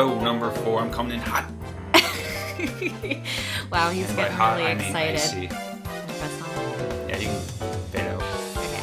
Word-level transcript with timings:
Show 0.00 0.18
number 0.18 0.50
four. 0.50 0.80
I'm 0.80 0.90
coming 0.90 1.12
in 1.12 1.20
hot. 1.20 1.44
wow, 3.70 3.90
he's 3.90 4.08
And 4.08 4.16
getting 4.16 4.34
hot, 4.34 4.56
really 4.56 4.70
I 4.70 4.74
mean 4.74 4.96
excited. 4.96 5.52
Yeah, 7.06 7.18
you 7.18 7.26
can 7.26 7.40
fade 7.90 8.06
out. 8.06 8.22
Okay. 8.56 8.80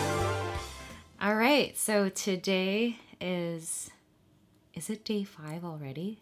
All 1.19 1.33
right. 1.33 1.75
So 1.75 2.09
today 2.09 2.99
is 3.19 3.89
is 4.75 4.91
it 4.91 5.03
day 5.03 5.23
five 5.23 5.65
already? 5.65 6.19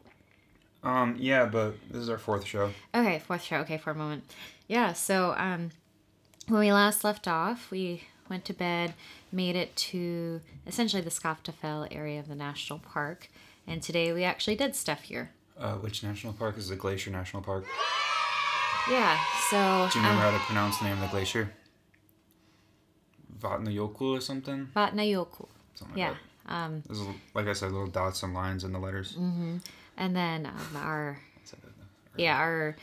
Um, 0.81 1.17
yeah, 1.19 1.45
but 1.45 1.75
this 1.89 2.01
is 2.01 2.09
our 2.09 2.17
fourth 2.17 2.45
show. 2.45 2.71
Okay, 2.95 3.19
fourth 3.19 3.43
show. 3.43 3.57
Okay, 3.57 3.77
for 3.77 3.91
a 3.91 3.95
moment. 3.95 4.23
Yeah. 4.69 4.93
So 4.93 5.35
um, 5.37 5.71
when 6.47 6.61
we 6.61 6.71
last 6.71 7.03
left 7.03 7.27
off, 7.27 7.69
we 7.69 8.03
went 8.29 8.45
to 8.45 8.53
bed, 8.53 8.93
made 9.29 9.57
it 9.57 9.75
to 9.75 10.39
essentially 10.65 11.01
the 11.01 11.09
Skaftafell 11.09 11.89
area 11.91 12.17
of 12.17 12.29
the 12.29 12.35
national 12.35 12.79
park, 12.79 13.27
and 13.67 13.81
today 13.81 14.11
we 14.13 14.23
actually 14.23 14.55
did 14.55 14.75
stuff 14.75 15.01
here. 15.03 15.31
Uh, 15.57 15.75
which 15.75 16.03
national 16.03 16.33
park 16.33 16.57
is 16.57 16.67
the 16.69 16.75
Glacier 16.75 17.11
National 17.11 17.41
Park? 17.41 17.65
Yeah. 18.89 19.17
So 19.49 19.89
Do 19.91 19.99
you 19.99 20.03
remember 20.05 20.25
uh, 20.27 20.31
how 20.31 20.37
to 20.37 20.43
pronounce 20.43 20.77
the 20.79 20.85
name 20.85 20.93
of 20.93 21.01
the 21.01 21.07
glacier? 21.07 21.51
Vatnajökull 23.39 24.17
or 24.17 24.21
something? 24.21 24.67
Vatnajökull. 24.75 25.47
Something 25.75 25.95
like 25.95 25.97
Yeah. 25.97 26.13
that. 26.47 26.53
Um, 26.53 26.83
There's, 26.85 26.99
like 27.33 27.47
I 27.47 27.53
said, 27.53 27.71
little 27.71 27.87
dots 27.87 28.21
and 28.23 28.33
lines 28.33 28.63
in 28.63 28.71
the 28.71 28.79
letters. 28.79 29.15
and 29.17 29.61
then 30.15 30.45
um, 30.45 30.75
our 30.77 31.19
yeah 32.17 32.37
our 32.37 32.75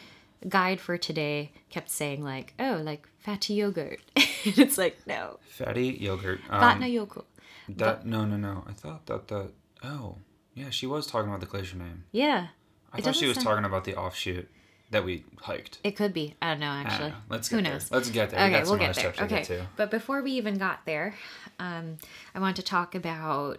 guide 0.48 0.78
for 0.80 0.98
today 0.98 1.52
kept 1.70 1.88
saying 1.88 2.22
like 2.22 2.52
oh 2.58 2.80
like 2.84 3.08
fatty 3.18 3.54
yogurt 3.54 4.00
it's 4.44 4.76
like 4.76 4.98
no 5.06 5.38
Fatty 5.48 5.88
yogurt. 6.00 6.40
Um, 6.50 6.60
Vatnajökull. 6.80 7.24
that, 7.68 8.04
no, 8.04 8.24
no, 8.24 8.36
no. 8.36 8.64
I 8.68 8.72
thought 8.72 9.06
that 9.06 9.28
that. 9.28 9.50
Oh, 9.84 10.16
yeah, 10.54 10.70
she 10.70 10.86
was 10.86 11.06
talking 11.06 11.28
about 11.28 11.40
the 11.40 11.46
glacier 11.46 11.76
name. 11.76 12.04
yeah 12.12 12.48
I 12.92 12.98
It 12.98 13.04
thought 13.04 13.16
she 13.16 13.26
was 13.26 13.36
sound- 13.36 13.46
talking 13.46 13.64
about 13.64 13.84
the 13.84 13.96
offshoot 13.96 14.48
that 14.90 15.04
we 15.04 15.24
hiked. 15.40 15.78
it 15.82 15.92
could 15.96 16.12
be 16.12 16.34
i 16.42 16.50
don't 16.50 16.60
know 16.60 16.68
I 16.70 16.82
don't 16.82 16.86
actually 16.92 17.08
know. 17.10 17.16
Let's 17.30 17.48
who 17.48 17.56
get 17.56 17.62
there. 17.64 17.72
knows 17.72 17.90
Let's 17.90 18.10
get 18.10 18.30
there. 18.30 18.40
we 18.40 18.54
okay 18.54 18.62
we'll 18.62 18.66
some 18.72 18.78
get 18.78 18.94
there 18.96 19.14
okay 19.24 19.44
get 19.44 19.66
but 19.76 19.90
before 19.90 20.20
we 20.22 20.32
even 20.32 20.58
got 20.58 20.84
there 20.84 21.14
um 21.58 21.96
i 22.34 22.38
want 22.40 22.56
to 22.56 22.62
talk 22.62 22.94
about 22.94 23.58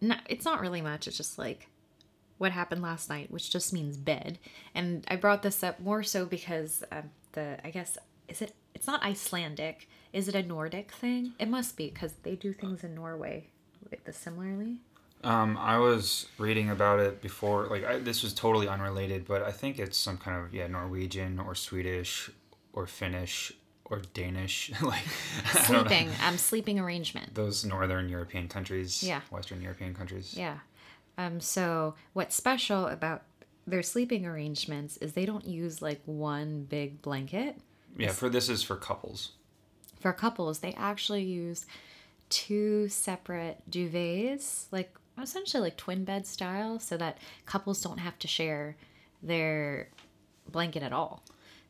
no, 0.00 0.16
it's 0.28 0.44
not 0.44 0.60
really 0.60 0.82
much 0.82 1.06
it's 1.06 1.16
just 1.16 1.38
like 1.38 1.68
what 2.38 2.50
happened 2.50 2.82
last 2.82 3.08
night 3.08 3.30
which 3.30 3.50
just 3.52 3.72
means 3.72 3.96
bed 3.96 4.40
and 4.74 5.04
i 5.06 5.14
brought 5.14 5.42
this 5.42 5.62
up 5.62 5.78
more 5.78 6.02
so 6.02 6.26
because 6.26 6.82
um, 6.90 7.04
the 7.32 7.56
i 7.64 7.70
guess 7.70 7.96
is 8.26 8.42
it 8.42 8.52
it's 8.74 8.88
not 8.88 9.00
icelandic 9.04 9.88
is 10.12 10.26
it 10.26 10.34
a 10.34 10.42
nordic 10.42 10.90
thing 10.90 11.34
it 11.38 11.48
must 11.48 11.76
be 11.76 11.88
because 11.88 12.14
they 12.24 12.34
do 12.34 12.52
things 12.52 12.82
in 12.82 12.96
norway 12.96 13.46
similarly 14.10 14.80
Um, 15.24 15.56
I 15.56 15.78
was 15.78 16.26
reading 16.38 16.70
about 16.70 17.00
it 17.00 17.20
before. 17.20 17.66
Like, 17.66 17.84
I, 17.84 17.98
this 17.98 18.22
was 18.22 18.34
totally 18.34 18.68
unrelated, 18.68 19.26
but 19.26 19.42
I 19.42 19.52
think 19.52 19.78
it's 19.78 19.96
some 19.96 20.18
kind 20.18 20.44
of 20.44 20.54
yeah 20.54 20.66
Norwegian 20.66 21.38
or 21.38 21.54
Swedish 21.54 22.30
or 22.72 22.86
Finnish 22.86 23.52
or 23.86 24.00
Danish. 24.12 24.70
like, 24.82 25.04
sleeping 25.64 26.10
um 26.26 26.38
sleeping 26.38 26.78
arrangement 26.78 27.34
Those 27.34 27.64
northern 27.64 28.08
European 28.08 28.48
countries. 28.48 29.02
Yeah. 29.02 29.20
Western 29.30 29.62
European 29.62 29.94
countries. 29.94 30.34
Yeah. 30.36 30.58
Um, 31.16 31.40
so 31.40 31.94
what's 32.12 32.34
special 32.34 32.86
about 32.86 33.22
their 33.66 33.82
sleeping 33.82 34.26
arrangements 34.26 34.96
is 34.98 35.12
they 35.12 35.26
don't 35.26 35.46
use 35.46 35.80
like 35.80 36.00
one 36.04 36.64
big 36.64 37.00
blanket. 37.02 37.56
Yeah. 37.96 38.10
For 38.10 38.28
this 38.28 38.48
is 38.48 38.62
for 38.62 38.76
couples. 38.76 39.32
For 40.00 40.12
couples, 40.12 40.58
they 40.58 40.74
actually 40.74 41.22
use 41.22 41.64
two 42.28 42.88
separate 42.88 43.62
duvets, 43.70 44.66
like 44.70 44.94
essentially 45.22 45.62
like 45.62 45.76
twin 45.76 46.04
bed 46.04 46.26
style, 46.26 46.78
so 46.78 46.96
that 46.96 47.18
couples 47.46 47.80
don't 47.82 47.98
have 47.98 48.18
to 48.20 48.28
share 48.28 48.76
their 49.22 49.88
blanket 50.50 50.82
at 50.82 50.92
all. 50.92 51.22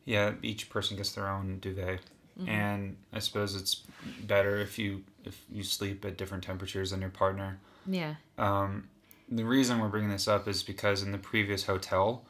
Yeah. 0.05 0.33
Each 0.41 0.69
person 0.69 0.97
gets 0.97 1.11
their 1.13 1.27
own 1.29 1.59
duvet, 1.59 1.99
Mm-hmm. 2.37 2.49
and 2.49 2.97
I 3.13 3.19
suppose 3.19 3.55
it's 3.55 3.83
better 4.23 4.57
if 4.57 4.77
you 4.77 5.03
if 5.23 5.41
you 5.49 5.63
sleep 5.63 6.03
at 6.03 6.17
different 6.17 6.43
temperatures 6.43 6.91
than 6.91 6.99
your 6.99 7.09
partner. 7.09 7.59
Yeah. 7.87 8.15
Um, 8.37 8.89
the 9.29 9.45
reason 9.45 9.79
we're 9.79 9.87
bringing 9.87 10.09
this 10.09 10.27
up 10.27 10.45
is 10.45 10.61
because 10.61 11.01
in 11.01 11.13
the 11.13 11.17
previous 11.17 11.63
hotel, 11.63 12.25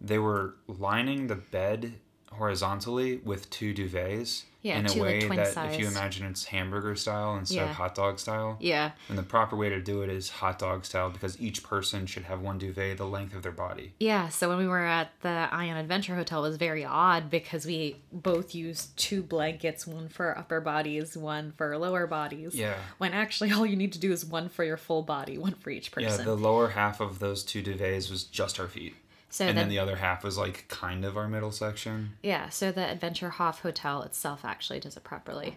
they 0.00 0.20
were 0.20 0.54
lining 0.68 1.26
the 1.26 1.34
bed 1.34 1.94
horizontally 2.30 3.16
with 3.24 3.50
two 3.50 3.74
duvets 3.74 4.44
Yeah, 4.60 4.78
in 4.78 4.86
a 4.86 4.88
like, 4.88 5.00
way 5.00 5.20
twin 5.20 5.36
that 5.36 5.72
if 5.72 5.78
you 5.78 5.86
imagine 5.86 6.26
it's 6.26 6.44
hamburger 6.46 6.96
style 6.96 7.36
instead 7.36 7.56
Yeah. 7.56 7.70
of 7.70 7.76
hot 7.76 7.94
dog 7.94 8.18
style. 8.18 8.56
Yeah. 8.60 8.90
And 9.08 9.16
the 9.16 9.22
proper 9.22 9.54
way 9.54 9.68
to 9.68 9.80
do 9.80 10.02
it 10.02 10.10
is 10.10 10.28
hot 10.30 10.58
dog 10.58 10.84
style 10.84 11.10
because 11.10 11.40
each 11.40 11.62
person 11.62 12.06
should 12.06 12.24
have 12.24 12.40
one 12.40 12.58
duvet 12.58 12.96
the 12.98 13.06
length 13.06 13.36
of 13.36 13.42
their 13.44 13.52
body. 13.52 13.92
Yeah, 14.00 14.28
so 14.30 14.48
when 14.48 14.58
we 14.58 14.66
were 14.66 14.84
at 14.84 15.12
the 15.20 15.48
Ion 15.52 15.76
Adventure 15.76 16.16
Hotel, 16.16 16.44
it 16.44 16.48
was 16.48 16.56
very 16.56 16.84
odd 16.84 17.30
because 17.30 17.66
we 17.66 17.96
both 18.12 18.52
used 18.54 18.96
two 18.96 19.22
blankets, 19.22 19.86
one 19.86 20.08
for 20.08 20.36
upper 20.36 20.60
bodies, 20.60 21.16
one 21.16 21.52
for 21.56 21.78
lower 21.78 22.08
bodies. 22.08 22.54
Yeah. 22.56 22.74
When 22.98 23.12
actually 23.12 23.52
all 23.52 23.64
you 23.64 23.76
need 23.76 23.92
to 23.92 24.00
do 24.00 24.10
is 24.10 24.24
one 24.24 24.48
for 24.48 24.64
your 24.64 24.76
full 24.76 25.02
body, 25.02 25.38
one 25.38 25.54
for 25.54 25.70
each 25.70 25.92
person. 25.92 26.18
Yeah, 26.18 26.24
the 26.24 26.34
lower 26.34 26.70
half 26.70 27.00
of 27.00 27.20
those 27.20 27.44
two 27.44 27.62
duvets 27.62 28.10
was 28.10 28.24
just 28.24 28.58
our 28.58 28.66
feet. 28.66 28.96
So 29.38 29.46
and 29.46 29.56
the, 29.56 29.62
then 29.62 29.68
the 29.68 29.78
other 29.78 29.96
half 29.96 30.24
was 30.24 30.36
like 30.36 30.66
kind 30.68 31.04
of 31.04 31.16
our 31.16 31.28
middle 31.28 31.52
section. 31.52 32.10
yeah, 32.22 32.48
so 32.48 32.72
the 32.72 32.86
Adventure 32.90 33.30
Hof 33.30 33.60
Hotel 33.60 34.02
itself 34.02 34.44
actually 34.44 34.80
does 34.80 34.96
it 34.96 35.04
properly. 35.04 35.56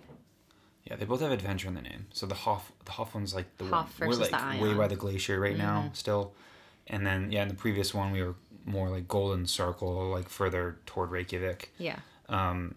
Yeah, 0.86 0.96
they 0.96 1.06
both 1.06 1.22
have 1.22 1.32
adventure 1.32 1.68
in 1.68 1.76
the 1.76 1.82
name. 1.82 2.08
So 2.12 2.26
the 2.26 2.36
Hoff, 2.36 2.72
the 2.86 2.92
Hoff 2.92 3.14
one's 3.14 3.34
like 3.36 3.58
the 3.58 3.66
Hoff 3.66 4.00
one 4.00 4.10
versus 4.10 4.32
we're 4.32 4.38
like 4.38 4.58
the 4.58 4.62
way. 4.64 4.70
Mm-hmm. 4.70 4.78
by 4.80 4.88
the 4.88 4.96
glacier 4.96 5.40
right 5.40 5.58
now 5.58 5.90
still, 5.94 6.34
and 6.88 7.06
then 7.06 7.32
yeah, 7.32 7.44
in 7.44 7.48
the 7.50 7.54
previous 7.56 7.94
one 7.94 8.12
we 8.12 8.22
were 8.24 8.36
more 8.66 8.90
like 8.90 9.08
Golden 9.08 9.46
Circle, 9.48 10.10
like 10.10 10.30
further 10.30 10.78
toward 10.86 11.10
Reykjavik. 11.12 11.74
Yeah. 11.78 11.98
Um, 12.30 12.76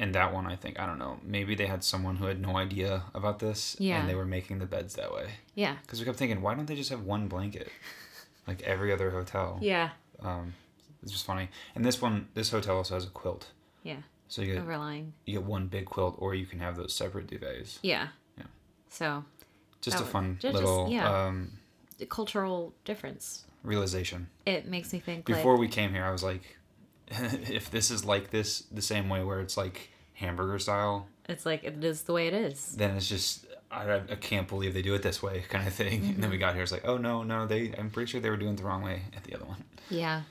and 0.00 0.14
that 0.16 0.32
one 0.34 0.46
I 0.46 0.56
think 0.56 0.80
I 0.80 0.86
don't 0.86 0.98
know 0.98 1.18
maybe 1.22 1.54
they 1.54 1.66
had 1.66 1.84
someone 1.84 2.16
who 2.16 2.26
had 2.26 2.40
no 2.40 2.56
idea 2.56 3.02
about 3.14 3.38
this, 3.38 3.76
Yeah. 3.78 4.00
and 4.00 4.08
they 4.08 4.14
were 4.16 4.24
making 4.26 4.58
the 4.58 4.66
beds 4.66 4.94
that 4.96 5.12
way 5.14 5.26
Yeah. 5.54 5.76
because 5.82 6.00
we 6.00 6.04
kept 6.06 6.18
thinking 6.18 6.42
why 6.42 6.54
don't 6.54 6.66
they 6.66 6.74
just 6.76 6.90
have 6.90 7.02
one 7.02 7.28
blanket, 7.28 7.68
like 8.48 8.60
every 8.62 8.92
other 8.92 9.10
hotel. 9.10 9.58
Yeah. 9.62 9.90
Um, 10.20 10.54
it's 11.02 11.12
just 11.12 11.26
funny. 11.26 11.48
And 11.74 11.84
this 11.84 12.00
one, 12.00 12.28
this 12.34 12.50
hotel 12.50 12.76
also 12.76 12.94
has 12.94 13.04
a 13.04 13.10
quilt, 13.10 13.50
Yeah. 13.82 13.96
so 14.28 14.42
you 14.42 14.52
get 14.54 14.62
Overlying. 14.62 15.12
you 15.26 15.34
get 15.34 15.42
one 15.44 15.66
big 15.68 15.84
quilt, 15.86 16.16
or 16.18 16.34
you 16.34 16.46
can 16.46 16.60
have 16.60 16.76
those 16.76 16.94
separate 16.94 17.26
duvets. 17.26 17.78
Yeah. 17.82 18.08
Yeah. 18.38 18.44
So 18.88 19.24
Just 19.80 20.00
a 20.00 20.04
fun 20.04 20.38
just- 20.40 20.54
little 20.54 20.88
yeah. 20.90 21.26
um, 21.26 21.52
cultural 22.08 22.72
difference. 22.84 23.44
realization. 23.62 24.28
It 24.46 24.66
makes 24.66 24.92
me 24.92 24.98
think 25.00 25.24
Before 25.26 25.52
like 25.52 25.60
we 25.60 25.68
came 25.68 25.92
here, 25.92 26.04
I 26.04 26.10
was 26.10 26.22
like, 26.22 26.56
if 27.08 27.70
this 27.70 27.90
is 27.90 28.04
like 28.04 28.30
this 28.30 28.60
the 28.72 28.82
same 28.82 29.08
way 29.08 29.22
where 29.22 29.40
it's 29.40 29.56
like 29.56 29.90
hamburger 30.14 30.58
style, 30.58 31.06
it's 31.28 31.44
like 31.46 31.64
it 31.64 31.82
is 31.84 32.02
the 32.02 32.12
way 32.12 32.26
it 32.28 32.34
is. 32.34 32.76
then 32.76 32.96
it's 32.96 33.08
just 33.08 33.46
I, 33.74 33.96
I 33.96 34.14
can't 34.16 34.46
believe 34.48 34.72
they 34.74 34.82
do 34.82 34.94
it 34.94 35.02
this 35.02 35.22
way 35.22 35.44
kind 35.48 35.66
of 35.66 35.74
thing. 35.74 36.04
And 36.04 36.22
then 36.22 36.30
we 36.30 36.38
got 36.38 36.54
here, 36.54 36.62
it's 36.62 36.72
like, 36.72 36.86
oh 36.86 36.96
no, 36.96 37.22
no, 37.22 37.46
they 37.46 37.72
I'm 37.76 37.90
pretty 37.90 38.10
sure 38.10 38.20
they 38.20 38.30
were 38.30 38.36
doing 38.36 38.54
it 38.54 38.58
the 38.58 38.64
wrong 38.64 38.82
way 38.82 39.02
at 39.16 39.24
the 39.24 39.34
other 39.34 39.44
one. 39.44 39.64
Yeah. 39.90 40.22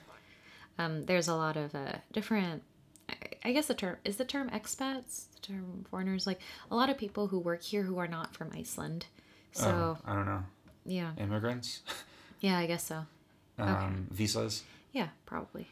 Um, 0.79 1.05
there's 1.05 1.27
a 1.27 1.35
lot 1.35 1.55
of 1.57 1.75
uh, 1.75 1.93
different. 2.11 2.63
I- 3.09 3.15
I 3.45 3.51
guess 3.51 3.67
the 3.67 3.73
term 3.73 3.97
is 4.05 4.15
the 4.15 4.23
term 4.25 4.49
expats, 4.51 5.25
the 5.35 5.41
term 5.41 5.85
foreigners. 5.89 6.25
Like 6.25 6.39
a 6.71 6.75
lot 6.75 6.89
of 6.89 6.97
people 6.97 7.27
who 7.27 7.37
work 7.39 7.61
here 7.61 7.83
who 7.83 7.97
are 7.97 8.07
not 8.07 8.33
from 8.33 8.49
Iceland. 8.55 9.05
So 9.51 9.97
Uh, 10.07 10.09
I 10.11 10.15
don't 10.15 10.25
know, 10.25 10.43
yeah, 10.85 11.11
immigrants, 11.17 11.81
yeah, 12.39 12.57
I 12.57 12.65
guess 12.65 12.85
so. 12.85 13.05
um, 13.59 14.07
visas. 14.11 14.63
Yeah, 14.93 15.09
probably. 15.25 15.67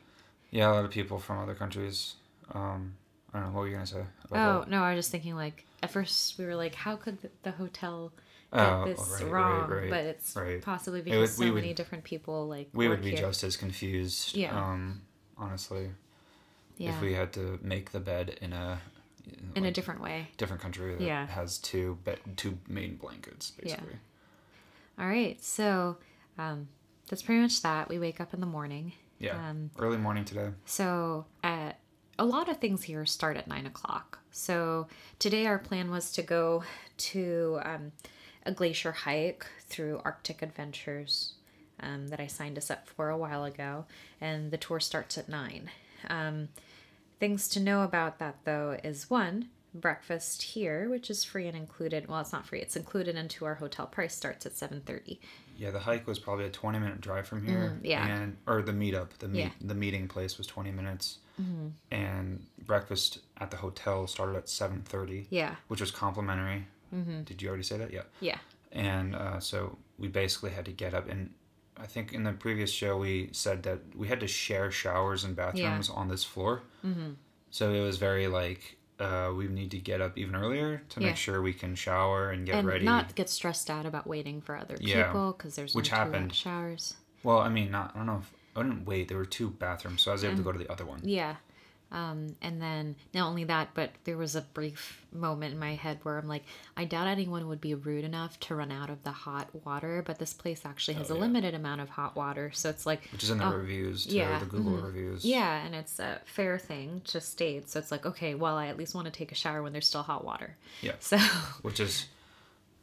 Yeah, 0.52 0.70
a 0.70 0.74
lot 0.74 0.86
of 0.86 0.92
people 0.92 1.18
from 1.18 1.40
other 1.40 1.56
countries. 1.56 2.16
Um, 2.54 2.94
I 3.34 3.40
don't 3.40 3.48
know 3.48 3.54
what 3.56 3.62
were 3.62 3.68
you 3.70 3.74
gonna 3.74 3.88
say. 3.88 4.04
Oh 4.32 4.36
About 4.36 4.70
no, 4.70 4.84
I 4.84 4.94
was 4.94 5.06
just 5.06 5.12
thinking 5.12 5.36
like 5.36 5.66
at 5.84 5.92
first 5.92 6.38
we 6.38 6.46
were 6.46 6.56
like, 6.56 6.76
how 6.76 6.96
could 6.96 7.18
the, 7.44 7.52
hotel 7.52 8.12
get 8.54 8.60
Oh, 8.70 8.86
this 8.86 9.00
right, 9.00 9.22
right, 9.24 9.32
wrong? 9.32 9.70
right, 9.70 9.90
But 9.90 10.06
it's 10.06 10.36
right. 10.36 10.62
possibly 10.62 11.00
would- 11.00 11.06
because 11.06 11.38
we 11.40 11.48
so 11.48 11.54
would- 11.54 11.62
many 11.62 11.74
different 11.74 12.04
people 12.04 12.48
like 12.48 12.70
we 12.74 12.88
would 12.88 13.02
be 13.02 13.12
here. 13.12 13.20
just 13.20 13.44
as 13.44 13.56
confused. 13.58 14.36
Yeah. 14.36 14.58
Um, 14.58 15.02
honestly, 15.38 15.90
yeah 16.78 16.96
if 16.96 17.02
we 17.02 17.14
had 17.14 17.32
to 17.34 17.60
make 17.62 17.92
the 17.92 18.00
bed 18.00 18.38
in 18.42 18.54
a 18.54 18.80
in 19.56 19.66
a 19.66 19.72
different 19.72 20.02
way. 20.02 20.28
different 20.38 20.62
country 20.62 20.96
that 20.96 21.04
Yeah. 21.04 21.28
has 21.28 21.58
two 21.60 21.98
be- 22.04 22.16
two 22.36 22.58
main 22.68 22.96
blankets 22.98 23.54
Yeah. 23.58 23.64
basically. 23.76 24.00
All 25.00 25.08
right, 25.08 25.42
so 25.44 25.98
um, 26.38 26.68
that's 27.08 27.22
pretty 27.22 27.42
much 27.42 27.62
that. 27.62 27.88
We 27.90 28.00
wake 28.00 28.20
up 28.22 28.34
in 28.34 28.40
the 28.40 28.46
morning. 28.48 28.94
Yeah. 29.20 29.50
Um, 29.50 29.70
Early 29.78 29.98
morning 29.98 30.26
today. 30.26 30.50
So, 30.66 31.26
at, 31.44 31.80
a 32.22 32.26
lot 32.26 32.48
of 32.48 32.58
things 32.58 32.84
here 32.84 33.04
start 33.04 33.36
at 33.36 33.48
nine 33.48 33.66
o'clock. 33.66 34.20
So, 34.32 34.88
today 35.18 35.48
our 35.48 35.58
plan 35.58 35.90
was 35.90 36.12
to 36.12 36.22
go 36.22 36.64
to 36.98 37.60
um, 37.64 37.92
a 38.46 38.52
glacier 38.52 38.92
hike 38.92 39.44
through 39.62 40.02
Arctic 40.06 40.44
Adventures 40.44 41.34
um, 41.80 42.10
that 42.10 42.20
I 42.20 42.28
signed 42.28 42.60
us 42.60 42.70
up 42.70 42.88
for 42.88 43.10
a 43.10 43.18
while 43.18 43.44
ago, 43.44 43.86
and 44.22 44.52
the 44.52 44.58
tour 44.60 44.80
starts 44.80 45.18
at 45.18 45.30
nine. 45.30 45.72
Um, 46.10 46.50
things 47.20 47.48
to 47.50 47.60
know 47.60 47.82
about 47.82 48.20
that 48.20 48.36
though 48.46 48.78
is 48.84 49.10
one, 49.10 49.50
breakfast 49.74 50.44
here, 50.44 50.90
which 50.90 51.10
is 51.10 51.24
free 51.24 51.48
and 51.48 51.58
included. 51.58 52.08
Well, 52.08 52.20
it's 52.20 52.34
not 52.34 52.46
free. 52.46 52.62
It's 52.62 52.76
included 52.76 53.16
into 53.16 53.46
our 53.46 53.56
hotel 53.56 53.88
price. 53.88 54.14
Starts 54.16 54.46
at 54.46 54.56
seven 54.56 54.82
thirty. 54.86 55.20
Yeah, 55.58 55.72
the 55.72 55.80
hike 55.80 56.06
was 56.06 56.20
probably 56.20 56.46
a 56.46 56.50
twenty 56.52 56.78
minute 56.78 57.02
drive 57.02 57.28
from 57.28 57.44
here. 57.48 57.80
Mm, 57.80 57.80
yeah. 57.84 58.08
and 58.08 58.38
or 58.46 58.62
the 58.62 58.74
meetup, 58.74 59.10
the 59.18 59.28
meet, 59.28 59.40
Yeah. 59.40 59.50
The 59.60 59.76
meeting 59.76 60.08
place 60.08 60.38
was 60.38 60.46
twenty 60.46 60.72
minutes, 60.72 61.18
and 61.92 62.46
breakfast 62.66 63.20
at 63.40 63.52
the 63.52 63.58
hotel 63.58 64.08
started 64.08 64.36
at 64.36 64.50
seven 64.50 64.82
thirty. 64.84 65.28
Yeah. 65.30 65.56
which 65.68 65.82
was 65.82 65.92
complimentary. 65.92 66.68
Mm-hmm. 66.94 67.24
Did 67.24 67.42
you 67.42 67.48
already 67.50 67.64
say 67.64 67.78
that? 67.78 67.92
Yeah. 67.94 68.04
Yeah. 68.20 68.38
and 68.72 69.16
uh, 69.16 69.40
so 69.40 69.78
we 69.98 70.08
basically 70.08 70.52
had 70.52 70.66
to 70.66 70.72
get 70.72 70.94
up 70.94 71.10
and 71.10 71.30
i 71.78 71.86
think 71.86 72.12
in 72.14 72.24
the 72.24 72.32
previous 72.34 72.72
show 72.72 72.98
we 72.98 73.30
said 73.32 73.64
that 73.64 73.80
we 73.96 74.08
had 74.08 74.20
to 74.20 74.28
share 74.28 74.72
showers 74.72 75.24
and 75.24 75.36
bathrooms 75.36 75.90
on 75.90 76.08
this 76.10 76.24
floor 76.24 76.64
mm-hmm. 76.86 77.12
so 77.50 77.72
it 77.72 77.82
was 77.82 77.98
very 77.98 78.28
like 78.28 78.78
uh, 79.00 79.32
we 79.36 79.48
need 79.48 79.72
to 79.72 79.78
get 79.80 80.00
up 80.00 80.18
even 80.18 80.36
earlier 80.36 80.84
to 80.90 81.00
Yeah. 81.00 81.08
make 81.08 81.16
sure 81.18 81.42
we 81.42 81.54
can 81.54 81.74
shower 81.76 82.30
and 82.32 82.46
get 82.46 82.56
and 82.56 82.68
ready 82.68 82.86
not 82.86 83.16
get 83.16 83.30
stressed 83.30 83.70
out 83.70 83.86
about 83.86 84.06
waiting 84.08 84.42
for 84.42 84.56
other 84.56 84.78
Yeah. 84.80 85.08
people 85.08 85.34
because 85.38 85.56
there's 85.56 85.74
Which 85.74 85.90
happened. 85.90 86.34
showers. 86.36 86.96
well 87.24 87.40
i 87.40 87.50
mean 87.50 87.72
not 87.72 87.92
i 87.94 87.98
don't 87.98 88.06
know 88.06 88.20
if 88.22 88.32
i 88.56 88.62
didn't 88.64 88.86
wait 88.86 89.08
there 89.08 89.18
were 89.18 89.26
two 89.26 89.50
bathrooms 89.50 90.02
so 90.02 90.12
i 90.12 90.14
was 90.14 90.24
Mm. 90.24 90.28
able 90.28 90.38
to 90.38 90.44
go 90.44 90.52
to 90.52 90.60
the 90.60 90.72
other 90.72 90.86
one 90.86 91.00
Yeah. 91.04 91.36
Um, 91.94 92.38
and 92.42 92.62
then 92.62 92.96
not 93.14 93.28
only 93.28 93.44
that, 93.44 93.72
but 93.74 93.92
there 94.06 94.16
was 94.16 94.38
a 94.38 94.42
brief 94.44 95.06
moment 95.12 95.52
in 95.52 95.60
my 95.60 95.76
head 95.76 96.00
where 96.04 96.18
I'm 96.18 96.26
like, 96.26 96.46
I 96.78 96.86
doubt 96.86 97.08
anyone 97.08 97.50
would 97.50 97.60
be 97.60 97.76
rude 97.76 98.06
enough 98.06 98.40
to 98.48 98.56
run 98.56 98.72
out 98.72 98.90
of 98.90 99.04
the 99.04 99.12
hot 99.12 99.50
water, 99.66 100.02
but 100.08 100.18
this 100.18 100.32
place 100.32 100.62
actually 100.66 100.94
has 100.94 101.10
a 101.10 101.14
Oh, 101.14 101.16
yeah. 101.18 101.22
limited 101.24 101.54
amount 101.54 101.82
of 101.82 101.90
hot 101.90 102.16
water, 102.16 102.50
so 102.54 102.70
it's 102.70 102.86
like 102.86 103.02
which 103.12 103.24
is 103.24 103.30
in 103.30 103.40
the 103.40 103.46
Oh, 103.46 103.52
reviews 103.58 104.06
too, 104.06 104.16
yeah, 104.16 104.40
the 104.40 104.46
google 104.46 104.72
mhm. 104.78 104.86
reviews 104.86 105.26
Yeah, 105.26 105.66
and 105.66 105.76
it's 105.76 106.00
a 106.00 106.22
fair 106.24 106.58
thing 106.58 107.02
to 107.08 107.20
state. 107.20 107.70
So 107.70 107.78
it's 107.80 107.92
like, 107.92 108.06
okay, 108.06 108.36
well, 108.36 108.56
I 108.56 108.68
at 108.68 108.78
least 108.78 108.96
want 108.96 109.08
to 109.08 109.12
take 109.12 109.34
a 109.34 109.36
shower 109.36 109.62
when 109.62 109.74
there's 109.74 109.88
still 109.88 110.04
hot 110.04 110.24
water. 110.24 110.56
Yeah. 110.82 110.94
So, 111.02 111.18
which 111.62 111.82
is 111.82 112.06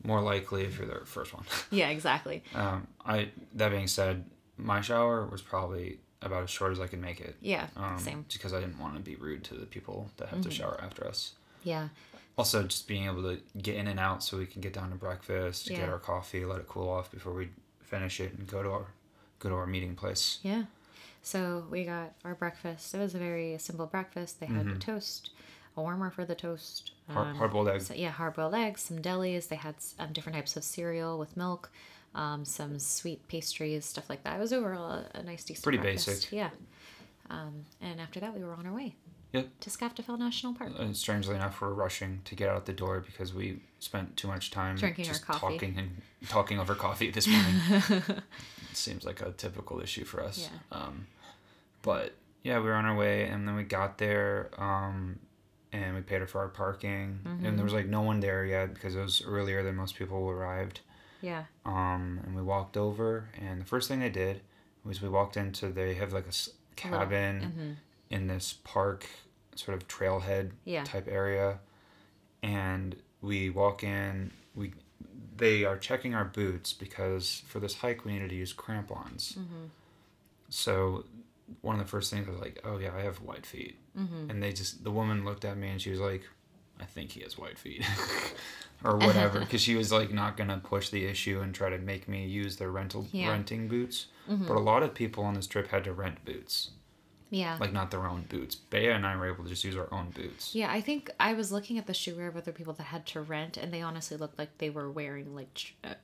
more 0.05 0.21
likely 0.21 0.65
if 0.65 0.77
you're 0.79 0.87
the 0.87 1.07
first 1.07 1.33
one 1.33 1.45
yeah, 1.71 1.89
exactly. 1.89 2.43
um, 2.55 2.87
i 3.07 3.31
that 3.55 3.71
being 3.71 3.87
said 3.89 4.27
my 4.59 4.81
shower 4.81 5.25
was 5.27 5.41
probably 5.41 5.99
about 6.21 6.43
as 6.43 6.51
short 6.51 6.73
as 6.73 6.81
i 6.81 6.87
could 6.89 7.01
make 7.01 7.21
it 7.21 7.37
Yeah, 7.41 7.69
um, 7.77 7.99
same. 7.99 8.25
because 8.33 8.53
I 8.53 8.61
didn't 8.61 8.79
want 8.81 8.95
to 8.97 9.01
be 9.01 9.15
rude 9.17 9.45
to 9.45 9.55
the 9.55 9.67
people 9.67 10.11
that 10.17 10.29
have 10.31 10.43
to 10.43 10.51
shower 10.51 10.79
after 10.83 11.07
us. 11.07 11.33
Yeah. 11.63 11.89
Also, 12.37 12.63
just 12.65 12.87
being 12.87 13.07
able 13.07 13.23
to 13.23 13.41
get 13.61 13.75
in 13.77 13.87
and 13.89 13.99
out 13.99 14.23
so 14.23 14.37
we 14.39 14.47
can 14.47 14.61
get 14.61 14.73
down 14.73 14.91
to 14.91 14.97
breakfast, 14.97 15.69
get 15.69 15.89
our 15.89 15.99
coffee, 15.99 16.45
let 16.45 16.61
it 16.61 16.69
cool 16.69 16.89
off 16.89 17.11
before 17.11 17.33
we 17.35 17.49
finish 17.83 18.21
it, 18.21 18.33
and 18.37 18.47
go 18.47 18.63
to 18.63 18.71
our 18.71 18.87
go 19.41 19.49
to 19.49 19.55
our 19.57 19.67
meeting 19.67 19.95
place. 19.97 20.39
Yeah. 20.43 20.65
So 21.23 21.65
we 21.71 21.85
got 21.85 22.13
our 22.25 22.35
breakfast. 22.35 22.95
It 22.95 22.99
was 22.99 23.15
a 23.15 23.19
very 23.19 23.57
simple 23.59 23.87
breakfast. 23.87 24.39
They 24.41 24.47
had 24.47 24.67
a 24.69 24.77
toast, 24.77 25.31
a 25.77 25.83
warmer 25.83 26.11
for 26.11 26.25
the 26.25 26.35
toast. 26.37 26.93
Hard, 27.09 27.29
um, 27.29 27.35
hard-boiled 27.37 27.69
egg. 27.69 27.83
So, 27.83 27.95
yeah, 27.95 28.11
hard 28.11 28.35
boiled 28.35 28.55
eggs, 28.55 28.83
some 28.83 29.01
delis. 29.01 29.49
They 29.49 29.57
had 29.57 29.75
um, 29.99 30.13
different 30.13 30.37
types 30.37 30.57
of 30.57 30.63
cereal 30.65 31.19
with 31.19 31.37
milk, 31.37 31.71
um, 32.15 32.45
some 32.45 32.79
sweet 32.79 33.27
pastries, 33.29 33.85
stuff 33.85 34.09
like 34.09 34.25
that. 34.25 34.37
It 34.37 34.41
was 34.41 34.53
overall 34.53 34.91
a, 34.91 35.19
a 35.19 35.23
nice, 35.23 35.45
decent 35.45 35.63
Pretty 35.63 35.79
breakfast. 35.79 36.07
basic. 36.07 36.33
Yeah. 36.33 36.51
Um, 37.31 37.65
and 37.81 38.01
after 38.01 38.21
that, 38.21 38.35
we 38.37 38.43
were 38.43 38.55
on 38.55 38.67
our 38.67 38.73
way 38.75 38.95
Yep. 39.35 39.49
to 39.61 39.71
Skaftafell 39.71 40.19
National 40.19 40.55
Park. 40.55 40.73
And 40.79 40.97
strangely 40.97 41.35
enough, 41.37 41.61
we're 41.61 41.75
rushing 41.75 42.23
to 42.25 42.35
get 42.35 42.49
out 42.49 42.65
the 42.65 42.73
door 42.73 43.01
because 43.01 43.35
we 43.35 43.61
spent 43.79 44.17
too 44.17 44.27
much 44.29 44.51
time 44.51 44.77
Drinking 44.77 45.09
our 45.09 45.19
coffee. 45.19 45.41
talking 45.59 45.75
and 45.79 46.01
talking 46.29 46.59
over 46.59 46.75
coffee 46.75 47.11
this 47.11 47.27
morning. 47.29 47.61
it 48.09 48.23
seems 48.77 49.05
like 49.05 49.21
a 49.21 49.33
typical 49.33 49.81
issue 49.81 50.05
for 50.05 50.23
us. 50.23 50.49
Yeah. 50.73 50.79
Um, 50.79 51.07
but 51.83 52.15
yeah, 52.43 52.59
we 52.59 52.65
were 52.65 52.75
on 52.75 52.87
our 52.87 52.97
way, 52.97 53.25
and 53.25 53.47
then 53.47 53.55
we 53.55 53.65
got 53.65 53.99
there, 53.99 54.49
um, 54.57 55.19
and 55.73 55.95
we 55.95 56.01
paid 56.01 56.27
for 56.31 56.41
our 56.41 56.49
parking, 56.49 57.21
Mm-hmm. 57.27 57.45
and 57.45 57.59
there 57.59 57.65
was 57.65 57.75
like 57.75 57.87
no 57.87 58.01
one 58.01 58.21
there 58.21 58.47
yet 58.47 58.73
because 58.73 58.95
it 58.97 59.01
was 59.01 59.23
earlier 59.27 59.63
than 59.63 59.77
most 59.77 59.97
people 59.97 60.27
arrived. 60.31 60.81
Yeah. 61.21 61.45
Um, 61.65 62.21
and 62.25 62.35
we 62.35 62.43
walked 62.43 62.77
over, 62.77 63.29
and 63.41 63.61
the 63.61 63.65
first 63.65 63.89
thing 63.89 64.01
they 64.01 64.11
did 64.11 64.41
was 64.85 65.03
we 65.03 65.09
walked 65.09 65.37
into 65.37 65.69
they 65.69 65.95
have 65.95 66.13
like 66.13 66.27
a 66.27 66.33
cabin 66.77 67.77
in 68.11 68.27
this 68.27 68.55
park, 68.65 69.07
sort 69.55 69.77
of 69.77 69.89
trailhead 69.89 70.53
Yeah. 70.65 70.85
type 70.85 71.09
area, 71.11 71.59
and 72.43 72.97
we 73.21 73.51
walk 73.51 73.83
in. 73.83 74.31
We 74.55 74.73
they 75.37 75.65
are 75.65 75.79
checking 75.79 76.15
our 76.15 76.25
boots 76.25 76.73
because 76.73 77.43
for 77.47 77.61
this 77.61 77.77
hike 77.77 78.05
we 78.05 78.13
needed 78.13 78.31
to 78.31 78.37
use 78.37 78.53
crampons. 78.53 79.37
Mm-hmm. 79.39 79.67
So 80.49 81.05
one 81.61 81.79
of 81.79 81.81
the 81.81 81.89
first 81.89 82.11
things 82.13 82.27
I 82.29 82.33
was 82.33 82.41
like, 82.41 82.61
"Oh 82.65 82.79
yeah, 82.79 82.93
I 82.97 83.01
have 83.03 83.21
white 83.21 83.47
feet," 83.47 83.77
mm-hmm. 83.99 84.31
and 84.31 84.43
they 84.43 84.53
just 84.53 84.85
the 84.85 84.91
woman 84.91 85.25
looked 85.25 85.45
at 85.45 85.57
me 85.57 85.69
and 85.69 85.81
she 85.81 85.91
was 85.91 86.01
like, 86.01 86.23
"I 86.81 86.85
think 86.85 87.13
he 87.13 87.21
has 87.23 87.37
white 87.39 87.59
feet." 87.59 87.85
or 88.85 88.97
whatever 89.07 89.41
because 89.41 89.61
she 89.61 89.75
was 89.75 89.91
like 89.91 90.13
not 90.13 90.37
gonna 90.37 90.61
push 90.63 90.91
the 90.91 91.05
issue 91.05 91.41
and 91.41 91.53
try 91.55 91.69
to 91.69 91.79
make 91.79 92.07
me 92.09 92.25
use 92.27 92.57
their 92.57 92.71
rental 92.71 93.07
Yeah. 93.11 93.23
Mm-hmm. 93.25 93.31
renting 93.33 93.69
boots 93.69 94.07
but 94.29 94.57
a 94.57 94.61
lot 94.61 94.83
of 94.85 94.95
people 94.95 95.25
on 95.25 95.35
this 95.35 95.49
trip 95.49 95.69
had 95.69 95.83
to 95.85 95.93
rent 95.93 96.25
boots 96.25 96.71
Yeah. 97.31 97.57
like 97.59 97.73
not 97.73 97.91
their 97.91 98.07
own 98.07 98.27
boots 98.29 98.55
Bea 98.55 98.87
and 98.91 99.05
I 99.05 99.17
were 99.17 99.27
able 99.27 99.43
to 99.43 99.51
just 99.51 99.65
use 99.65 99.77
our 99.77 99.93
own 99.93 100.11
boots 100.11 100.55
Yeah, 100.55 100.71
I 100.71 100.81
think 100.81 101.11
I 101.19 101.33
was 101.33 101.51
looking 101.51 101.77
at 101.79 101.89
the 101.89 101.95
shoe 101.95 102.15
wear 102.15 102.29
of 102.29 102.37
other 102.37 102.53
people 102.53 102.73
that 102.75 102.85
had 102.85 103.05
to 103.07 103.21
rent, 103.21 103.57
and 103.57 103.73
they 103.75 103.83
honestly 103.83 104.17
looked 104.17 104.39
like 104.39 104.57
they 104.59 104.71
were 104.71 104.89
wearing 104.93 105.35
like 105.35 105.53
tr- 105.55 105.73
uh, 105.83 105.95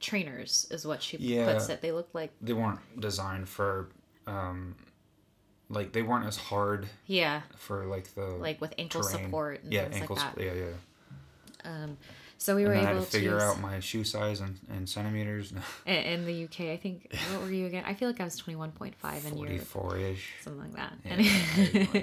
trainers, 0.00 0.66
is 0.70 0.86
what 0.86 1.02
she 1.02 1.16
Yeah. 1.18 1.52
puts 1.52 1.68
it. 1.68 1.82
They 1.82 1.92
looked 1.92 2.14
like 2.14 2.30
they 2.40 2.52
weren't 2.54 2.80
designed 3.00 3.48
for 3.48 3.90
um 4.26 4.76
like 5.70 5.92
they 5.92 6.02
weren't 6.02 6.26
as 6.26 6.36
hard 6.36 6.88
yeah, 7.06 7.42
for 7.56 7.84
like 7.86 8.14
the 8.14 8.24
like 8.24 8.60
with 8.60 8.72
ankle 8.78 9.02
terrain. 9.02 9.24
support 9.24 9.62
and 9.64 9.72
yeah 9.72 9.84
things 9.88 9.96
ankles 10.02 10.18
like 10.20 10.34
that. 10.36 10.44
yeah 10.44 10.52
yeah 10.54 11.70
Um, 11.84 11.96
So 12.38 12.54
we 12.56 12.64
were 12.64 12.72
and 12.72 12.86
I 12.86 12.90
able 12.92 13.00
had 13.00 13.10
to 13.10 13.18
figure 13.18 13.40
out 13.40 13.60
my 13.60 13.80
shoe 13.80 14.04
size 14.04 14.40
and, 14.40 14.58
and 14.70 14.88
centimeters 14.88 15.52
in, 15.86 16.24
the 16.24 16.44
UK. 16.44 16.60
I 16.72 16.76
think 16.76 17.12
what 17.32 17.42
were 17.42 17.50
you 17.50 17.66
again? 17.66 17.82
I 17.86 17.94
feel 17.94 18.08
like 18.08 18.20
I 18.20 18.24
was 18.24 18.36
twenty 18.36 18.56
one 18.56 18.70
point 18.72 18.94
five 18.94 19.24
in 19.26 19.36
Europe, 19.36 19.60
44-ish 19.62 20.34
something 20.44 20.62
like 20.62 20.74
that. 20.76 20.92
yeah, 21.04 21.14
I, 21.94 21.98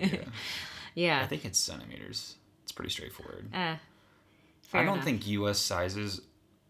idea. 0.95 1.21
I 1.23 1.25
think 1.27 1.45
it's 1.45 1.57
centimeters 1.59 2.35
it's 2.63 2.71
pretty 2.71 2.91
straightforward 2.91 3.47
Uh, 3.53 3.75
I 4.73 4.83
don't 4.83 4.95
enough. 4.95 5.03
think 5.05 5.25
U.S. 5.27 5.57
sizes. 5.59 6.21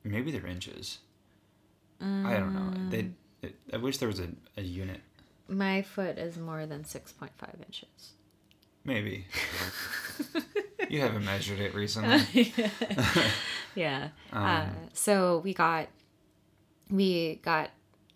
Maybe 0.03 0.31
they're 0.31 0.45
inches. 0.45 0.99
I 2.01 2.33
don't 2.37 2.53
know. 2.53 2.89
They. 2.91 3.09
I 3.73 3.77
wish 3.77 3.97
there 3.97 4.07
was 4.09 4.19
a, 4.19 4.27
a 4.57 4.61
unit. 4.61 5.01
My 5.47 5.81
foot 5.81 6.17
is 6.17 6.37
more 6.37 6.65
than 6.65 6.83
six 6.85 7.11
point 7.11 7.33
five 7.37 7.55
inches. 7.65 8.13
Maybe. 8.83 9.25
you 10.89 11.01
haven't 11.01 11.25
measured 11.25 11.59
it 11.59 11.73
recently. 11.73 12.53
Yeah. 13.75 14.09
Um, 14.31 14.43
uh, 14.43 14.65
so 14.93 15.39
we 15.43 15.53
got 15.53 15.87
we 16.89 17.41
got 17.43 17.71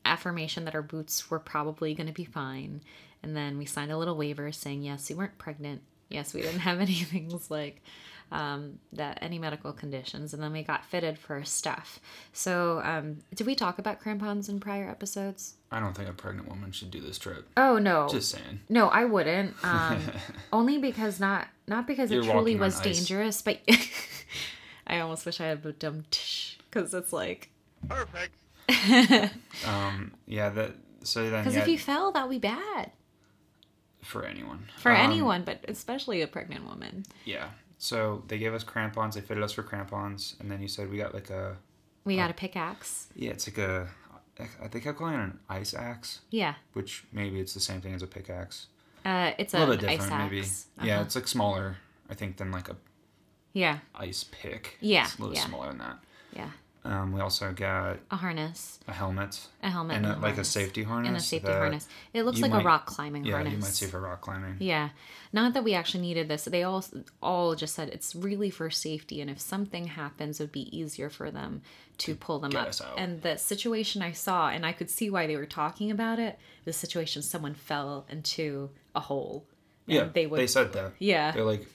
affirmation 0.06 0.66
that 0.66 0.74
our 0.74 0.82
boots 0.82 1.30
were 1.30 1.40
probably 1.40 1.94
going 1.94 2.08
to 2.08 2.14
be 2.14 2.26
fine, 2.26 2.82
and 3.22 3.36
then 3.36 3.58
we 3.58 3.66
signed 3.66 3.92
a 3.92 3.98
little 3.98 4.16
waiver 4.16 4.52
saying 4.52 4.82
yes, 4.82 5.10
we 5.10 5.16
weren't 5.16 5.38
pregnant. 5.38 5.82
Yes, 6.08 6.34
we 6.34 6.42
didn't 6.42 6.62
have 6.62 6.80
any 6.80 6.94
things 6.96 7.52
like 7.52 7.84
um, 8.32 8.80
that, 8.94 9.18
any 9.22 9.40
medical 9.40 9.74
conditions, 9.74 10.34
and 10.34 10.42
then 10.44 10.52
we 10.52 10.62
got 10.64 10.86
fitted 10.86 11.18
for 11.18 11.44
stuff. 11.44 12.00
So, 12.34 12.82
um, 12.84 13.18
did 13.34 13.48
we 13.48 13.56
talk 13.56 13.80
about 13.80 14.00
crampons 14.00 14.50
in 14.50 14.60
prior 14.60 14.88
episodes? 14.90 15.56
I 15.72 15.80
don't 15.80 15.96
think 15.96 16.10
a 16.10 16.14
pregnant 16.14 16.48
woman 16.48 16.72
should 16.72 16.92
do 16.92 17.00
this 17.02 17.18
trip. 17.20 17.48
Oh 17.58 17.78
no, 17.78 18.08
Just 18.10 18.32
saying. 18.32 18.62
no, 18.70 18.88
I 18.88 19.06
wouldn't. 19.06 19.56
Um, 19.64 20.02
only 20.54 20.78
because 20.78 21.20
not 21.20 21.48
not 21.68 21.86
because 21.88 22.12
You're 22.12 22.24
it 22.24 22.30
truly 22.30 22.56
was 22.56 22.80
dangerous, 22.82 23.42
but 23.42 23.60
I 24.88 25.00
almost 25.00 25.26
wish 25.26 25.40
I 25.40 25.46
had 25.46 25.66
a 25.66 25.72
dumb 25.74 26.06
because 26.70 26.94
it's 26.94 27.14
like 27.14 27.50
Perfect. 27.88 28.34
Um. 29.66 30.12
Yeah. 30.28 30.50
That. 30.50 30.74
So 31.04 31.30
then. 31.30 31.42
because 31.44 31.56
Yeah. 31.56 31.62
if 31.62 31.68
you 31.68 31.78
fell, 31.78 32.12
that 32.12 32.28
would 32.28 32.42
be 32.42 32.48
bad 32.48 32.92
for 34.02 34.26
anyone. 34.26 34.68
for 34.78 34.92
Um, 34.92 34.98
anyone, 35.12 35.44
but 35.44 35.64
especially 35.68 36.22
a 36.22 36.28
pregnant 36.28 36.66
woman. 36.68 37.06
Yeah. 37.26 37.50
So 37.82 38.24
they 38.28 38.38
gave 38.38 38.54
us 38.54 38.64
crampons. 38.64 39.16
They 39.16 39.22
fitted 39.22 39.42
us 39.42 39.54
for 39.54 39.64
crampons, 39.64 40.36
and 40.40 40.52
then 40.52 40.62
you 40.62 40.68
said 40.68 40.92
we 40.92 40.98
got 40.98 41.14
like 41.14 41.30
a. 41.32 41.58
We 42.04 42.16
got 42.18 42.30
a 42.30 42.34
pickaxe. 42.34 43.08
Yeah, 43.16 43.32
it's 43.32 43.48
like 43.48 43.58
a. 43.58 43.88
I 44.64 44.68
think 44.70 44.86
I'm 44.86 44.96
calling 44.96 45.16
it 45.16 45.20
an 45.20 45.40
ice 45.50 45.74
axe, 45.74 46.22
Yeah, 46.30 46.54
which 46.74 47.04
maybe 47.12 47.40
it's 47.42 47.54
the 47.54 47.60
same 47.60 47.82
thing 47.82 47.94
as 47.94 48.02
a 48.02 48.08
pickaxe. 48.08 48.68
uh, 49.06 49.32
it's 49.38 49.54
A 49.54 49.58
a 49.58 49.60
little 49.60 49.76
bit 49.76 49.86
ice 49.90 50.00
different, 50.00 50.14
axe. 50.14 50.32
maybe. 50.32 50.42
Uh-huh. 50.46 50.86
Yeah, 50.88 51.02
it's 51.02 51.16
like 51.16 51.28
smaller, 51.28 51.76
I 52.10 52.14
think, 52.14 52.38
than 52.38 52.50
like 52.52 52.70
a 52.70 52.78
yeah, 53.54 53.80
ice 53.96 54.24
pick. 54.24 54.78
Yeah, 54.80 55.04
it's 55.06 55.18
a 55.18 55.22
little 55.22 55.36
yeah. 55.36 55.46
smaller 55.46 55.68
than 55.70 55.78
that. 55.80 56.00
yeah. 56.34 56.50
Um, 57.00 57.12
we 57.12 57.22
also 57.22 57.52
got 57.54 57.98
A 58.12 58.16
harness, 58.18 58.80
a 58.88 58.94
helmet 58.94 59.40
a 59.64 59.70
helmet, 59.70 59.98
and 59.98 60.06
and, 60.06 60.16
a, 60.16 60.20
a 60.20 60.22
like 60.22 60.38
a 60.38 60.44
safety 60.44 60.84
harness. 60.84 61.08
and 61.08 61.18
a 61.18 61.20
safety 61.20 61.52
harness. 61.52 61.88
It 62.14 62.24
looks 62.24 62.40
like 62.42 62.52
might- 62.52 62.62
a 62.62 62.66
rock 62.66 62.86
climbing 62.86 63.26
Yeah, 63.26 63.34
harness. 63.34 63.54
you 63.54 63.60
might 63.60 63.72
see 63.72 63.86
for 63.86 64.00
rock 64.02 64.22
climbing. 64.22 64.58
Yeah, 64.60 64.90
not 65.34 65.54
that 65.54 65.64
we 65.64 65.74
actually 65.74 66.02
needed 66.02 66.28
this. 66.28 66.46
They 66.46 66.64
all 66.64 66.84
all 67.22 67.56
just 67.56 67.76
said 67.76 67.90
it's 67.90 68.16
really 68.16 68.50
for 68.50 68.70
safety, 68.70 69.22
and 69.22 69.30
if 69.30 69.40
something 69.40 69.88
happens, 69.88 70.40
it 70.40 70.44
would 70.44 70.52
be 70.52 70.76
easier 70.78 71.10
for 71.10 71.32
them 71.32 71.62
to 72.00 72.16
pull 72.16 72.40
them 72.40 72.52
get 72.52 72.62
up. 72.62 72.68
us 72.70 72.82
out. 72.82 72.98
And 72.98 73.22
the 73.22 73.38
situation 73.38 74.02
I 74.02 74.12
saw, 74.12 74.50
and 74.50 74.66
I 74.66 74.72
could 74.72 74.90
see 74.90 75.10
why 75.10 75.28
they 75.28 75.36
were 75.36 75.46
talking 75.46 75.92
about 75.92 76.18
it. 76.20 76.40
The 76.66 76.74
situation, 76.74 77.22
someone 77.22 77.54
fell 77.56 78.06
into 78.10 78.70
a 78.96 79.00
hole. 79.02 79.46
and 79.88 79.96
Yeah, 79.96 80.04
they 80.06 80.26
would. 80.28 80.40
they 80.40 80.48
said 80.48 80.72
that. 80.74 80.94
yeah, 81.00 81.32
They're 81.32 81.44
like, 81.44 81.66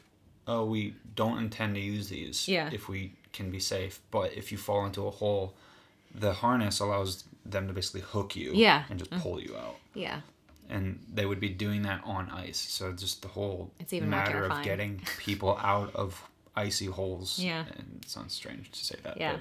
oh, 0.47 0.65
we 0.67 0.95
don't 1.15 1.39
intend 1.39 1.75
to 1.75 1.81
use 1.81 2.09
these 2.09 2.47
Yeah. 2.49 2.71
if 2.73 2.89
we 2.89 3.13
can 3.35 3.51
be 3.51 3.61
safe. 3.61 4.01
But 4.11 4.33
if 4.33 4.51
you 4.51 4.57
fall 4.59 4.87
into 4.87 5.07
a 5.07 5.11
hole, 5.11 5.53
the 6.15 6.33
harness 6.33 6.81
allows 6.81 7.25
them 7.45 7.67
to 7.69 7.75
basically 7.75 8.01
hook 8.01 8.35
you 8.37 8.53
Yeah. 8.55 8.85
Mm. 8.85 8.91
and 8.91 8.99
just 9.01 9.11
pull 9.23 9.39
you 9.41 9.55
out. 9.57 9.77
Yeah. 9.95 10.21
And 10.71 11.05
they 11.13 11.27
would 11.27 11.41
be 11.41 11.51
doing 11.51 11.83
that 11.83 12.01
on 12.05 12.31
ice. 12.31 12.57
So 12.59 12.93
just 12.93 13.21
the 13.21 13.29
whole 13.29 13.71
It's 13.79 13.93
even 13.93 14.09
matter 14.09 14.45
of 14.47 14.63
getting 14.63 15.03
people 15.19 15.59
out 15.61 15.95
of 15.95 16.23
icy 16.57 16.87
holes. 16.87 17.39
Yeah. 17.39 17.65
And 17.77 18.01
it 18.03 18.09
sounds 18.09 18.33
strange 18.33 18.71
to 18.71 18.85
say 18.85 18.97
that. 19.03 19.19
Yeah. 19.19 19.37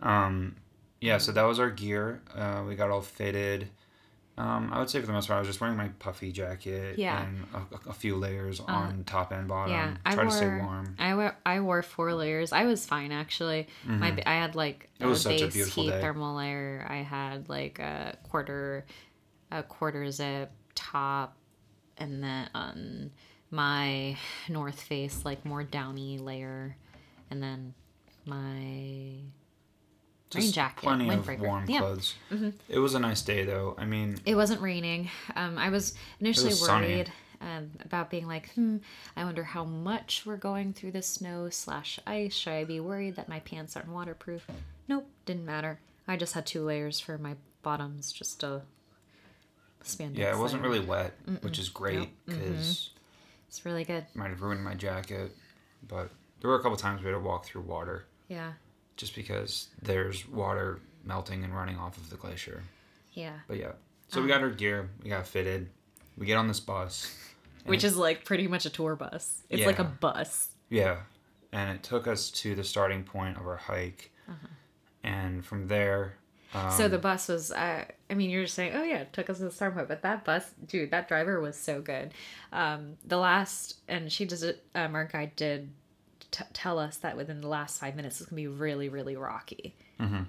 But, 0.00 0.08
um, 0.08 0.56
yeah, 1.00 1.18
so 1.18 1.30
that 1.32 1.42
was 1.44 1.60
our 1.60 1.70
gear. 1.70 2.20
Uh, 2.34 2.64
we 2.66 2.74
got 2.74 2.90
all 2.90 3.00
fitted. 3.02 3.68
Um, 4.40 4.72
I 4.72 4.78
would 4.78 4.88
say 4.88 5.00
for 5.00 5.06
the 5.06 5.12
most 5.12 5.28
part, 5.28 5.36
I 5.36 5.40
was 5.40 5.48
just 5.48 5.60
wearing 5.60 5.76
my 5.76 5.88
puffy 5.98 6.32
jacket 6.32 6.98
Yeah. 6.98 7.18
Uh, 7.18 7.22
and 7.24 7.46
a, 7.86 7.90
a 7.90 7.92
few 7.92 8.16
layers 8.16 8.58
on 8.60 9.04
top 9.04 9.32
and 9.32 9.46
bottom. 9.46 9.72
Yeah, 9.72 9.96
I 10.06 10.14
Try 10.14 10.24
wore. 10.24 10.30
to 10.30 10.36
stay 10.36 10.46
warm. 10.48 10.96
I 10.98 11.14
wore. 11.14 11.36
I 11.44 11.60
wore 11.60 11.82
four 11.82 12.14
layers. 12.14 12.52
I 12.52 12.64
was 12.64 12.86
fine 12.86 13.12
actually. 13.12 13.68
My 13.84 14.16
I 14.26 14.34
had 14.34 14.54
like 14.54 14.88
Mm-hmm. 14.94 15.04
It 15.04 15.06
was 15.08 15.26
a 15.26 15.28
base 15.30 15.74
heat 15.74 15.90
day. 15.90 16.00
thermal 16.00 16.36
layer. 16.36 16.86
I 16.88 16.96
had 16.96 17.48
like 17.48 17.78
a 17.78 18.16
quarter, 18.28 18.84
a 19.50 19.62
quarter 19.62 20.10
zip 20.10 20.50
top, 20.74 21.36
and 21.98 22.22
then 22.22 22.48
on 22.54 23.10
my 23.50 24.16
North 24.48 24.80
Face 24.80 25.24
like 25.24 25.44
more 25.44 25.62
downy 25.64 26.18
layer, 26.18 26.76
and 27.30 27.42
then 27.42 27.74
my 28.26 29.16
rain 30.34 30.42
Just 30.42 30.54
jacket, 30.54 30.82
plenty 30.82 31.08
of 31.08 31.24
windbreaker. 31.24 31.40
warm 31.40 31.64
Yeah. 31.68 31.80
Mm-hmm. 31.80 31.86
clothes. 31.86 32.52
It 32.68 32.78
was 32.78 32.94
a 32.94 32.98
nice 33.00 33.22
day, 33.22 33.44
though. 33.44 33.74
I 33.78 33.84
mean, 33.84 34.18
It 34.24 34.34
wasn't 34.34 34.60
raining. 34.60 35.08
Um, 35.36 35.58
I 35.58 35.70
was 35.70 35.94
initially 36.20 36.50
was 36.50 36.62
worried 36.68 37.10
um, 37.40 37.70
about 37.84 38.10
being 38.10 38.26
like, 38.26 38.50
hmm, 38.54 38.76
I 39.16 39.24
wonder 39.24 39.42
how 39.42 39.64
much 39.64 40.24
we're 40.26 40.36
going 40.36 40.72
through 40.72 40.92
the 40.92 41.02
snow 41.02 41.48
slash 41.50 41.98
ice. 42.06 42.34
Should 42.34 42.52
I 42.52 42.64
be 42.64 42.80
worried 42.80 43.16
that 43.16 43.28
my 43.28 43.40
pants 43.40 43.76
aren't 43.76 43.88
waterproof? 43.88 44.46
Nope, 44.88 45.06
didn't 45.26 45.46
matter. 45.46 45.78
I 46.06 46.16
just 46.16 46.34
had 46.34 46.46
two 46.46 46.64
layers 46.64 47.00
for 47.00 47.16
my 47.18 47.36
bottoms, 47.62 48.12
just 48.12 48.42
a 48.42 48.62
spandex. 49.84 50.16
yeah, 50.18 50.32
it 50.32 50.38
wasn't 50.38 50.62
layer. 50.62 50.72
really 50.72 50.84
wet, 50.86 51.12
which 51.42 51.58
is 51.58 51.68
great 51.68 52.10
Mm-hmm. 52.26 52.38
because 52.48 52.90
It's 53.48 53.64
really 53.64 53.84
good. 53.84 54.06
might 54.14 54.28
have 54.30 54.42
ruined 54.42 54.62
my 54.62 54.74
jacket. 54.74 55.32
But 55.86 56.10
there 56.40 56.50
were 56.50 56.56
a 56.56 56.62
couple 56.62 56.76
times 56.76 57.00
we 57.00 57.06
had 57.06 57.14
to 57.14 57.20
walk 57.20 57.46
through 57.46 57.62
water 57.62 58.04
Yeah, 58.28 58.52
just 59.00 59.14
because 59.14 59.68
there's 59.82 60.28
water 60.28 60.78
melting 61.04 61.42
and 61.42 61.54
running 61.54 61.78
off 61.78 61.96
of 61.96 62.10
the 62.10 62.16
glacier. 62.16 62.62
yeah. 63.14 63.38
But 63.48 63.58
yeah, 63.58 63.72
so 64.08 64.20
we 64.22 64.28
got 64.28 64.42
our 64.42 64.50
gear, 64.50 64.90
we 65.02 65.10
got 65.10 65.26
fitted, 65.26 65.68
we 66.16 66.26
get 66.26 66.36
on 66.36 66.46
this 66.48 66.60
bus. 66.60 67.16
Which 67.64 67.84
is 67.84 67.96
like 67.96 68.24
pretty 68.24 68.46
much 68.46 68.66
a 68.66 68.70
tour 68.70 68.96
bus. 68.96 69.42
It's 69.48 69.66
like 69.66 69.78
a 69.78 69.84
bus. 69.84 70.48
Yeah, 70.68 70.98
and 71.52 71.74
it 71.74 71.82
took 71.82 72.06
us 72.06 72.30
to 72.30 72.54
the 72.54 72.64
starting 72.64 73.02
point 73.02 73.36
of 73.36 73.46
our 73.46 73.56
hike, 73.56 74.10
and 75.02 75.44
from 75.44 75.66
there, 75.68 76.14
um, 76.52 76.70
So 76.72 76.88
the 76.88 76.98
bus 76.98 77.28
was, 77.28 77.52
uh, 77.52 77.84
I 78.10 78.14
mean, 78.14 78.30
you're 78.30 78.42
just 78.42 78.54
saying, 78.54 78.72
oh 78.74 78.82
yeah, 78.82 78.98
it 78.98 79.12
took 79.12 79.30
us 79.30 79.38
to 79.38 79.44
the 79.44 79.50
start 79.52 79.74
point, 79.74 79.88
but 79.88 80.02
that 80.02 80.24
bus, 80.24 80.50
dude, 80.66 80.90
that 80.90 81.06
driver 81.06 81.40
was 81.40 81.56
so 81.56 81.80
good. 81.80 82.12
Um, 82.52 82.96
the 83.04 83.18
last, 83.18 83.76
and 83.86 84.10
she 84.10 84.24
does 84.24 84.42
it, 84.42 84.64
um, 84.74 84.94
our 84.96 85.04
guide 85.04 85.36
did 85.36 85.70
t- 86.30 86.44
tell 86.52 86.78
us 86.78 86.96
that 86.98 87.16
within 87.16 87.40
the 87.40 87.48
last 87.48 87.80
five 87.80 87.96
minutes 87.96 88.20
it's 88.20 88.30
gonna 88.30 88.36
be 88.40 88.46
really, 88.46 88.88
really 88.88 89.16
rocky 89.16 89.74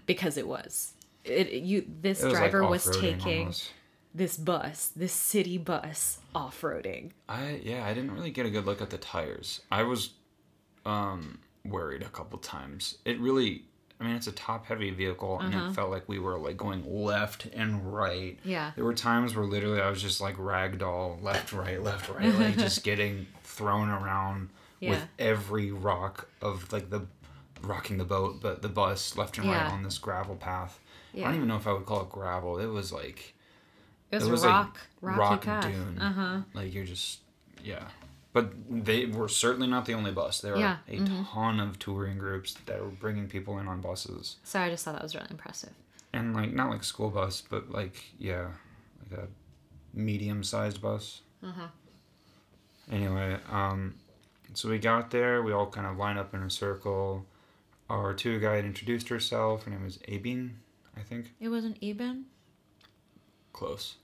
because 0.05 0.37
it 0.37 0.47
was. 0.47 0.93
It 1.23 1.51
you 1.53 1.85
this 2.01 2.19
Mm-hmm. 2.19 2.27
it 2.27 2.29
was 2.31 2.39
driver 2.39 2.61
like 2.61 2.69
was 2.71 2.97
taking 2.99 3.39
almost. 3.41 3.71
this 4.13 4.37
bus, 4.37 4.91
this 4.95 5.13
city 5.13 5.57
bus, 5.57 6.19
off 6.35 6.59
roading. 6.61 7.11
I 7.29 7.61
yeah, 7.63 7.85
I 7.85 7.93
didn't 7.93 8.11
really 8.11 8.31
get 8.31 8.45
a 8.45 8.49
good 8.49 8.65
look 8.65 8.81
at 8.81 8.89
the 8.89 8.97
tires. 8.97 9.61
I 9.71 9.83
was 9.83 10.11
um 10.85 11.39
worried 11.63 12.01
a 12.01 12.09
couple 12.09 12.39
times. 12.39 12.97
It 13.05 13.19
really 13.19 13.63
I 13.99 14.03
mean 14.03 14.15
it's 14.15 14.25
a 14.25 14.31
top 14.31 14.65
heavy 14.65 14.89
vehicle 14.89 15.39
and 15.39 15.53
it 15.53 15.73
felt 15.75 15.91
like 15.91 16.09
we 16.09 16.17
were 16.17 16.39
like 16.39 16.57
going 16.57 16.83
left 16.91 17.45
and 17.53 17.93
right. 17.93 18.39
Yeah. 18.43 18.71
There 18.75 18.83
were 18.83 18.95
times 18.95 19.35
where 19.35 19.45
literally 19.45 19.79
I 19.79 19.89
was 19.91 20.01
just 20.01 20.19
like 20.19 20.37
ragdoll, 20.37 21.21
left, 21.21 21.53
right, 21.53 21.81
left, 21.81 22.09
right, 22.09 22.33
like 22.33 22.57
just 22.57 22.83
getting 22.91 23.27
thrown 23.43 23.89
around 23.89 24.49
with 24.89 25.07
every 25.19 25.71
rock 25.71 26.27
of 26.41 26.71
like 26.73 26.89
the 26.89 27.05
rocking 27.61 27.97
the 27.99 28.05
boat, 28.05 28.39
but 28.41 28.61
the 28.61 28.69
bus 28.69 29.15
left 29.17 29.37
and 29.37 29.47
right 29.47 29.71
on 29.71 29.83
this 29.83 29.97
gravel 29.99 30.35
path. 30.35 30.79
I 31.15 31.19
don't 31.19 31.35
even 31.35 31.47
know 31.47 31.57
if 31.57 31.67
I 31.67 31.73
would 31.73 31.85
call 31.85 32.01
it 32.01 32.09
gravel. 32.09 32.57
It 32.57 32.67
was 32.67 32.91
like 32.91 33.33
It 34.11 34.15
was, 34.15 34.27
it 34.27 34.31
was 34.31 34.45
rock, 34.45 34.79
like 35.01 35.17
rock 35.17 35.41
path. 35.45 35.65
dune. 35.65 35.99
Uh 35.99 36.13
huh. 36.13 36.41
Like 36.53 36.73
you're 36.73 36.85
just 36.85 37.19
yeah. 37.63 37.83
But 38.33 38.53
they 38.69 39.05
were 39.07 39.27
certainly 39.27 39.67
not 39.67 39.85
the 39.85 39.93
only 39.93 40.11
bus. 40.11 40.39
There 40.39 40.55
Yeah, 40.57 40.77
mm-hmm. 40.89 41.21
a 41.21 41.25
ton 41.25 41.59
of 41.59 41.77
touring 41.79 42.17
groups 42.17 42.55
that 42.65 42.79
were 42.81 42.87
bringing 42.87 43.27
people 43.27 43.59
in 43.59 43.67
on 43.67 43.81
buses, 43.81 44.37
So 44.45 44.59
I 44.61 44.69
just 44.69 44.85
thought 44.85 44.93
that 44.93 45.03
was 45.03 45.13
really 45.15 45.27
impressive. 45.29 45.71
and 46.13 46.33
like 46.33 46.53
not 46.53 46.69
like 46.69 46.83
school 46.85 47.09
bus, 47.09 47.43
but 47.49 47.71
like 47.71 48.01
yeah, 48.17 48.47
like 49.11 49.19
a 49.19 49.27
medium-sized 49.93 50.81
bus. 50.81 51.21
Uh-huh. 51.43 51.67
Anyway, 52.91 53.37
um, 53.51 53.95
so 54.53 54.69
we 54.69 54.79
got 54.79 55.11
there. 55.11 55.41
We 55.41 55.53
all 55.53 55.67
kind 55.67 55.87
of 55.87 55.97
lined 55.97 56.19
up 56.19 56.33
in 56.33 56.41
a 56.43 56.49
circle. 56.49 57.25
Our 57.89 58.13
tour 58.13 58.39
guide 58.39 58.65
introduced 58.65 59.09
herself. 59.09 59.63
Her 59.63 59.71
name 59.71 59.83
was 59.83 59.97
Abin, 60.07 60.51
I 60.95 61.01
think. 61.01 61.33
It 61.39 61.49
wasn't 61.49 61.77
Eben. 61.81 62.25
Close. 63.53 63.95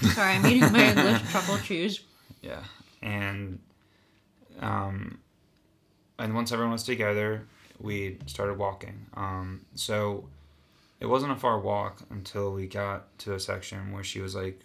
Sorry, 0.00 0.34
I'm 0.34 0.46
eating 0.46 0.72
my 0.72 0.90
English 0.90 1.30
truffle 1.30 1.58
cheese. 1.58 2.00
Yeah, 2.40 2.64
and 3.00 3.60
um, 4.58 5.20
and 6.18 6.34
once 6.34 6.50
everyone 6.50 6.72
was 6.72 6.82
together, 6.82 7.46
we 7.78 8.18
started 8.26 8.58
walking. 8.58 9.06
Um, 9.14 9.60
so 9.76 10.28
it 10.98 11.06
wasn't 11.06 11.30
a 11.30 11.36
far 11.36 11.60
walk 11.60 12.02
until 12.10 12.52
we 12.52 12.66
got 12.66 13.16
to 13.20 13.34
a 13.34 13.38
section 13.38 13.92
where 13.92 14.02
she 14.02 14.20
was 14.20 14.34
like, 14.34 14.58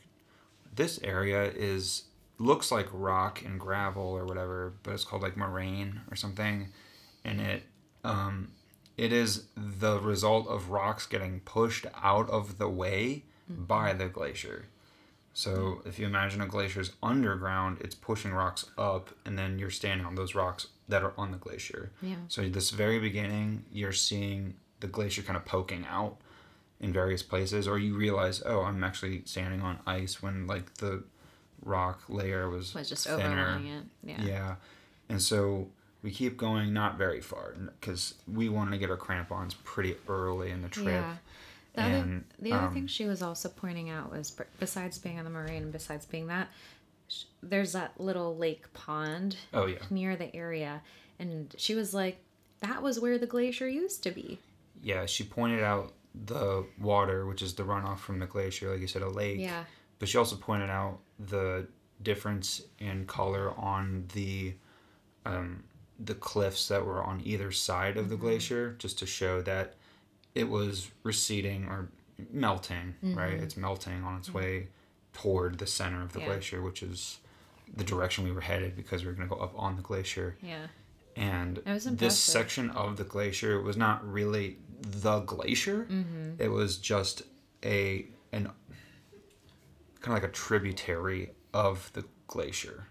"This 0.73 0.99
area 1.03 1.43
is 1.43 2.05
looks 2.39 2.71
like 2.71 2.87
rock 2.91 3.43
and 3.43 3.59
gravel 3.59 4.03
or 4.03 4.25
whatever, 4.25 4.73
but 4.83 4.93
it's 4.93 5.03
called 5.03 5.21
like 5.21 5.37
moraine 5.37 6.01
or 6.11 6.15
something, 6.15 6.69
and 7.23 7.41
it 7.41 7.63
um, 8.03 8.49
it 8.95 9.11
is 9.11 9.45
the 9.55 9.99
result 9.99 10.47
of 10.47 10.69
rocks 10.69 11.05
getting 11.05 11.39
pushed 11.41 11.85
out 12.01 12.29
of 12.29 12.57
the 12.57 12.69
way 12.69 13.23
by 13.49 13.93
the 13.93 14.07
glacier." 14.07 14.65
So 15.33 15.83
if 15.85 15.99
you 15.99 16.07
imagine 16.07 16.41
a 16.41 16.47
glacier's 16.47 16.93
underground, 17.03 17.77
it's 17.81 17.93
pushing 17.93 18.33
rocks 18.33 18.65
up, 18.75 19.11
and 19.23 19.37
then 19.37 19.59
you're 19.59 19.69
standing 19.69 20.03
on 20.03 20.15
those 20.15 20.33
rocks 20.33 20.65
that 20.89 21.03
are 21.03 21.13
on 21.15 21.31
the 21.31 21.37
glacier. 21.37 21.91
Yeah. 22.01 22.15
So 22.27 22.49
this 22.49 22.71
very 22.71 22.99
beginning, 22.99 23.65
you're 23.71 23.93
seeing 23.93 24.55
the 24.79 24.87
glacier 24.87 25.21
kind 25.21 25.37
of 25.37 25.45
poking 25.45 25.85
out 25.87 26.17
in 26.79 26.91
various 26.91 27.21
places, 27.21 27.67
or 27.67 27.77
you 27.77 27.95
realize, 27.95 28.41
oh, 28.47 28.61
I'm 28.61 28.83
actually 28.83 29.21
standing 29.25 29.61
on 29.61 29.77
ice 29.85 30.23
when 30.23 30.47
like 30.47 30.73
the 30.75 31.03
rock 31.63 32.01
layer 32.09 32.49
was 32.49 32.73
Was 32.73 32.89
just 32.89 33.05
thinner. 33.07 33.49
overlaying 33.49 33.67
it. 33.67 33.83
Yeah. 34.03 34.21
Yeah, 34.23 34.55
and 35.09 35.21
so 35.21 35.67
we 36.03 36.11
keep 36.11 36.37
going, 36.37 36.73
not 36.73 36.97
very 36.97 37.21
far, 37.21 37.53
because 37.79 38.13
we 38.31 38.49
wanted 38.49 38.71
to 38.71 38.77
get 38.77 38.89
our 38.89 38.97
crampons 38.97 39.53
pretty 39.63 39.95
early 40.07 40.51
in 40.51 40.61
the 40.61 40.69
trip. 40.69 40.87
Yeah. 40.87 41.15
The 41.75 41.81
other, 41.83 41.93
And, 41.95 42.23
the 42.39 42.53
other 42.53 42.67
um, 42.67 42.73
thing 42.73 42.87
she 42.87 43.05
was 43.05 43.21
also 43.21 43.49
pointing 43.49 43.89
out 43.89 44.11
was 44.11 44.35
besides 44.59 44.97
being 44.97 45.19
on 45.19 45.25
the 45.25 45.31
moraine 45.31 45.63
and 45.63 45.71
besides 45.71 46.05
being 46.05 46.27
that, 46.27 46.47
there's 47.43 47.73
that 47.73 47.99
little 47.99 48.35
lake 48.35 48.71
pond 48.73 49.37
Oh 49.53 49.65
yeah, 49.65 49.77
near 49.89 50.15
the 50.15 50.35
area. 50.35 50.81
And 51.19 51.53
she 51.57 51.75
was 51.75 51.93
like, 51.93 52.17
that 52.61 52.81
was 52.81 52.99
where 52.99 53.17
the 53.17 53.27
glacier 53.27 53.67
used 53.67 54.01
to 54.03 54.11
be. 54.11 54.39
yeah. 54.81 55.05
She 55.05 55.23
pointed 55.23 55.61
out 55.63 55.93
the 56.25 56.65
water, 56.81 57.25
which 57.27 57.41
is 57.43 57.53
the 57.53 57.63
runoff 57.63 57.99
from 57.99 58.17
the 58.19 58.25
glacier, 58.25 58.71
like 58.71 58.81
you 58.81 58.87
said, 58.87 59.03
a 59.03 59.09
lake. 59.09 59.39
Yeah. 59.39 59.63
But 59.99 60.09
she 60.09 60.17
also 60.17 60.35
pointed 60.35 60.69
out 60.71 60.99
the 61.19 61.67
difference 62.01 62.61
in 62.79 63.05
color 63.05 63.53
on 63.57 64.05
the 64.13 64.53
um, 65.25 65.63
the 65.99 66.13
cliffs 66.15 66.67
that 66.67 66.85
were 66.85 67.03
on 67.03 67.21
either 67.25 67.51
side 67.51 67.97
of 67.97 68.09
the 68.09 68.15
glacier, 68.15 68.75
just 68.77 68.99
to 68.99 69.05
show 69.05 69.41
that 69.41 69.73
it 70.35 70.47
was 70.47 70.89
receding 71.03 71.65
or 71.65 71.89
melting. 72.31 72.95
Right, 73.01 73.33
it's 73.33 73.57
melting 73.57 74.03
on 74.03 74.17
its 74.17 74.31
way 74.33 74.67
toward 75.13 75.57
the 75.57 75.65
center 75.67 76.01
of 76.03 76.13
the 76.13 76.19
Yeah. 76.19 76.25
glacier, 76.27 76.61
which 76.61 76.83
is 76.83 77.17
the 77.75 77.83
direction 77.83 78.23
we 78.23 78.31
were 78.31 78.41
headed 78.41 78.75
because 78.75 79.01
we 79.03 79.07
were 79.07 79.13
going 79.15 79.27
to 79.27 79.35
go 79.35 79.41
up 79.41 79.53
on 79.57 79.75
the 79.75 79.81
glacier. 79.81 80.37
Yeah. 80.41 80.67
And 81.15 81.57
this 81.97 82.17
section 82.17 82.69
of 82.69 82.95
the 82.97 83.03
glacier 83.03 83.59
was 83.61 83.75
not 83.75 84.07
really 84.09 84.57
the 84.81 85.19
glacier. 85.21 85.87
Mm-hmm. 85.89 86.39
It 86.39 86.49
was 86.49 86.77
just 86.77 87.23
a 87.65 88.05
an 88.31 88.51
kind 89.97 90.15
of 90.17 90.23
like 90.23 90.29
a 90.29 90.33
tributary 90.33 91.31
of 91.53 91.91
the 91.93 92.05
glacier. 92.27 92.87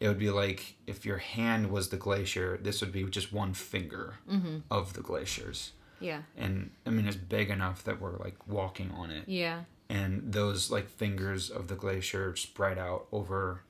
It 0.00 0.08
would 0.08 0.18
be 0.18 0.30
like 0.30 0.76
if 0.86 1.06
your 1.06 1.18
hand 1.18 1.70
was 1.70 1.88
the 1.90 1.96
glacier, 1.96 2.58
this 2.60 2.80
would 2.80 2.92
be 2.92 3.04
just 3.04 3.32
one 3.32 3.54
finger 3.54 4.14
Mm-hmm. 4.30 4.58
of 4.70 4.94
the 4.94 5.00
glaciers. 5.00 5.72
Yeah. 6.00 6.22
And 6.36 6.70
I 6.86 6.90
mean, 6.90 7.06
it's 7.06 7.16
big 7.16 7.48
enough 7.50 7.84
that 7.84 8.00
we're 8.00 8.16
like 8.18 8.36
walking 8.48 8.90
on 8.92 9.10
it 9.12 9.28
Yeah. 9.28 9.60
and 9.88 10.32
those 10.32 10.70
like 10.70 10.88
fingers 10.88 11.48
of 11.50 11.68
the 11.68 11.76
glacier 11.76 12.34
spread 12.34 12.78
out 12.78 13.06
over 13.12 13.62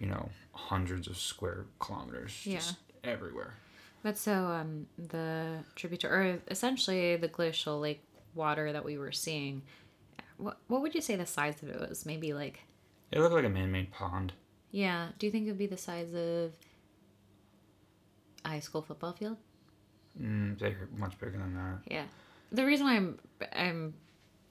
you 0.00 0.06
know, 0.08 0.28
hundreds 0.52 1.06
of 1.06 1.16
square 1.16 1.64
kilometers 1.78 2.44
Yeah. 2.44 2.56
just 2.56 2.76
everywhere. 3.04 3.54
But 4.02 4.18
so 4.18 4.32
um, 4.32 4.86
the 4.98 5.60
tributary, 5.74 6.30
or 6.32 6.40
essentially 6.48 7.16
the 7.16 7.28
glacial 7.28 7.78
lake 7.80 8.02
water 8.34 8.72
that 8.72 8.84
we 8.84 8.98
were 8.98 9.12
seeing, 9.12 9.62
what 10.38 10.58
what 10.68 10.82
would 10.82 10.94
you 10.94 11.00
say 11.00 11.16
the 11.16 11.26
size 11.26 11.62
of 11.62 11.68
it 11.70 11.80
was? 11.80 12.04
Maybe 12.06 12.32
like, 12.32 12.60
It 13.10 13.20
looked 13.20 13.34
like 13.34 13.44
a 13.44 13.48
man-made 13.48 13.92
pond. 13.92 14.32
yeah. 14.70 15.08
Do 15.18 15.26
you 15.26 15.32
think 15.32 15.46
it 15.46 15.50
would 15.50 15.58
be 15.58 15.66
the 15.66 15.76
size 15.76 16.12
of 16.14 16.52
a 18.44 18.48
high 18.48 18.60
school 18.60 18.82
football 18.82 19.12
field? 19.12 19.36
Mm, 20.20 20.58
bigger, 20.58 20.88
much 20.96 21.18
bigger 21.18 21.38
than 21.38 21.54
that. 21.54 21.78
Yeah. 21.92 22.04
The 22.52 22.64
reason 22.64 22.86
why 22.86 22.96
I'm 22.96 23.18
I'm 23.54 23.94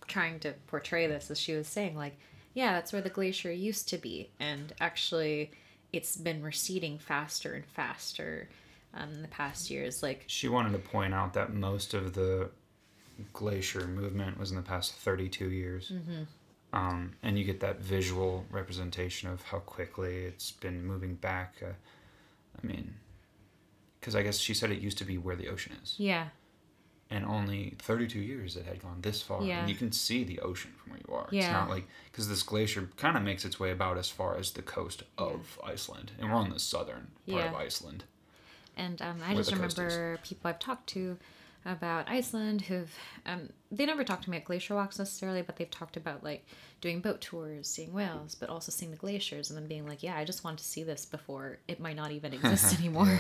trying 0.08 0.40
to 0.42 0.54
portray 0.68 1.08
this 1.08 1.32
is 1.32 1.40
she 1.40 1.54
was 1.56 1.68
saying 1.68 1.96
like, 1.96 2.18
yeah, 2.54 2.74
that's 2.74 2.94
where 2.94 3.02
the 3.02 3.10
glacier 3.10 3.52
used 3.52 3.90
to 3.90 3.98
be, 3.98 4.30
and 4.40 4.74
actually, 4.80 5.52
it's 5.92 6.16
been 6.16 6.42
receding 6.44 6.98
faster 7.00 7.54
and 7.54 7.66
faster 7.66 8.48
um, 8.94 9.10
in 9.12 9.22
the 9.22 9.28
past 9.28 9.70
years. 9.70 10.02
Like, 10.04 10.24
She 10.28 10.48
wanted 10.48 10.72
to 10.74 10.78
point 10.78 11.14
out 11.14 11.34
that 11.34 11.54
most 11.54 11.94
of 11.94 12.14
the 12.14 12.50
glacier 13.34 13.88
movement 13.88 14.38
was 14.40 14.50
in 14.52 14.58
the 14.58 14.64
past 14.64 14.94
32 14.94 15.50
years. 15.50 15.92
Mm-hmm. 15.94 16.24
Um, 16.74 17.14
and 17.24 17.38
you 17.40 17.46
get 17.46 17.62
that 17.62 17.80
visual 17.80 18.46
representation 18.52 19.30
of 19.30 19.42
how 19.44 19.60
quickly 19.60 20.26
it's 20.26 20.52
been 20.52 20.84
moving 20.86 21.16
back. 21.16 21.56
Uh, 21.62 21.68
I 22.62 22.68
mean, 22.68 22.96
because 24.00 24.16
I 24.16 24.24
guess 24.24 24.38
she 24.38 24.54
said 24.54 24.72
it 24.72 24.82
used 24.82 24.98
to 24.98 25.06
be 25.06 25.18
where 25.18 25.36
the 25.36 25.48
ocean 25.48 25.74
is. 25.82 25.96
yeah, 25.98 26.28
And 27.10 27.24
only 27.26 27.76
32 27.80 28.20
years 28.20 28.56
it 28.58 28.66
had 28.66 28.82
gone 28.82 28.98
this 29.02 29.22
far. 29.22 29.42
Yeah. 29.44 29.60
And 29.62 29.70
you 29.70 29.76
can 29.76 29.92
see 29.92 30.24
the 30.24 30.40
ocean 30.42 30.74
from 30.78 30.92
where 30.92 31.00
you 31.08 31.14
are. 31.16 31.24
It's 31.26 31.34
Yeah. 31.34 31.54
not 31.54 31.70
like, 31.70 31.88
because 32.12 32.28
this 32.28 32.44
glacier 32.44 32.90
kind 32.98 33.16
of 33.16 33.24
makes 33.24 33.46
its 33.46 33.60
way 33.60 33.72
about 33.72 33.98
as 33.98 34.10
far 34.10 34.38
as 34.38 34.52
the 34.52 34.62
coast 34.62 35.04
of 35.18 35.60
Iceland. 35.64 36.12
And 36.20 36.30
we're 36.30 36.36
on 36.36 36.50
the 36.50 36.60
southern 36.60 37.08
part 37.30 37.46
of 37.46 37.56
Iceland. 37.56 38.04
And 38.78 39.02
um, 39.02 39.22
I 39.26 39.34
just 39.34 39.52
remember 39.54 40.18
people 40.24 40.50
I've 40.50 40.60
talked 40.60 40.88
to 40.90 41.18
about 41.66 42.10
Iceland 42.10 42.62
who've 42.62 42.94
um, 43.26 43.50
they 43.72 43.86
never 43.86 44.04
talked 44.04 44.26
to 44.26 44.30
me 44.30 44.38
at 44.38 44.46
glacier 44.46 44.76
walks 44.76 45.00
necessarily, 45.00 45.42
but 45.42 45.56
they've 45.56 45.70
talked 45.70 45.98
about 45.98 46.24
like 46.24 46.46
doing 46.82 47.02
boat 47.02 47.22
tours, 47.22 47.68
seeing 47.68 47.94
whales, 47.94 48.36
but 48.36 48.50
also 48.50 48.72
seeing 48.72 48.92
the 48.92 48.98
glaciers, 48.98 49.50
and 49.50 49.58
then 49.58 49.68
being 49.68 49.88
like, 49.88 50.04
yeah, 50.04 50.16
I 50.16 50.24
just 50.24 50.44
want 50.44 50.60
to 50.60 50.64
see 50.64 50.84
this 50.84 51.06
before 51.06 51.58
it 51.68 51.80
might 51.80 51.96
not 51.96 52.12
even 52.12 52.34
exist 52.34 52.80
anymore. 52.80 53.20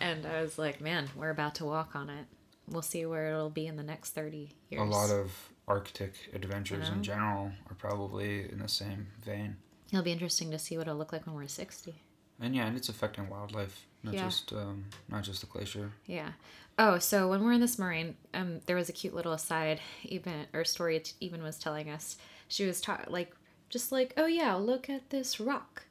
And 0.00 0.26
I 0.26 0.42
was 0.42 0.58
like, 0.58 0.80
man, 0.80 1.08
we're 1.14 1.30
about 1.30 1.54
to 1.56 1.64
walk 1.64 1.94
on 1.94 2.10
it. 2.10 2.26
We'll 2.68 2.82
see 2.82 3.06
where 3.06 3.28
it'll 3.28 3.50
be 3.50 3.66
in 3.66 3.76
the 3.76 3.82
next 3.82 4.10
thirty 4.10 4.50
years. 4.68 4.82
A 4.82 4.84
lot 4.84 5.10
of 5.10 5.32
Arctic 5.68 6.14
adventures 6.34 6.88
know? 6.88 6.96
in 6.96 7.02
general 7.02 7.52
are 7.68 7.74
probably 7.74 8.50
in 8.50 8.58
the 8.58 8.68
same 8.68 9.08
vein. 9.24 9.56
It'll 9.92 10.04
be 10.04 10.12
interesting 10.12 10.50
to 10.50 10.58
see 10.58 10.76
what 10.76 10.86
it'll 10.86 10.98
look 10.98 11.12
like 11.12 11.26
when 11.26 11.34
we're 11.34 11.46
sixty. 11.46 12.02
And 12.40 12.56
yeah, 12.56 12.66
and 12.66 12.76
it's 12.76 12.88
affecting 12.88 13.28
wildlife, 13.28 13.86
not 14.02 14.14
Yeah. 14.14 14.24
just 14.24 14.52
um, 14.52 14.84
not 15.08 15.22
just 15.24 15.40
the 15.40 15.46
glacier. 15.46 15.92
Yeah. 16.06 16.30
Oh, 16.78 16.98
so 16.98 17.28
when 17.28 17.44
we're 17.44 17.52
in 17.52 17.60
this 17.60 17.78
moraine, 17.78 18.16
um, 18.32 18.60
there 18.66 18.76
was 18.76 18.88
a 18.88 18.92
cute 18.92 19.14
little 19.14 19.32
aside, 19.32 19.80
even 20.04 20.46
or 20.52 20.64
story. 20.64 21.02
Even 21.20 21.42
was 21.42 21.58
telling 21.58 21.90
us 21.90 22.16
she 22.48 22.64
was 22.66 22.80
ta- 22.80 23.04
like, 23.08 23.34
just 23.68 23.92
like, 23.92 24.14
oh 24.16 24.26
yeah, 24.26 24.54
look 24.54 24.88
at 24.88 25.10
this 25.10 25.38
rock. 25.40 25.84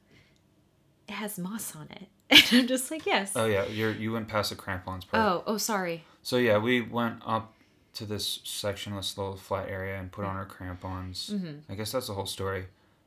It 1.07 1.13
has 1.13 1.37
moss 1.39 1.75
on 1.75 1.87
it, 1.91 2.07
and 2.51 2.61
I'm 2.61 2.67
just 2.67 2.89
like, 2.91 3.05
yes. 3.05 3.33
Oh 3.35 3.45
yeah, 3.45 3.65
you 3.65 3.89
you 3.89 4.11
went 4.11 4.27
past 4.27 4.49
the 4.49 4.55
crampons 4.55 5.05
part. 5.05 5.23
oh, 5.23 5.43
oh, 5.47 5.57
sorry. 5.57 6.03
So 6.23 6.37
yeah, 6.37 6.57
we 6.57 6.81
went 6.81 7.21
up 7.25 7.53
to 7.95 8.05
this 8.05 8.39
section, 8.43 8.95
this 8.95 9.17
little 9.17 9.35
flat 9.35 9.67
area, 9.69 9.99
and 9.99 10.11
put 10.11 10.25
on 10.25 10.35
our 10.35 10.45
crampons. 10.45 11.31
Mm-hmm. 11.33 11.71
I 11.71 11.75
guess 11.75 11.91
that's 11.91 12.07
the 12.07 12.13
whole 12.13 12.25
story. 12.27 12.65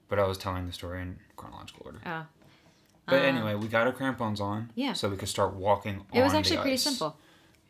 But 0.09 0.19
I 0.19 0.27
was 0.27 0.37
telling 0.37 0.67
the 0.67 0.73
story 0.73 1.01
in 1.01 1.19
chronological 1.37 1.87
order. 1.87 2.01
Oh, 2.05 2.27
But 3.07 3.25
anyway, 3.25 3.55
we 3.57 3.69
got 3.69 3.87
our 3.87 3.93
crampons 3.93 4.41
on. 4.41 4.71
Yeah. 4.75 4.93
So 4.93 5.09
we 5.09 5.17
could 5.17 5.29
start 5.29 5.55
walking. 5.55 6.05
it 6.13 6.23
was 6.23 6.35
actually 6.35 6.59
pretty 6.59 6.73
ice. 6.75 6.83
simple. 6.83 7.17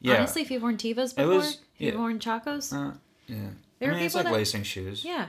Yeah. 0.00 0.16
Honestly, 0.16 0.42
if 0.42 0.50
you've 0.50 0.62
worn 0.62 0.76
Tevas 0.76 1.14
before, 1.16 1.26
was- 1.36 1.54
if 1.54 1.60
you've 1.78 1.94
yeah. 1.94 2.00
worn 2.00 2.18
Chacos, 2.18 2.72
Uh, 2.72 2.96
yeah. 3.28 3.36
There 3.78 3.90
I 3.92 3.94
mean, 3.94 4.04
it's 4.04 4.14
like 4.14 4.24
that- 4.24 4.32
lacing 4.32 4.62
shoes. 4.64 5.04
yeah, 5.04 5.28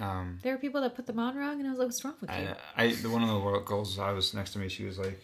Um, 0.00 0.38
there 0.42 0.52
were 0.52 0.58
people 0.58 0.80
that 0.82 0.94
put 0.94 1.06
them 1.06 1.18
on 1.18 1.36
wrong, 1.36 1.58
and 1.58 1.66
I 1.66 1.70
was 1.70 1.78
like, 1.78 1.86
what's 1.88 2.04
wrong 2.04 2.14
with 2.20 2.30
you? 2.30 2.48
I, 2.76 2.84
I 2.84 2.92
the 2.94 3.08
one 3.10 3.22
of 3.22 3.28
the 3.28 3.38
world 3.38 3.64
girls 3.64 3.98
I 3.98 4.12
was 4.12 4.34
next 4.34 4.52
to 4.52 4.58
me. 4.58 4.68
She 4.68 4.84
was 4.84 4.98
like, 4.98 5.22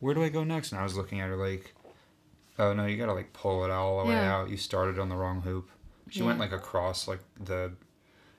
"Where 0.00 0.14
do 0.14 0.22
I 0.22 0.28
go 0.30 0.44
next?" 0.44 0.72
And 0.72 0.80
I 0.80 0.84
was 0.84 0.96
looking 0.96 1.20
at 1.20 1.28
her 1.28 1.36
like, 1.36 1.74
"Oh 2.58 2.72
no, 2.72 2.86
you 2.86 2.96
gotta 2.96 3.12
like 3.12 3.32
pull 3.34 3.64
it 3.64 3.70
all 3.70 4.02
the 4.02 4.08
way 4.08 4.16
out. 4.16 4.48
You 4.48 4.56
started 4.56 4.98
on 4.98 5.08
the 5.10 5.16
wrong 5.16 5.42
hoop." 5.42 5.68
She 6.08 6.22
went 6.22 6.38
like 6.38 6.52
across 6.52 7.06
like 7.06 7.20
the 7.38 7.72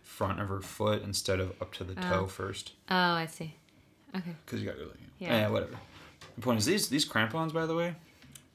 front 0.02 0.40
of 0.40 0.48
her 0.50 0.62
foot 0.62 1.04
instead 1.04 1.40
of 1.40 1.50
up 1.62 1.72
to 1.74 1.84
the 1.84 1.94
toe 1.96 2.26
first. 2.26 2.72
oh, 2.90 2.96
I 2.96 3.28
see. 3.28 3.56
Okay. 4.16 4.36
Because 4.46 4.62
you 4.62 4.68
got 4.68 4.78
really 4.78 4.92
Yeah. 5.20 5.42
yeah. 5.42 5.50
whatever. 5.50 5.74
The 6.36 6.42
point 6.42 6.60
is 6.60 6.66
these 6.66 6.90
these 6.90 7.06
crampons, 7.06 7.54
by 7.54 7.66
the 7.66 7.76
way, 7.76 7.96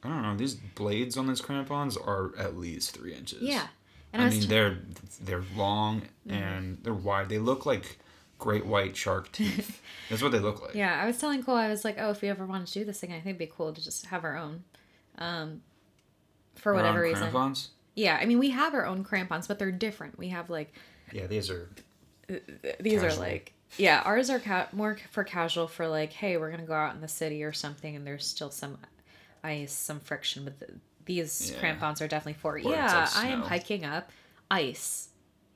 I 0.02 0.08
don't 0.08 0.22
know. 0.22 0.36
These 0.36 0.54
blades 0.54 1.16
on 1.16 1.26
these 1.26 1.40
crampons 1.40 1.96
are 1.96 2.32
at 2.38 2.56
least 2.56 2.96
three 2.96 3.14
inches. 3.14 3.42
Yeah. 3.42 3.66
And 4.12 4.22
I, 4.22 4.26
I, 4.26 4.30
mean 4.30 4.48
they're 4.48 4.78
they're 5.22 5.44
long 5.56 6.02
and 6.28 6.78
they're 6.82 6.94
wide. 6.94 7.28
They 7.28 7.38
look 7.38 7.66
like 7.66 7.98
great 8.38 8.66
white 8.66 8.96
shark 8.96 9.32
teeth. 9.32 9.80
That's 10.08 10.22
what 10.22 10.32
they 10.32 10.38
look 10.38 10.62
like. 10.62 10.74
Yeah, 10.74 11.00
I 11.02 11.06
was 11.06 11.18
telling 11.18 11.42
Cole, 11.42 11.56
I 11.56 11.68
was 11.68 11.84
like, 11.84 11.96
oh, 11.98 12.10
if 12.10 12.22
we 12.22 12.28
ever 12.28 12.46
wanted 12.46 12.66
to 12.68 12.72
do 12.74 12.84
this 12.84 13.00
thing, 13.00 13.10
I 13.10 13.14
think 13.14 13.26
it'd 13.26 13.38
be 13.38 13.46
cool 13.46 13.72
to 13.72 13.82
just 13.82 14.06
have 14.06 14.24
our 14.24 14.36
own. 14.36 14.64
Um, 15.18 15.62
for 16.56 16.74
whatever 16.74 17.00
reason. 17.00 17.30
Crampons. 17.30 17.70
Yeah, 17.94 18.18
I 18.20 18.26
mean, 18.26 18.38
we 18.38 18.50
have 18.50 18.74
our 18.74 18.86
own 18.86 19.04
crampons, 19.04 19.46
but 19.46 19.58
they're 19.58 19.72
different. 19.72 20.18
We 20.18 20.28
have 20.28 20.50
like, 20.50 20.72
Yeah, 21.12 21.26
these 21.26 21.50
are. 21.50 21.68
these 22.80 23.02
are 23.02 23.14
like, 23.14 23.52
yeah, 23.76 24.02
ours 24.04 24.30
are 24.30 24.38
ca- 24.40 24.68
more 24.72 24.96
for 25.10 25.24
casual 25.24 25.66
for 25.68 25.86
like, 25.88 26.12
hey, 26.12 26.36
we're 26.36 26.48
going 26.50 26.60
to 26.60 26.66
go 26.66 26.74
out 26.74 26.94
in 26.94 27.00
the 27.00 27.08
city 27.08 27.42
or 27.42 27.52
something, 27.52 27.94
and 27.96 28.06
there's 28.06 28.26
still 28.26 28.50
some 28.50 28.78
ice, 29.42 29.72
some 29.72 30.00
friction, 30.00 30.44
but 30.44 30.58
the, 30.60 30.68
these 31.06 31.50
Yeah. 31.50 31.58
crampons 31.58 32.00
are 32.00 32.08
definitely 32.08 32.40
for, 32.40 32.56
it's 32.58 32.66
yeah, 32.66 33.08
I 33.14 33.28
am 33.28 33.42
hiking 33.42 33.84
up 33.84 34.10
ice, 34.50 35.08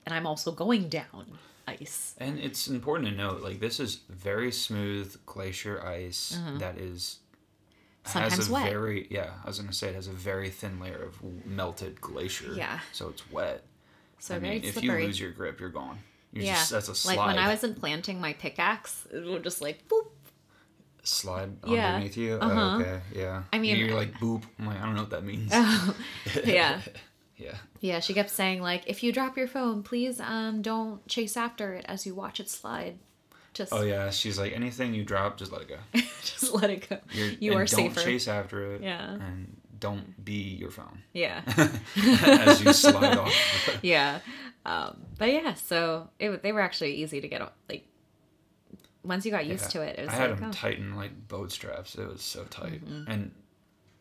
and 0.04 0.14
I'm 0.14 0.26
also 0.26 0.52
going 0.52 0.88
down 0.88 1.38
ice. 1.66 2.14
And 2.18 2.38
it's 2.38 2.68
important 2.68 3.08
to 3.10 3.14
note, 3.14 3.42
like 3.42 3.60
this 3.60 3.78
is 3.80 4.00
very 4.08 4.50
smooth 4.52 5.16
glacier 5.26 5.84
ice 5.84 6.38
that 6.58 6.78
is 6.78 7.18
Mm-hmm. 8.04 8.20
Sometimes 8.30 8.48
a 8.48 8.52
wet. 8.52 8.70
very 8.70 9.06
yeah. 9.10 9.32
I 9.44 9.48
was 9.48 9.58
gonna 9.58 9.70
say 9.72 9.88
it 9.88 9.94
has 9.94 10.06
a 10.06 10.12
very 10.12 10.48
thin 10.48 10.80
layer 10.80 11.02
of 11.02 11.18
melted 11.44 12.00
glacier. 12.00 12.54
Yeah. 12.54 12.78
So 12.92 13.10
it's 13.10 13.30
wet. 13.30 13.64
So 14.18 14.36
I 14.36 14.38
very 14.38 14.54
mean, 14.60 14.64
if 14.64 14.74
slippery. 14.74 15.02
you 15.02 15.06
lose 15.08 15.20
your 15.20 15.30
grip, 15.32 15.60
you're 15.60 15.68
gone. 15.68 15.98
You're 16.32 16.44
yeah, 16.44 16.54
just 16.54 16.70
that's 16.70 16.88
a 16.88 16.94
slide. 16.94 17.16
like 17.16 17.26
when 17.28 17.38
I 17.38 17.48
was 17.48 17.64
implanting 17.64 18.20
my 18.20 18.32
pickaxe, 18.34 19.06
it 19.12 19.24
would 19.24 19.42
just 19.44 19.60
like 19.60 19.88
boop. 19.88 20.06
slide 21.02 21.56
Yeah. 21.66 21.94
underneath 21.94 22.16
you. 22.16 22.34
Uh-huh. 22.34 22.60
Oh, 22.60 22.80
okay, 22.80 23.00
yeah. 23.14 23.42
I 23.52 23.58
mean- 23.58 23.76
you're 23.76 23.94
like 23.96 24.12
boop. 24.14 24.42
I'm 24.58 24.66
like 24.66 24.78
I 24.80 24.84
don't 24.84 24.94
know 24.94 25.02
what 25.02 25.10
that 25.10 25.24
means. 25.24 25.50
yeah. 26.44 26.80
yeah. 27.36 27.54
Yeah, 27.80 28.00
she 28.00 28.12
kept 28.14 28.30
saying 28.30 28.60
like, 28.60 28.82
if 28.86 29.02
you 29.02 29.12
drop 29.12 29.36
your 29.36 29.48
phone, 29.48 29.82
please 29.82 30.20
um 30.20 30.60
don't 30.62 31.06
chase 31.08 31.36
after 31.36 31.74
it 31.74 31.84
as 31.88 32.04
you 32.06 32.14
watch 32.14 32.40
it 32.40 32.50
slide. 32.50 32.98
Just 33.54 33.72
Oh 33.72 33.82
yeah. 33.82 34.10
She's 34.10 34.38
like 34.38 34.52
anything 34.52 34.92
you 34.94 35.04
drop, 35.04 35.38
just 35.38 35.50
let 35.50 35.62
it 35.62 35.68
go. 35.68 35.78
just 36.22 36.52
let 36.52 36.68
it 36.70 36.88
go. 36.88 36.98
You're, 37.12 37.28
you 37.40 37.52
are 37.54 37.64
don't 37.64 37.68
safer. 37.68 38.00
chase 38.02 38.28
after 38.28 38.74
it. 38.74 38.82
Yeah. 38.82 39.12
And 39.14 39.56
don't 39.80 40.24
be 40.24 40.32
your 40.32 40.70
phone 40.70 41.02
Yeah. 41.12 41.42
as 41.96 42.62
you 42.62 42.72
slide 42.72 43.16
off. 43.18 43.78
yeah. 43.82 44.20
Um 44.66 44.98
but 45.18 45.30
yeah, 45.32 45.54
so 45.54 46.08
it 46.18 46.42
they 46.42 46.52
were 46.52 46.60
actually 46.60 46.94
easy 46.94 47.20
to 47.20 47.28
get 47.28 47.40
like 47.68 47.86
once 49.04 49.24
you 49.24 49.30
got 49.30 49.46
used 49.46 49.64
Yeah. 49.74 49.80
to 49.80 49.82
it, 49.82 49.98
it 49.98 50.04
was 50.06 50.14
I 50.14 50.16
had 50.16 50.30
like 50.30 50.40
them 50.40 50.48
oh. 50.50 50.52
tighten 50.52 50.96
like 50.96 51.28
boat 51.28 51.52
straps. 51.52 51.94
It 51.94 52.08
was 52.08 52.22
so 52.22 52.44
tight, 52.44 52.84
Mm-hmm. 52.84 53.10
and 53.10 53.30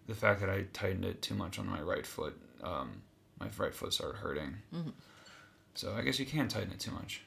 the 0.07 0.15
fact 0.15 0.39
that 0.41 0.49
I 0.49 0.65
tightened 0.73 1.05
it 1.05 1.21
too 1.21 1.35
much 1.35 1.59
on 1.59 1.67
my 1.67 1.81
right 1.81 2.05
foot, 2.05 2.37
um, 2.63 3.01
my 3.39 3.47
right 3.57 3.73
foot 3.73 3.93
started 3.93 4.17
hurting. 4.17 4.55
Mm-hmm. 4.73 4.89
So 5.75 5.93
I 5.93 6.01
guess 6.01 6.17
you 6.19 6.25
can't 6.25 6.49
tighten 6.49 6.71
it 6.71 6.79
too 6.79 6.91
much. 6.91 7.21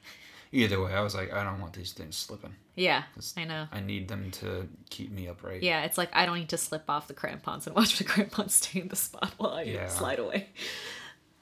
Either 0.52 0.82
way, 0.82 0.92
I 0.92 1.00
was 1.00 1.14
like, 1.14 1.32
I 1.32 1.44
don't 1.44 1.60
want 1.60 1.74
these 1.74 1.92
things 1.92 2.16
slipping. 2.16 2.54
Yeah. 2.80 3.02
I 3.36 3.44
know. 3.44 3.66
I 3.72 3.80
need 3.80 4.08
them 4.08 4.30
to 4.40 4.66
keep 4.88 5.10
me 5.12 5.28
upright. 5.28 5.62
Yeah, 5.62 5.84
it's 5.84 5.98
like 5.98 6.08
I 6.14 6.24
don't 6.26 6.38
need 6.38 6.48
to 6.50 6.56
slip 6.56 6.84
off 6.88 7.08
the 7.08 7.14
crampons 7.14 7.66
and 7.66 7.76
watch 7.76 7.98
the 7.98 8.04
crampons 8.12 8.54
stay 8.54 8.80
in 8.80 8.88
the 8.88 8.96
spot 8.96 9.32
while 9.38 9.52
I 9.52 9.62
Yeah. 9.64 9.88
slide 9.88 10.18
away. 10.18 10.48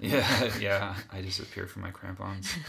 yeah, 0.01 0.51
yeah. 0.61 0.95
I 1.13 1.21
disappear 1.23 1.67
from 1.67 1.83
my 1.83 1.91
crampons. 1.93 2.53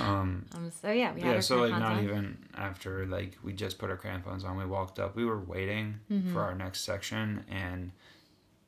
Um, 0.00 0.44
Um, 0.54 0.70
so 0.82 0.90
yeah, 0.92 1.14
we 1.14 1.22
had 1.22 1.34
yeah, 1.36 1.40
so 1.40 1.60
like 1.62 1.70
not 1.70 1.92
on. 1.98 2.04
even 2.04 2.36
after 2.56 3.06
like 3.06 3.38
we 3.42 3.52
just 3.54 3.78
put 3.78 3.88
our 3.90 3.96
crampons 3.96 4.44
on, 4.44 4.56
we 4.58 4.66
walked 4.66 4.98
up. 4.98 5.16
We 5.16 5.24
were 5.24 5.40
waiting 5.40 6.00
Mm-hmm. 6.10 6.32
for 6.34 6.40
our 6.42 6.54
next 6.54 6.80
section, 6.82 7.44
and 7.50 7.92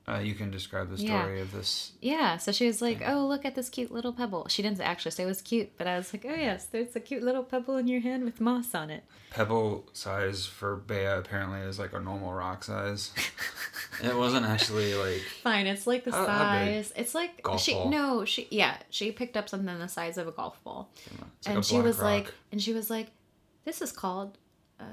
uh, 0.09 0.19
you 0.19 0.35
can 0.35 0.51
describe 0.53 0.88
the 0.88 1.03
Yeah. 1.03 1.21
story 1.23 1.40
of 1.40 1.51
this 1.53 1.92
Yeah, 2.01 2.37
so 2.37 2.53
she 2.53 2.66
was 2.66 2.81
like, 2.81 3.03
"Oh, 3.05 3.27
look 3.27 3.45
at 3.45 3.55
this 3.57 3.69
cute 3.69 3.90
little 3.90 4.12
pebble." 4.12 4.47
She 4.49 4.62
didn't 4.62 4.81
actually 4.81 5.11
say 5.11 5.25
it 5.25 5.27
was 5.27 5.42
cute, 5.42 5.77
but 5.77 5.87
I 5.87 5.97
was 5.97 6.12
like, 6.12 6.25
"Oh 6.29 6.35
yes, 6.35 6.66
there's 6.66 6.95
a 6.95 7.01
cute 7.01 7.23
little 7.25 7.42
pebble 7.42 7.77
in 7.77 7.88
your 7.88 8.01
hand 8.01 8.25
with 8.25 8.40
moss 8.40 8.75
on 8.75 8.90
it." 8.90 9.05
pebble 9.31 9.85
size 9.92 10.47
for 10.47 10.77
Bea 10.77 11.05
apparently 11.05 11.61
is 11.61 11.79
like 11.79 11.92
a 11.92 12.01
normal 12.01 12.33
rock 12.33 12.64
size. 12.64 13.12
it 14.03 14.16
wasn't 14.16 14.47
actually 14.47 14.95
like 14.95 15.21
Fine, 15.42 15.66
it's 15.66 15.87
like 15.87 16.05
the 16.05 16.11
How- 16.12 16.27
how 16.27 16.38
size. 16.38 16.92
It's 16.97 17.14
like 17.14 17.42
Golf 17.42 17.61
she 17.61 17.73
ball. 17.75 17.90
no, 17.90 18.25
she 18.25 18.47
yeah, 18.51 18.77
she 18.90 19.12
picked 19.12 19.37
up 19.37 19.49
something 19.49 19.79
the 19.79 19.88
size 19.88 20.16
of 20.19 20.27
a 20.29 20.33
golf 20.33 20.62
ball, 20.64 20.88
it's 21.38 21.47
like 21.49 21.57
and 21.57 21.64
she 21.64 21.81
was 21.81 21.97
black 21.97 22.25
like, 22.27 22.35
and 22.53 22.62
she 22.62 22.73
was 22.73 22.88
like, 22.90 23.09
"This 23.64 23.83
is 23.83 23.92
called 23.92 24.38
uh, 24.81 24.85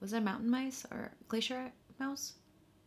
was 0.00 0.12
it 0.12 0.18
a 0.18 0.20
mountain 0.20 0.50
mice 0.50 0.84
or 0.90 1.12
glacier 1.28 1.70
mouse? 1.98 2.34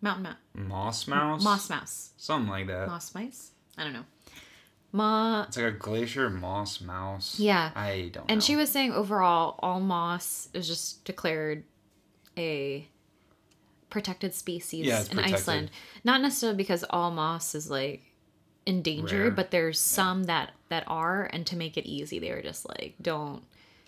Mountain 0.01 0.23
mouse. 0.23 0.35
Moss 0.53 1.07
mouse. 1.07 1.43
Moss 1.43 1.69
mouse. 1.69 2.09
Something 2.17 2.49
like 2.49 2.67
that. 2.67 2.87
Moss 2.87 3.13
mice. 3.13 3.51
I 3.77 3.83
don't 3.83 3.93
know. 3.93 4.05
Ma. 4.91 5.43
It's 5.47 5.57
like 5.57 5.65
a 5.65 5.71
glacier 5.71 6.29
moss 6.29 6.81
mouse. 6.81 7.39
Yeah. 7.39 7.71
I 7.75 8.09
don't. 8.13 8.25
And 8.29 8.37
know. 8.37 8.43
she 8.45 8.55
was 8.55 8.69
saying 8.69 8.91
overall, 8.93 9.55
all 9.59 9.79
moss 9.79 10.49
is 10.53 10.67
just 10.67 11.03
declared 11.05 11.63
a 12.37 12.87
protected 13.89 14.33
species 14.33 14.85
Yeah, 14.85 15.01
in 15.01 15.07
protected. 15.07 15.33
Iceland. 15.33 15.71
Not 16.03 16.21
necessarily 16.21 16.57
because 16.57 16.83
all 16.89 17.11
moss 17.11 17.53
is 17.55 17.69
like 17.69 18.01
in 18.65 18.81
danger, 18.81 19.23
Rare. 19.23 19.31
but 19.31 19.51
there's 19.51 19.79
some 19.79 20.23
that 20.25 20.51
that 20.69 20.83
are, 20.87 21.29
and 21.33 21.45
to 21.47 21.55
make 21.55 21.77
it 21.77 21.85
easy, 21.87 22.19
they 22.19 22.31
were 22.31 22.41
just 22.41 22.67
like, 22.69 22.95
don't 23.01 23.43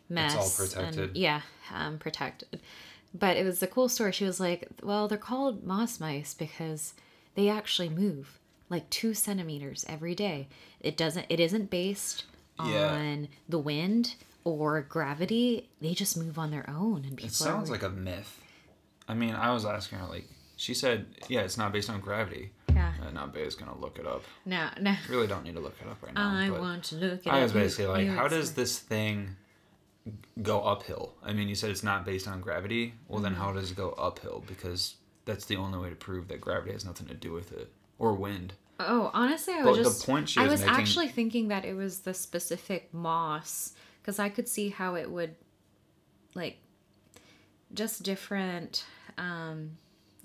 mess. 0.09 0.33
It's 0.59 0.75
all 0.75 0.83
and- 0.83 0.95
protected. 0.95 1.17
yeah, 1.17 1.41
um, 1.73 1.97
protected. 1.99 2.59
But 3.13 3.35
it 3.37 3.45
was 3.45 3.61
a 3.61 3.67
cool 3.67 3.89
story. 3.89 4.11
She 4.13 4.23
was 4.25 4.39
like, 4.39 4.67
well, 4.81 5.07
they're 5.07 5.17
called 5.17 5.63
moss 5.65 5.99
mice 5.99 6.33
because 6.33 6.93
they 7.35 7.49
actually 7.49 7.89
move 7.89 8.39
like 8.69 8.89
two 8.89 9.13
centimeters 9.13 9.85
every 9.89 10.15
day. 10.15 10.47
It 10.79 10.95
doesn't. 10.95 11.25
It 11.29 11.39
isn't 11.39 11.69
based 11.69 12.23
Yeah. 12.63 12.93
on 12.93 13.27
the 13.49 13.59
wind 13.59 14.15
or 14.45 14.81
gravity. 14.81 15.69
They 15.81 15.93
just 15.93 16.15
move 16.17 16.39
on 16.39 16.51
their 16.51 16.69
own, 16.69 17.03
and 17.05 17.17
people 17.17 17.27
It 17.27 17.33
sounds 17.33 17.69
like 17.69 17.83
a 17.83 17.89
myth. 17.89 18.39
I 19.07 19.13
mean, 19.13 19.35
I 19.35 19.51
was 19.51 19.65
asking 19.65 19.99
her 19.99 20.07
like, 20.07 20.25
she 20.55 20.73
said, 20.73 21.05
yeah, 21.27 21.41
it's 21.41 21.57
not 21.57 21.73
based 21.73 21.89
on 21.89 21.99
gravity. 21.99 22.51
yeah. 22.73 22.93
Uh, 23.05 23.09
now 23.11 23.25
Bae's 23.27 23.55
gonna 23.55 23.77
look 23.77 23.99
it 23.99 24.07
up. 24.07 24.23
No, 24.45 24.69
no. 24.79 24.95
Really 25.09 25.27
don't 25.27 25.43
need 25.43 25.55
to 25.55 25.59
look 25.59 25.75
it 25.81 25.87
up 25.89 26.01
right 26.01 26.13
now. 26.13 26.33
I 26.33 26.49
want 26.49 26.85
to 26.85 26.95
look 26.95 27.27
at. 27.27 27.33
I 27.33 27.39
it. 27.39 27.43
was 27.43 27.51
basically 27.51 27.87
like, 27.87 28.07
how 28.07 28.27
does 28.29 28.53
this 28.53 28.79
thing 28.79 29.35
go 30.41 30.61
uphill? 30.61 31.13
I 31.23 31.33
mean, 31.33 31.47
you 31.47 31.55
said 31.55 31.69
it's 31.69 31.83
not 31.83 32.05
based 32.05 32.27
on 32.27 32.41
gravity. 32.41 32.93
Well, 33.07 33.21
then 33.21 33.33
Mm-hmm. 33.33 33.41
how 33.41 33.53
does 33.53 33.71
it 33.71 33.77
go 33.77 33.91
uphill? 33.91 34.43
Because 34.47 34.95
that's 35.25 35.45
the 35.45 35.55
only 35.57 35.77
way 35.79 35.89
to 35.89 35.95
prove 35.95 36.27
that 36.29 36.41
gravity 36.41 36.71
has 36.73 36.85
nothing 36.85 37.07
to 37.07 37.13
do 37.13 37.31
with 37.31 37.51
it, 37.51 37.71
or 37.99 38.13
wind. 38.13 38.53
Oh, 38.79 39.11
honestly, 39.13 39.53
I 39.53 39.61
But 39.63 39.69
was 39.73 39.77
the 39.79 39.83
just. 39.83 40.05
point 40.07 40.29
she 40.29 40.39
I 40.39 40.43
was 40.43 40.53
was 40.53 40.61
making- 40.61 40.75
actually 40.75 41.07
thinking 41.09 41.47
that 41.49 41.65
it 41.65 41.75
was 41.75 41.99
the 41.99 42.13
specific 42.15 42.91
moss 42.93 43.73
because 44.01 44.17
I 44.17 44.29
could 44.29 44.47
see 44.47 44.69
how 44.69 44.95
it 44.95 45.11
would, 45.11 45.35
like, 46.33 46.57
just 47.73 48.01
different 48.03 48.83
um, 49.19 49.77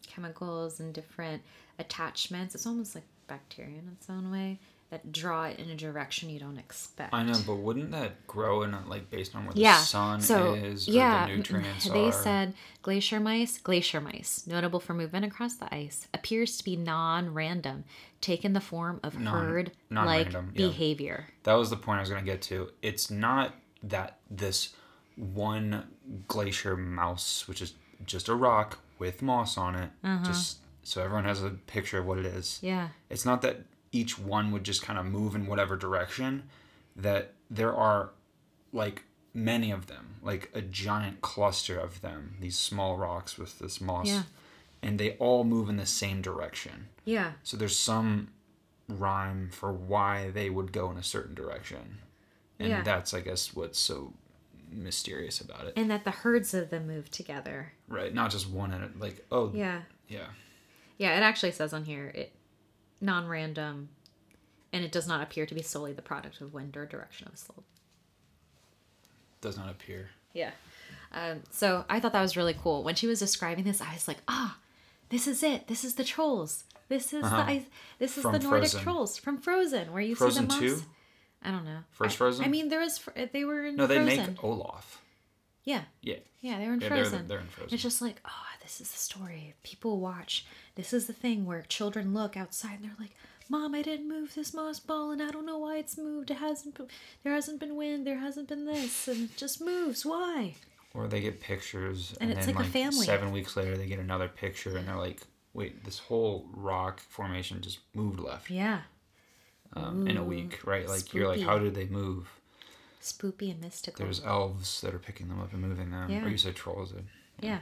chemicals 0.07 0.81
and 0.81 0.95
different 0.95 1.43
attachments. 1.79 2.55
It's 2.55 2.67
almost 2.67 2.95
like 2.95 3.05
bacteria 3.27 3.79
in 3.79 3.89
its 3.93 4.09
own 4.09 4.31
way 4.31 4.59
that 4.91 5.11
draw 5.11 5.45
it 5.45 5.59
in 5.59 5.69
a 5.71 5.75
direction 5.75 6.31
you 6.31 6.39
don't 6.39 6.59
expect. 6.59 7.13
I 7.13 7.25
know, 7.25 7.39
but 7.47 7.57
wouldn't 7.57 7.91
that 7.91 8.27
grow 8.27 8.63
in 8.63 8.73
a, 8.73 8.85
like 8.87 9.11
based 9.11 9.35
on 9.35 9.45
where 9.45 9.55
the 9.55 9.75
sun 9.79 10.21
so 10.21 10.55
is 10.55 10.89
or 10.89 10.93
yeah, 10.93 11.27
the 11.27 11.37
nutrients 11.37 11.89
they 11.89 12.07
are? 12.07 12.13
said 12.13 12.55
glacier 12.83 13.19
mice, 13.19 13.59
glacier 13.59 14.01
mice, 14.01 14.47
notable 14.47 14.79
for 14.79 14.95
movement 14.95 15.25
across 15.25 15.55
the 15.57 15.73
ice, 15.75 16.07
appears 16.15 16.57
to 16.59 16.65
be 16.65 16.77
non-random, 16.77 17.85
taking 18.21 18.53
the 18.53 18.61
form 18.61 19.01
of 19.03 19.19
Non- 19.19 19.35
herd-like 19.35 20.33
yeah. 20.33 20.41
behavior. 20.55 21.29
that 21.43 21.55
was 21.55 21.71
the 21.71 21.77
point 21.77 21.99
I 21.99 22.01
was 22.03 22.11
going 22.11 22.25
to 22.25 22.31
get 22.31 22.43
to. 22.43 22.71
It's 22.83 23.11
not 23.11 23.55
that 23.83 24.19
this 24.31 24.75
one 25.17 25.85
glacier 26.29 26.77
mouse, 26.77 27.49
which 27.49 27.61
is 27.61 27.75
just 28.05 28.29
a 28.29 28.35
rock 28.35 28.79
with 28.99 29.21
moss 29.23 29.59
on 29.59 29.75
it, 29.75 29.91
uh-huh. 30.05 30.25
just 30.25 30.59
so 30.83 31.03
everyone 31.03 31.25
has 31.25 31.43
a 31.43 31.51
picture 31.51 31.99
of 31.99 32.07
what 32.07 32.19
it 32.19 32.27
is. 32.27 32.61
Yeah. 32.63 32.89
It's 33.11 33.25
not 33.25 33.43
that 33.43 33.63
each 33.97 34.19
one 34.19 34.53
would 34.53 34.65
just 34.65 34.83
kind 34.83 34.99
of 34.99 35.07
move 35.07 35.35
in 35.35 35.47
whatever 35.47 35.77
direction, 35.77 36.45
that 36.95 37.33
there 37.51 37.75
are 37.75 38.11
like 38.73 39.05
many 39.33 39.71
of 39.71 39.87
them, 39.87 40.17
like 40.23 40.51
a 40.55 40.61
giant 40.63 41.21
cluster 41.21 41.79
of 41.79 42.01
them, 42.01 42.37
these 42.41 42.59
small 42.59 42.97
rocks 42.97 43.39
with 43.39 43.59
this 43.59 43.81
moss, 43.81 44.07
Yeah. 44.09 44.23
and 44.83 44.99
they 44.99 45.13
all 45.19 45.45
move 45.45 45.69
in 45.69 45.77
the 45.77 45.87
same 45.87 46.23
direction. 46.23 46.89
Yeah. 47.05 47.33
So 47.43 47.57
there's 47.57 47.79
some 47.79 48.29
rhyme 48.89 49.51
for 49.53 49.73
why 49.73 50.31
they 50.31 50.49
would 50.51 50.73
go 50.73 50.91
in 50.91 50.97
a 50.97 51.03
certain 51.03 51.35
direction. 51.35 51.99
And 52.59 52.69
Yeah. 52.69 52.83
that's, 52.83 53.13
I 53.13 53.21
guess, 53.21 53.55
what's 53.55 53.79
so 53.79 54.15
mysterious 54.71 55.41
about 55.41 55.67
it. 55.67 55.75
And 55.77 55.91
that 55.91 56.05
the 56.05 56.11
herds 56.11 56.55
of 56.55 56.71
them 56.71 56.87
move 56.87 57.11
together. 57.11 57.73
Right. 57.89 58.13
Not 58.15 58.31
just 58.31 58.49
one 58.49 58.73
in 58.73 58.83
it. 58.83 58.99
Like, 58.99 59.25
oh, 59.31 59.53
yeah. 59.55 59.83
Yeah. 60.09 60.27
Yeah, 60.99 61.17
it 61.17 61.23
actually 61.23 61.53
says 61.53 61.73
on 61.73 61.85
here 61.85 62.07
it 62.15 62.33
non-random 63.01 63.89
and 64.73 64.85
it 64.85 64.93
does 64.93 65.07
not 65.07 65.23
appear 65.23 65.47
to 65.47 65.55
be 65.55 65.63
solely 65.63 65.93
the 65.93 66.03
product 66.03 66.41
of 66.41 66.53
wind 66.53 66.77
or 66.77 66.87
direction 66.87 67.27
of 67.29 67.35
a 67.35 67.37
slope. 67.37 67.65
Does 69.41 69.57
not 69.57 69.71
appear. 69.71 70.11
Yeah. 70.33 70.51
Um, 71.13 71.43
so 71.51 71.85
I 71.89 72.01
thought 72.01 72.13
that 72.13 72.23
was 72.23 72.37
really 72.37 72.57
cool. 72.61 72.83
When 72.83 72.95
she 72.95 73.07
was 73.07 73.19
describing 73.21 73.65
this, 73.65 73.81
I 73.81 73.93
was 73.95 74.09
like, 74.09 74.19
ah, 74.29 74.59
this 75.11 75.27
is 75.29 75.43
it. 75.43 75.69
This 75.69 75.85
is 75.85 75.95
the 75.95 76.05
trolls. 76.05 76.65
This 76.89 77.13
is 77.13 77.25
Uh-huh. 77.25 77.45
the. 77.47 77.63
This 77.99 78.17
is 78.17 78.23
From 78.23 78.33
the 78.33 78.39
Nordic 78.39 78.71
Frozen. 78.71 78.83
trolls 78.83 79.17
from 79.19 79.39
Frozen, 79.39 79.93
where 79.93 80.03
you 80.03 80.15
Frozen 80.15 80.51
see 80.51 80.59
the 80.61 80.69
moss. 80.73 80.81
2? 80.83 80.87
I 81.43 81.51
don't 81.51 81.65
know. 81.65 81.81
First 81.91 82.15
I- 82.15 82.19
Frozen? 82.19 82.45
I 82.45 82.49
mean, 82.49 82.69
there 82.69 82.81
was. 82.81 82.99
fr- 82.99 83.11
They 83.33 83.45
were 83.45 83.67
in 83.67 83.77
No, 83.77 83.87
they 83.87 83.97
Frozen. 83.97 84.27
make 84.35 84.45
Olaf. 84.45 85.03
Yeah, 85.65 85.83
Yeah. 86.01 86.17
yeah, 86.41 86.59
they 86.59 86.67
were 86.67 86.75
in 86.75 86.81
Yeah, 86.81 86.89
they're- 86.89 86.99
Frozen. 87.05 87.29
they're 87.29 87.41
in 87.41 87.47
Frozen. 87.49 87.75
It's 87.75 87.83
just 87.83 88.01
like, 88.03 88.21
oh, 88.25 88.45
this 88.67 88.81
is 88.81 88.91
the 88.91 88.99
story. 88.99 89.55
People 89.63 90.01
watch. 90.01 90.45
This 90.75 90.93
is 90.93 91.07
the 91.07 91.13
thing 91.13 91.47
where 91.47 91.63
children 91.63 92.13
look 92.13 92.37
outside 92.37 92.75
and 92.81 92.85
they're 92.85 92.97
like, 92.99 93.15
"Mom, 93.49 93.77
I 93.77 93.83
didn't 93.83 94.09
move 94.09 94.35
this 94.35 94.53
moss 94.53 94.81
ball, 94.81 95.13
and 95.13 95.23
I 95.23 95.31
don't 95.31 95.47
know 95.47 95.59
why 95.59 95.79
it's 95.79 95.97
moved. 95.97 96.31
It 96.33 96.39
hasn't. 96.39 96.77
been- 96.77 96.89
There 97.23 97.33
hasn't 97.33 97.61
been 97.61 97.77
wind. 97.77 98.05
There 98.07 98.19
hasn't 98.19 98.49
been 98.49 98.65
this, 98.67 99.07
and 99.07 99.31
it 99.31 99.37
just 99.37 99.61
moves. 99.61 100.05
Why?" 100.05 100.57
Or 100.95 101.07
they 101.07 101.21
get 101.21 101.41
pictures, 101.41 102.17
And 102.21 102.31
and, 102.31 102.39
it's 102.39 102.47
then 102.47 102.57
like 102.57 102.67
a 102.67 102.71
family. 102.71 103.07
seven 103.07 103.31
weeks 103.31 103.57
later, 103.57 103.77
they 103.77 103.87
get 103.87 103.99
another 104.01 104.29
picture, 104.29 104.77
and 104.77 104.89
they're 104.89 104.97
like, 104.97 105.21
"Wait, 105.53 105.85
this 105.85 105.99
whole 106.01 106.49
rock 106.53 106.99
formation 107.01 107.61
just 107.61 107.79
moved 107.95 108.19
left 108.19 108.51
Yeah, 108.51 108.81
um, 109.75 110.09
in 110.09 110.17
a 110.17 110.25
week, 110.25 110.67
right?" 110.67 110.89
Like 110.89 111.15
you're 111.15 111.29
like, 111.29 111.41
"How 111.43 111.59
did 111.59 111.75
they 111.77 111.87
move?" 111.87 112.29
spoopy 113.01 113.53
and 113.53 113.61
mystical. 113.61 114.05
There's 114.05 114.25
elves 114.25 114.81
that 114.81 114.93
are 114.93 114.99
picking 114.99 115.29
them 115.29 115.41
up 115.41 115.53
and 115.53 115.63
moving 115.63 115.91
them, 115.93 116.11
Yeah. 116.11 116.25
or 116.25 116.29
you 116.29 116.39
said 116.39 116.57
trolls. 116.57 116.91
Did. 116.91 117.07
Yeah. 117.41 117.61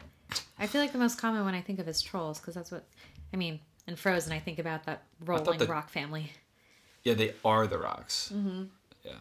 I 0.59 0.67
feel 0.67 0.81
like 0.81 0.93
the 0.93 0.99
most 0.99 1.19
common 1.19 1.45
one 1.45 1.55
I 1.55 1.61
think 1.61 1.79
of 1.79 1.89
is 1.89 2.01
trolls 2.01 2.39
because 2.41 2.55
that's 2.55 2.71
what 2.71 2.85
I 3.33 3.37
mean. 3.37 3.61
In 3.87 3.97
Frozen, 3.97 4.33
I 4.33 4.39
think 4.39 4.59
about 4.59 4.85
that 4.87 5.03
rolling 5.25 5.59
that- 5.59 5.69
rock 5.69 5.91
family. 5.91 6.33
Yeah, 7.03 7.13
they 7.15 7.35
are 7.45 7.67
the 7.67 7.77
rocks. 7.79 8.33
Mm-hmm. 8.35 8.65
Yeah. 9.05 9.13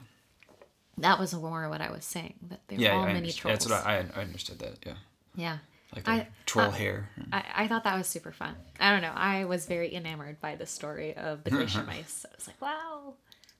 That 0.99 1.19
was 1.19 1.33
more 1.33 1.67
what 1.69 1.81
I 1.81 1.91
was 1.91 2.05
saying. 2.05 2.35
That 2.49 2.61
they're 2.67 2.79
Yeah, 2.79 2.93
all 2.95 3.03
I 3.03 3.11
mini 3.13 3.31
trolls. 3.33 3.53
That's 3.65 3.69
what 3.69 3.85
I, 3.85 4.05
I 4.15 4.21
understood 4.21 4.59
that. 4.59 4.77
Yeah, 4.85 4.93
yeah. 5.35 5.57
like 5.95 6.07
I- 6.07 6.27
troll 6.45 6.67
uh, 6.67 6.71
hair. 6.71 7.09
I, 7.33 7.43
I 7.55 7.67
thought 7.67 7.83
that 7.83 7.97
was 7.97 8.07
super 8.07 8.31
fun. 8.31 8.55
I 8.79 8.91
don't 8.91 9.01
know. 9.01 9.11
I 9.13 9.43
was 9.45 9.65
very 9.65 9.93
enamored 9.93 10.39
by 10.39 10.55
the 10.55 10.65
story 10.65 11.13
of 11.17 11.43
the 11.43 11.49
glacier 11.49 11.83
mice. 11.87 12.25
I 12.29 12.35
was 12.37 12.47
like, 12.47 12.61
wow, 12.61 13.15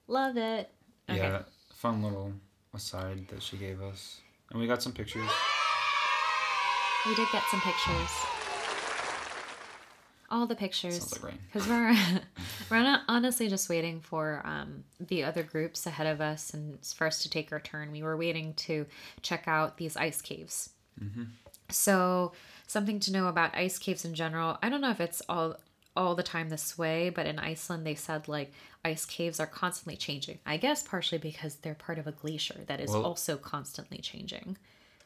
love 0.07 0.37
it. 0.37 0.69
Okay. 1.09 1.19
Yeah, 1.19 1.41
fun 1.73 2.01
little 2.01 2.31
aside 2.73 3.27
that 3.29 3.41
she 3.43 3.57
gave 3.57 3.81
us, 3.81 4.21
and 4.51 4.61
we 4.61 4.67
got 4.67 4.81
some 4.81 4.93
pictures. 4.93 5.29
We 7.05 7.15
did 7.15 7.27
get 7.31 7.43
some 7.51 7.59
pictures. 7.59 8.09
All 10.29 10.47
the 10.47 10.55
pictures. 10.55 10.97
Sounds 10.99 11.11
like 11.21 11.31
rain. 11.31 11.39
Because 11.51 11.67
we're 11.67 11.95
we're 12.71 12.83
not 12.83 13.01
honestly 13.07 13.49
just 13.49 13.69
waiting 13.69 13.99
for 13.99 14.41
um, 14.45 14.83
the 14.99 15.23
other 15.23 15.43
groups 15.43 15.85
ahead 15.85 16.07
of 16.07 16.21
us 16.21 16.53
and 16.53 16.79
for 16.95 17.05
us 17.05 17.21
to 17.23 17.29
take 17.29 17.51
our 17.51 17.59
turn. 17.59 17.91
We 17.91 18.03
were 18.03 18.15
waiting 18.17 18.53
to 18.55 18.85
check 19.21 19.43
out 19.47 19.77
these 19.77 19.97
ice 19.97 20.21
caves. 20.21 20.69
Mm-hmm. 21.03 21.23
So 21.69 22.31
something 22.67 22.99
to 23.01 23.11
know 23.11 23.27
about 23.27 23.55
ice 23.55 23.77
caves 23.77 24.05
in 24.05 24.15
general. 24.15 24.57
I 24.63 24.69
don't 24.69 24.81
know 24.81 24.91
if 24.91 25.01
it's 25.01 25.21
all 25.27 25.57
all 25.95 26.15
the 26.15 26.23
time 26.23 26.49
this 26.49 26.77
way, 26.77 27.09
but 27.09 27.27
in 27.27 27.37
Iceland 27.37 27.85
they 27.85 27.95
said 27.95 28.27
like 28.27 28.51
ice 28.83 29.05
caves 29.05 29.39
are 29.41 29.45
constantly 29.45 29.97
changing. 29.97 30.39
I 30.45 30.57
guess 30.57 30.81
partially 30.81 31.19
because 31.19 31.55
they're 31.55 31.75
part 31.75 31.99
of 31.99 32.07
a 32.07 32.11
glacier 32.13 32.61
that 32.67 32.79
is 32.79 32.91
Well- 32.91 33.05
also 33.05 33.35
constantly 33.35 33.97
changing. 33.97 34.57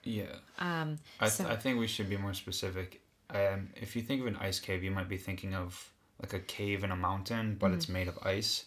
Yeah. 0.08 0.36
Um, 0.60 0.98
I, 1.20 1.26
th- 1.26 1.32
so- 1.34 1.48
I 1.48 1.56
think 1.56 1.80
we 1.80 1.88
should 1.88 2.10
be 2.10 2.18
more 2.18 2.34
specific. 2.34 3.02
Um, 3.30 3.70
if 3.76 3.96
you 3.96 4.02
think 4.02 4.22
of 4.22 4.28
an 4.28 4.38
ice 4.38 4.60
cave, 4.60 4.84
you 4.84 4.92
might 4.92 5.10
be 5.10 5.18
thinking 5.18 5.54
of 5.54 5.90
like 6.22 6.34
a 6.34 6.40
cave 6.40 6.84
in 6.84 6.92
a 6.92 6.96
mountain, 6.96 7.56
but 7.60 7.72
Mm. 7.72 7.76
it's 7.76 7.90
made 7.90 8.08
of 8.08 8.18
ice. 8.24 8.66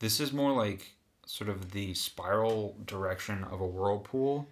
This 0.00 0.18
is 0.20 0.32
more 0.32 0.52
like 0.52 0.90
sort 1.24 1.48
of 1.48 1.70
the 1.70 1.94
spiral 1.94 2.76
direction 2.84 3.44
of 3.44 3.60
a 3.60 3.66
whirlpool 3.66 4.48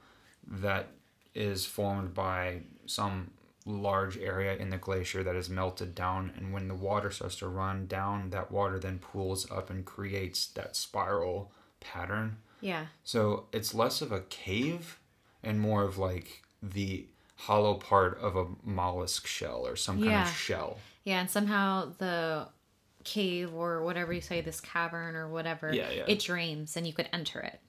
that 0.46 0.88
is 1.34 1.66
formed 1.66 2.14
by 2.14 2.62
some 2.86 3.32
large 3.66 4.16
area 4.18 4.56
in 4.56 4.70
the 4.70 4.78
glacier 4.78 5.22
that 5.22 5.36
is 5.36 5.50
melted 5.50 5.94
down 5.94 6.32
and 6.36 6.52
when 6.52 6.66
the 6.68 6.74
water 6.74 7.10
starts 7.10 7.36
to 7.36 7.46
run 7.48 7.86
down 7.86 8.30
that 8.30 8.50
water 8.50 8.78
then 8.78 8.98
pools 8.98 9.48
up 9.50 9.68
and 9.68 9.84
creates 9.84 10.46
that 10.46 10.74
spiral 10.74 11.52
pattern 11.78 12.38
yeah. 12.62 12.86
so 13.04 13.44
it's 13.52 13.74
less 13.74 14.00
of 14.00 14.10
a 14.12 14.20
cave 14.22 14.98
and 15.42 15.60
more 15.60 15.82
of 15.82 15.98
like 15.98 16.42
the 16.62 17.06
hollow 17.36 17.74
part 17.74 18.18
of 18.18 18.36
a 18.36 18.46
mollusk 18.64 19.26
shell 19.26 19.66
or 19.66 19.76
some 19.76 20.02
kind 20.02 20.22
of 20.22 20.28
shell. 20.34 20.78
Yeah, 21.04 21.20
and 21.20 21.30
somehow 21.30 21.92
the 21.98 22.48
cave 23.04 23.54
or 23.54 23.82
whatever 23.82 24.12
you 24.12 24.20
say, 24.20 24.40
this 24.42 24.60
cavern 24.60 25.16
or 25.16 25.28
whatever, 25.28 25.72
Yeah, 25.72 25.90
yeah. 25.90 26.04
it 26.06 26.20
drains 26.20 26.76
and 26.76 26.86
you 26.86 26.92
could 26.92 27.08
enter 27.12 27.40
it. 27.40 27.60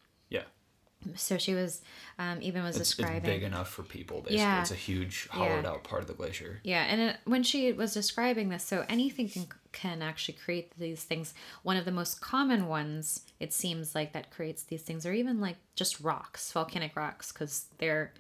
So 1.15 1.37
she 1.37 1.53
was 1.53 1.81
um, 2.19 2.39
even 2.41 2.63
was 2.63 2.75
It's, 2.77 2.89
it's 2.89 2.97
describing. 2.97 3.21
big 3.29 3.43
enough 3.43 3.69
for 3.69 3.83
people. 3.83 4.17
Basically, 4.21 4.37
Yeah. 4.37 4.61
it's 4.61 4.71
a 4.71 4.75
huge 4.75 5.27
hollowed 5.29 5.63
Yeah. 5.63 5.71
out 5.71 5.83
part 5.83 6.01
of 6.01 6.07
the 6.07 6.13
glacier. 6.13 6.59
Yeah, 6.63 6.83
and 6.83 7.01
it, 7.01 7.17
when 7.25 7.43
she 7.43 7.71
was 7.73 7.93
describing 7.93 8.49
this, 8.49 8.63
so 8.63 8.85
anything 8.89 9.29
can 9.29 9.47
can 9.71 10.01
actually 10.01 10.37
create 10.37 10.77
these 10.77 11.03
things. 11.03 11.33
One 11.63 11.77
of 11.77 11.85
the 11.85 11.91
most 11.93 12.19
common 12.19 12.67
ones, 12.67 13.21
it 13.39 13.53
seems 13.53 13.95
like 13.95 14.11
that 14.13 14.29
creates 14.29 14.63
these 14.63 14.81
things, 14.81 15.05
are 15.05 15.13
even 15.13 15.39
like 15.39 15.55
just 15.75 16.01
rocks, 16.01 16.51
volcanic 16.51 16.95
rocks, 16.95 17.31
because 17.31 17.67
they're 17.77 18.13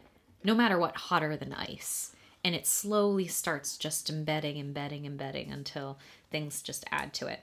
no 0.43 0.55
matter 0.55 0.79
what 0.79 0.95
hotter 0.95 1.35
than 1.37 1.53
ice, 1.53 2.15
and 2.43 2.55
it 2.55 2.65
slowly 2.65 3.27
starts 3.27 3.77
just 3.77 4.09
embedding, 4.09 4.57
embedding, 4.57 5.05
embedding 5.05 5.51
until 5.51 5.99
things 6.31 6.61
just 6.61 6.85
add 6.89 7.13
to 7.15 7.27
it. 7.27 7.41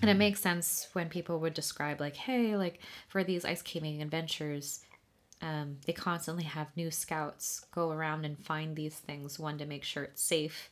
And 0.00 0.10
it 0.10 0.14
makes 0.14 0.40
sense 0.40 0.88
when 0.92 1.08
people 1.08 1.38
would 1.40 1.54
describe 1.54 2.00
like, 2.00 2.16
hey, 2.16 2.56
like 2.56 2.80
for 3.08 3.24
these 3.24 3.44
ice 3.44 3.62
caving 3.62 4.00
adventures, 4.02 4.80
um, 5.42 5.78
they 5.86 5.92
constantly 5.92 6.44
have 6.44 6.68
new 6.76 6.90
scouts 6.90 7.64
go 7.74 7.90
around 7.90 8.24
and 8.24 8.38
find 8.38 8.76
these 8.76 8.94
things. 8.94 9.38
One 9.38 9.58
to 9.58 9.66
make 9.66 9.84
sure 9.84 10.04
it's 10.04 10.22
safe 10.22 10.70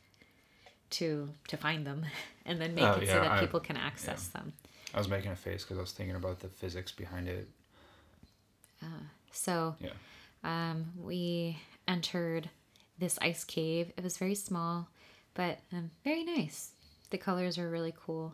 to 0.91 1.29
to 1.49 1.57
find 1.57 1.85
them, 1.85 2.05
and 2.45 2.61
then 2.61 2.75
make 2.75 2.85
Oh, 2.85 2.99
it 2.99 3.07
so 3.07 3.13
that 3.21 3.31
I- 3.31 3.39
people 3.39 3.59
can 3.59 3.77
access 3.77 4.27
them. 4.27 4.53
I 4.93 4.97
was 4.99 5.09
making 5.09 5.31
a 5.31 5.35
face 5.35 5.63
because 5.63 5.77
I 5.77 5.81
was 5.81 5.91
thinking 5.91 6.15
about 6.15 6.39
the 6.39 6.47
physics 6.47 6.91
behind 6.91 7.27
it. 7.27 7.47
So 9.31 9.75
Yeah. 9.79 9.91
um, 10.43 10.91
we 10.97 11.57
entered 11.87 12.49
this 12.97 13.19
ice 13.21 13.43
cave. 13.43 13.91
It 13.97 14.03
was 14.03 14.17
very 14.17 14.33
small, 14.35 14.87
but 15.35 15.59
um, 15.71 15.91
very 16.03 16.23
nice. 16.23 16.71
The 17.11 17.17
colors 17.17 17.57
are 17.57 17.69
really 17.69 17.93
cool. 18.05 18.33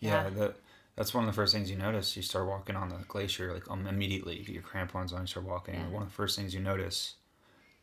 Yeah, 0.00 0.24
Yeah. 0.24 0.30
that 0.30 0.56
that's 0.96 1.12
one 1.14 1.24
of 1.24 1.28
the 1.28 1.34
first 1.34 1.52
things 1.54 1.70
you 1.70 1.76
notice. 1.76 2.16
You 2.16 2.22
start 2.22 2.46
walking 2.46 2.76
on 2.76 2.88
the 2.88 2.98
glacier, 3.08 3.52
like 3.52 3.70
um, 3.70 3.86
immediately 3.86 4.36
you 4.38 4.44
get 4.44 4.52
your 4.54 4.62
crampons 4.62 5.12
on, 5.12 5.22
you 5.22 5.26
start 5.26 5.46
walking. 5.46 5.74
Yeah. 5.74 5.88
One 5.88 6.02
of 6.02 6.08
the 6.08 6.14
first 6.14 6.36
things 6.38 6.54
you 6.54 6.60
notice 6.60 7.14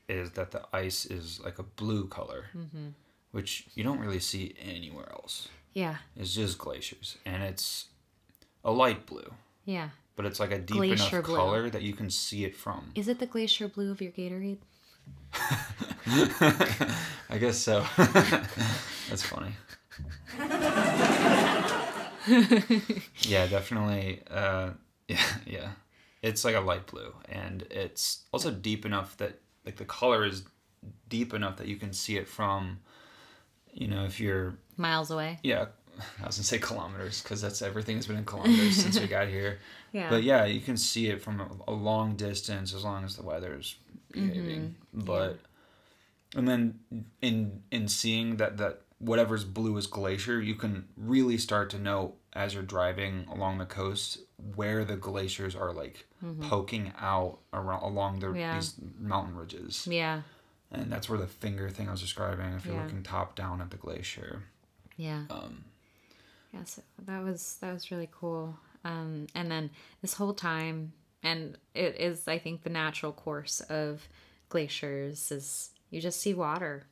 is 0.08 0.32
that 0.32 0.52
the 0.52 0.64
ice 0.74 1.06
is 1.06 1.40
like 1.44 1.60
a 1.60 1.64
blue 1.64 2.08
color, 2.08 2.46
Mm-hmm. 2.56 2.88
which 3.32 3.66
you 3.76 3.84
don't 3.84 4.00
really 4.00 4.20
see 4.20 4.56
anywhere 4.62 5.10
else. 5.12 5.48
Yeah, 5.74 5.96
It's 6.18 6.34
just 6.36 6.58
glaciers, 6.58 7.18
and 7.26 7.42
it's 7.44 7.86
a 8.66 8.72
light 8.72 9.06
blue, 9.06 9.32
yeah. 9.64 9.90
but 10.18 10.26
it's 10.26 10.38
like 10.40 10.52
a 10.52 10.60
deep 10.60 10.76
Glacier 10.78 11.18
enough 11.20 11.26
blue. 11.28 11.36
color 11.38 11.70
that 11.70 11.82
you 11.82 11.94
can 11.94 12.10
see 12.10 12.44
it 12.44 12.56
from. 12.58 12.92
Is 12.94 13.08
it 13.08 13.20
the 13.20 13.26
glacier 13.26 13.70
blue 13.70 13.90
of 13.92 14.02
your 14.02 14.12
Gatorade? 14.12 14.58
I 17.30 17.38
guess 17.40 17.58
so. 17.58 17.86
That's 17.98 19.24
funny. 19.24 19.54
yeah, 23.22 23.48
definitely. 23.48 24.22
Uh, 24.30 24.72
yeah, 25.08 25.26
yeah. 25.46 25.70
It's 26.22 26.46
like 26.46 26.56
a 26.56 26.60
light 26.60 26.88
blue, 26.88 27.14
and 27.28 27.64
it's 27.72 28.24
also 28.32 28.52
deep 28.52 28.86
enough 28.86 29.18
that 29.18 29.40
like 29.66 29.78
the 29.78 29.86
color 29.86 30.24
is 30.26 30.44
deep 31.10 31.34
enough 31.34 31.58
that 31.58 31.68
you 31.68 31.78
can 31.78 31.94
see 31.94 32.18
it 32.18 32.28
from. 32.28 32.80
You 33.74 33.88
know, 33.88 34.04
if 34.04 34.20
you're 34.20 34.56
Miles 34.78 35.12
away. 35.12 35.40
yeah, 35.44 35.68
I 36.22 36.28
was 36.28 36.38
gonna 36.38 36.44
say 36.44 36.60
kilometers 36.60 37.22
because 37.22 37.42
that's 37.42 37.62
everything 37.62 37.96
has 37.96 38.08
been 38.08 38.18
in 38.18 38.26
kilometers 38.26 38.76
since 38.76 39.00
we 39.00 39.08
got 39.08 39.28
here. 39.28 39.60
Yeah. 39.94 40.10
But 40.10 40.24
yeah, 40.24 40.46
you 40.46 40.62
can 40.62 40.78
see 40.78 41.08
it 41.08 41.22
from 41.22 41.42
a, 41.42 41.50
a 41.68 41.74
long 41.74 42.16
distance 42.16 42.74
as 42.74 42.86
long 42.86 43.04
as 43.04 43.18
the 43.18 43.24
weather's 43.24 43.76
behaving. 44.14 44.76
But 44.94 45.40
and 46.34 46.48
then 46.48 46.80
in 47.22 47.62
in 47.72 47.90
seeing 47.90 48.38
that 48.38 48.56
that 48.56 48.84
whatever's 49.02 49.44
blue 49.44 49.76
is 49.78 49.88
glacier, 49.88 50.40
you 50.40 50.56
can 50.56 50.88
really 50.96 51.38
start 51.38 51.70
to 51.72 51.80
know 51.80 52.16
as 52.34 52.54
you're 52.54 52.64
driving 52.64 53.26
along 53.32 53.58
the 53.58 53.66
coast 53.66 54.20
where 54.56 54.86
the 54.86 54.96
glaciers 54.96 55.56
are 55.56 55.74
like 55.74 56.06
poking 56.42 56.94
out 57.00 57.40
around 57.52 57.82
along 57.84 58.20
the 58.20 58.32
Yeah. 58.32 58.54
these 58.56 58.76
mountain 59.00 59.36
ridges. 59.36 59.88
Yeah. 59.90 60.22
And 60.72 60.92
that's 60.92 61.10
where 61.10 61.20
the 61.20 61.28
finger 61.28 61.70
thing 61.70 61.90
I 61.90 61.92
was 61.92 62.00
describing, 62.02 62.54
if 62.54 62.66
you're 62.66 62.76
Yeah. 62.76 62.84
looking 62.84 63.04
top 63.04 63.36
down 63.36 63.60
at 63.60 63.72
the 63.72 63.78
glacier. 63.78 64.44
Yeah. 64.98 65.26
Um, 65.30 65.66
Yeah, 66.54 66.64
so 66.66 66.82
that 67.06 67.24
was 67.24 67.58
that 67.62 67.74
was 67.74 67.92
really 67.92 68.10
cool. 68.12 68.58
Um, 68.84 69.28
and 69.34 69.50
then 69.50 69.70
this 70.02 70.14
whole 70.16 70.34
time, 70.34 70.92
and 71.24 71.58
it 71.74 71.96
is, 72.00 72.28
I 72.28 72.38
think, 72.40 72.64
the 72.64 72.70
natural 72.70 73.14
course 73.14 73.62
of 73.62 74.08
glaciers 74.50 75.32
is 75.32 75.72
you 75.90 76.02
just 76.02 76.20
see 76.20 76.34
water. 76.34 76.84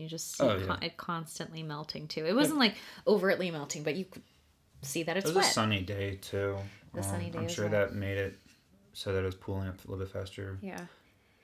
You 0.00 0.08
just 0.08 0.36
see 0.36 0.44
Oh, 0.44 0.56
yeah. 0.56 0.66
con- 0.66 0.82
it 0.82 0.96
constantly 0.96 1.62
melting 1.62 2.08
too. 2.08 2.24
It 2.26 2.34
wasn't 2.34 2.58
like 2.58 2.74
overtly 3.06 3.50
melting, 3.50 3.82
but 3.82 3.94
you 3.96 4.04
could 4.06 4.22
see 4.82 5.02
that 5.04 5.16
it's. 5.16 5.26
It 5.26 5.28
was 5.28 5.36
wet. 5.36 5.50
a 5.50 5.52
sunny 5.52 5.82
day 5.82 6.16
too. 6.16 6.56
A 6.96 7.02
sunny 7.02 7.26
um, 7.26 7.30
day 7.32 7.38
I'm 7.38 7.48
sure 7.48 7.66
well. 7.68 7.72
that 7.86 7.94
made 7.94 8.18
it 8.18 8.38
so 8.92 9.12
that 9.12 9.20
it 9.20 9.24
was 9.26 9.34
pooling 9.36 9.68
up 9.68 9.76
a 9.84 9.90
little 9.90 10.04
bit 10.04 10.12
faster. 10.12 10.58
yeah. 10.60 10.80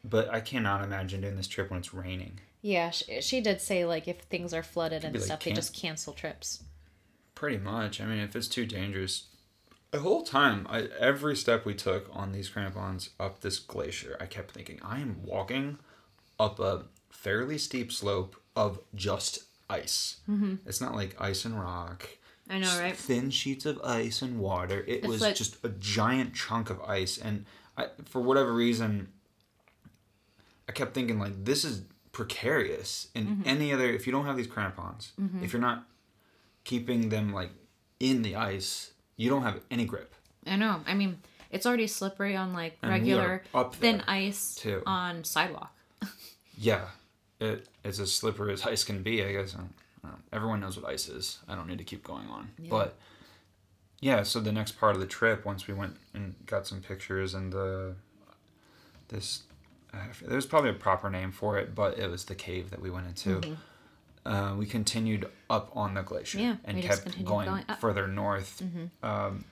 But 0.04 0.32
I 0.32 0.40
cannot 0.40 0.84
imagine 0.84 1.20
doing 1.20 1.36
this 1.36 1.48
trip 1.48 1.68
when 1.70 1.80
it's 1.80 1.92
raining. 1.92 2.38
Yeah, 2.62 2.90
she, 2.90 3.20
she 3.20 3.40
did 3.40 3.60
say 3.60 3.84
like 3.84 4.06
if 4.08 4.20
things 4.22 4.54
are 4.54 4.62
flooded 4.62 5.02
and 5.04 5.12
be 5.12 5.18
like 5.18 5.26
stuff, 5.26 5.40
they 5.44 5.52
just 5.52 5.74
cancel 5.74 6.12
trips. 6.12 6.62
Pretty 7.34 7.58
much. 7.58 8.00
I 8.00 8.06
mean, 8.06 8.18
if 8.20 8.34
it's 8.34 8.48
too 8.48 8.66
dangerous, 8.66 9.24
the 9.90 9.98
whole 10.00 10.22
time, 10.22 10.66
I, 10.70 10.88
every 10.98 11.36
step 11.36 11.64
we 11.66 11.74
took 11.74 12.08
on 12.14 12.32
these 12.32 12.48
crampons 12.48 13.10
up 13.20 13.40
this 13.40 13.58
glacier, 13.58 14.16
I 14.20 14.26
kept 14.26 14.52
thinking, 14.52 14.80
I 14.82 15.00
am 15.00 15.20
walking 15.24 15.78
up 16.38 16.58
a 16.60 16.84
fairly 17.10 17.58
steep 17.58 17.92
slope 17.92 18.36
of 18.56 18.80
just 18.94 19.44
ice. 19.70 20.16
Mm-hmm. 20.28 20.54
It's 20.66 20.80
not 20.80 20.94
like 20.94 21.14
ice 21.20 21.44
and 21.44 21.60
rock. 21.60 22.08
I 22.48 22.58
know, 22.58 22.78
right? 22.80 22.96
Thin 22.96 23.30
sheets 23.30 23.66
of 23.66 23.80
ice 23.82 24.22
and 24.22 24.38
water. 24.38 24.84
It 24.86 25.06
was 25.06 25.20
like- 25.20 25.34
just 25.36 25.56
a 25.64 25.68
giant 25.68 26.34
chunk 26.34 26.70
of 26.70 26.80
ice, 26.82 27.18
and 27.18 27.44
I, 27.76 27.88
for 28.06 28.20
whatever 28.20 28.52
reason, 28.52 29.08
I 30.68 30.72
kept 30.72 30.94
thinking 30.94 31.18
like 31.18 31.44
this 31.44 31.64
is 31.64 31.82
precarious. 32.12 33.08
In 33.14 33.26
Mm-hmm. 33.26 33.42
any 33.48 33.72
other, 33.72 33.90
if 33.90 34.06
you 34.06 34.12
don't 34.12 34.26
have 34.26 34.36
these 34.36 34.46
crampons, 34.46 35.12
if 35.42 35.52
you're 35.52 35.60
not 35.62 35.86
keeping 36.64 37.08
them 37.10 37.32
like 37.32 37.50
in 38.00 38.22
the 38.22 38.36
ice, 38.36 38.92
you 39.16 39.28
don't 39.28 39.42
have 39.42 39.60
any 39.70 39.84
grip. 39.84 40.14
I 40.46 40.56
know. 40.56 40.80
I 40.86 40.94
mean, 40.94 41.18
it's 41.50 41.66
already 41.66 41.86
slippery 41.88 42.36
on 42.36 42.52
like 42.52 42.78
regular 42.82 43.42
thin 43.72 44.02
ice 44.06 44.54
too. 44.54 44.82
on 44.86 45.24
sidewalk. 45.24 45.72
Yeah, 46.58 46.86
it 47.40 47.68
it's 47.84 47.98
as 48.00 48.12
slippery 48.12 48.52
as 48.52 48.64
ice 48.74 48.84
can 48.84 49.02
be. 49.02 49.22
I 49.24 49.32
guess 49.32 49.54
I 49.54 49.58
don't- 49.58 49.74
I 50.04 50.08
don't- 50.10 50.22
everyone 50.32 50.60
knows 50.60 50.78
what 50.78 50.90
ice 50.90 51.08
is. 51.08 51.38
I 51.48 51.54
don't 51.54 51.66
need 51.66 51.78
to 51.78 51.84
keep 51.84 52.04
going 52.04 52.28
on, 52.28 52.50
but 52.70 52.96
yeah. 54.00 54.22
So 54.22 54.40
the 54.40 54.52
next 54.52 54.72
part 54.78 54.94
of 54.94 55.00
the 55.00 55.06
trip, 55.06 55.44
once 55.44 55.66
we 55.66 55.74
went 55.74 55.96
and 56.14 56.34
got 56.46 56.66
some 56.66 56.80
pictures 56.80 57.34
and 57.34 57.52
the 57.52 57.96
this, 59.08 59.42
there's 60.22 60.46
probably 60.46 60.70
a 60.70 60.74
proper 60.74 61.08
name 61.10 61.32
for 61.32 61.58
it, 61.58 61.74
but 61.74 61.98
it 61.98 62.10
was 62.10 62.24
the 62.24 62.34
cave 62.34 62.70
that 62.70 62.80
we 62.80 62.90
went 62.90 63.06
into. 63.06 63.56
Uh, 64.24 64.54
we 64.58 64.66
continued 64.66 65.28
up 65.48 65.70
on 65.76 65.94
the 65.94 66.02
glacier 66.02 66.38
Mm-hmm. 66.38 66.46
Yeah, 66.46 66.56
and 66.64 66.82
kept 66.82 67.24
going, 67.24 67.48
going. 67.48 67.62
Mm-hmm. 67.62 67.74
further 67.80 68.08
north. 68.08 68.60
Um, 69.02 69.44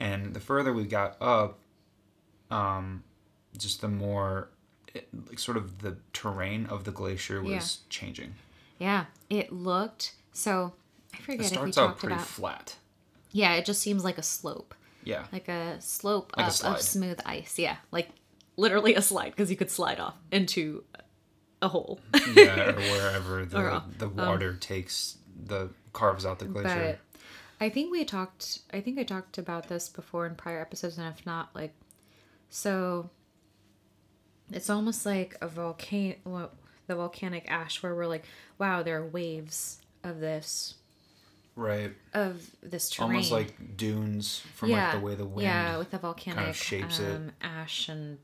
and 0.00 0.34
the 0.34 0.40
further 0.40 0.72
we 0.72 0.84
got 0.84 1.16
up, 1.20 1.58
um, 2.50 3.04
just 3.56 3.80
the 3.80 3.88
more, 3.88 4.48
it, 4.98 5.08
like, 5.28 5.38
sort 5.38 5.56
of 5.56 5.80
the 5.80 5.96
terrain 6.12 6.66
of 6.66 6.84
the 6.84 6.90
glacier 6.92 7.42
was 7.42 7.50
Yeah. 7.50 7.60
changing. 7.88 8.34
Yeah, 8.78 9.06
it 9.30 9.52
looked 9.52 10.14
so. 10.32 10.74
I 11.12 11.16
It 11.16 11.22
forget 11.22 11.40
if 11.40 11.50
we 11.50 11.56
starts 11.72 11.78
out 11.78 11.86
talked 11.88 12.00
pretty 12.00 12.14
about. 12.14 12.26
flat. 12.26 12.76
yeah, 13.32 13.54
it 13.54 13.64
just 13.64 13.80
seems 13.82 14.04
like 14.04 14.18
a 14.18 14.22
slope, 14.22 14.74
Yeah. 15.04 15.26
like 15.32 15.48
a 15.48 15.80
slope 15.80 16.32
Like 16.36 16.46
a 16.46 16.48
up 16.48 16.52
slide. 16.54 16.74
of 16.76 16.82
smooth 16.82 17.20
ice. 17.26 17.58
Yeah, 17.58 17.76
like 17.90 18.10
literally 18.56 18.94
a 18.94 19.02
slide 19.02 19.30
because 19.30 19.50
you 19.50 19.56
could 19.56 19.70
slide 19.70 19.98
off 20.00 20.14
into 20.30 20.84
a 21.62 21.68
hole. 21.68 21.98
yeah, 22.34 22.70
or 22.70 22.72
wherever 22.76 23.44
the, 23.44 23.58
Or, 23.58 23.70
um, 23.70 23.94
the 23.98 24.08
water 24.08 24.54
takes 24.54 25.16
the 25.44 25.70
carves 25.92 26.24
out 26.26 26.38
the 26.38 26.44
glacier. 26.44 26.98
I 27.60 27.68
think 27.70 27.90
we 27.90 28.04
talked. 28.04 28.60
I 28.72 28.80
think 28.80 28.98
I 28.98 29.02
talked 29.02 29.36
about 29.38 29.68
this 29.68 29.88
before 29.88 30.26
in 30.26 30.36
prior 30.36 30.60
episodes, 30.60 30.96
and 30.98 31.08
if 31.08 31.26
not, 31.26 31.52
like, 31.56 31.74
so 32.50 33.10
it's 34.50 34.70
almost 34.70 35.04
like 35.04 35.36
a 35.40 35.48
volcano, 35.48 36.16
well, 36.24 36.50
the 36.86 36.94
volcanic 36.94 37.50
ash, 37.50 37.82
where 37.82 37.94
we're 37.94 38.06
like, 38.06 38.24
wow, 38.58 38.82
there 38.82 38.98
are 38.98 39.06
waves 39.06 39.80
of 40.02 40.20
this 40.20 40.74
right. 41.56 41.92
of 42.14 42.50
this 42.62 42.90
terrain. 42.90 43.10
Almost 43.10 43.32
like 43.32 43.76
dunes 43.76 44.42
from 44.54 44.70
like 44.70 44.92
the 44.92 45.00
way 45.00 45.14
the 45.14 45.26
wind. 45.26 45.42
yeah, 45.42 45.76
with 45.76 45.90
the 45.90 45.98
volcanic 45.98 46.54
shapes 46.54 46.98
it. 47.00 47.14
um, 47.14 47.32
ash 47.42 47.88
and 47.88 48.18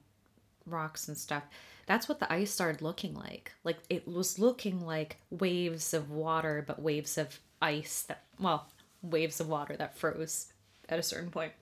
rocks 0.67 1.09
and 1.09 1.17
stuff. 1.17 1.45
That's 1.87 2.09
what 2.09 2.19
the 2.19 2.33
ice 2.33 2.51
started 2.51 2.81
looking 2.81 3.15
like. 3.15 3.53
Like 3.63 3.79
it 3.91 4.09
was 4.09 4.39
looking 4.39 4.81
like 4.81 5.19
waves 5.31 5.93
of 5.93 6.11
water, 6.11 6.65
but 6.67 6.81
waves 6.81 7.19
of 7.19 7.39
ice 7.61 8.03
that 8.03 8.23
well, 8.39 8.69
waves 9.03 9.41
of 9.41 9.49
water 9.49 9.77
that 9.77 9.99
froze 9.99 10.53
at 10.89 10.99
a 10.99 11.03
certain 11.03 11.31
point. 11.31 11.53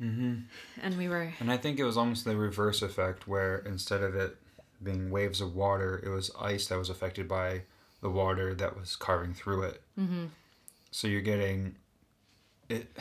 Mm-hmm. 0.00 0.34
And 0.82 0.98
we 0.98 1.08
were 1.08 1.32
And 1.40 1.50
I 1.50 1.56
think 1.56 1.78
it 1.78 1.84
was 1.84 1.96
almost 1.96 2.24
the 2.24 2.36
reverse 2.36 2.82
effect 2.82 3.28
where 3.28 3.58
instead 3.58 4.02
of 4.02 4.14
it 4.14 4.36
being 4.82 5.10
waves 5.10 5.40
of 5.40 5.54
water, 5.54 6.02
it 6.04 6.08
was 6.08 6.30
ice 6.38 6.66
that 6.66 6.78
was 6.78 6.90
affected 6.90 7.28
by 7.28 7.62
the 8.00 8.10
water 8.10 8.54
that 8.54 8.78
was 8.78 8.96
carving 8.96 9.34
through 9.34 9.62
it. 9.62 9.82
Mm-hmm. 9.98 10.26
So 10.90 11.08
you're 11.08 11.22
getting 11.22 11.76
it. 12.68 12.96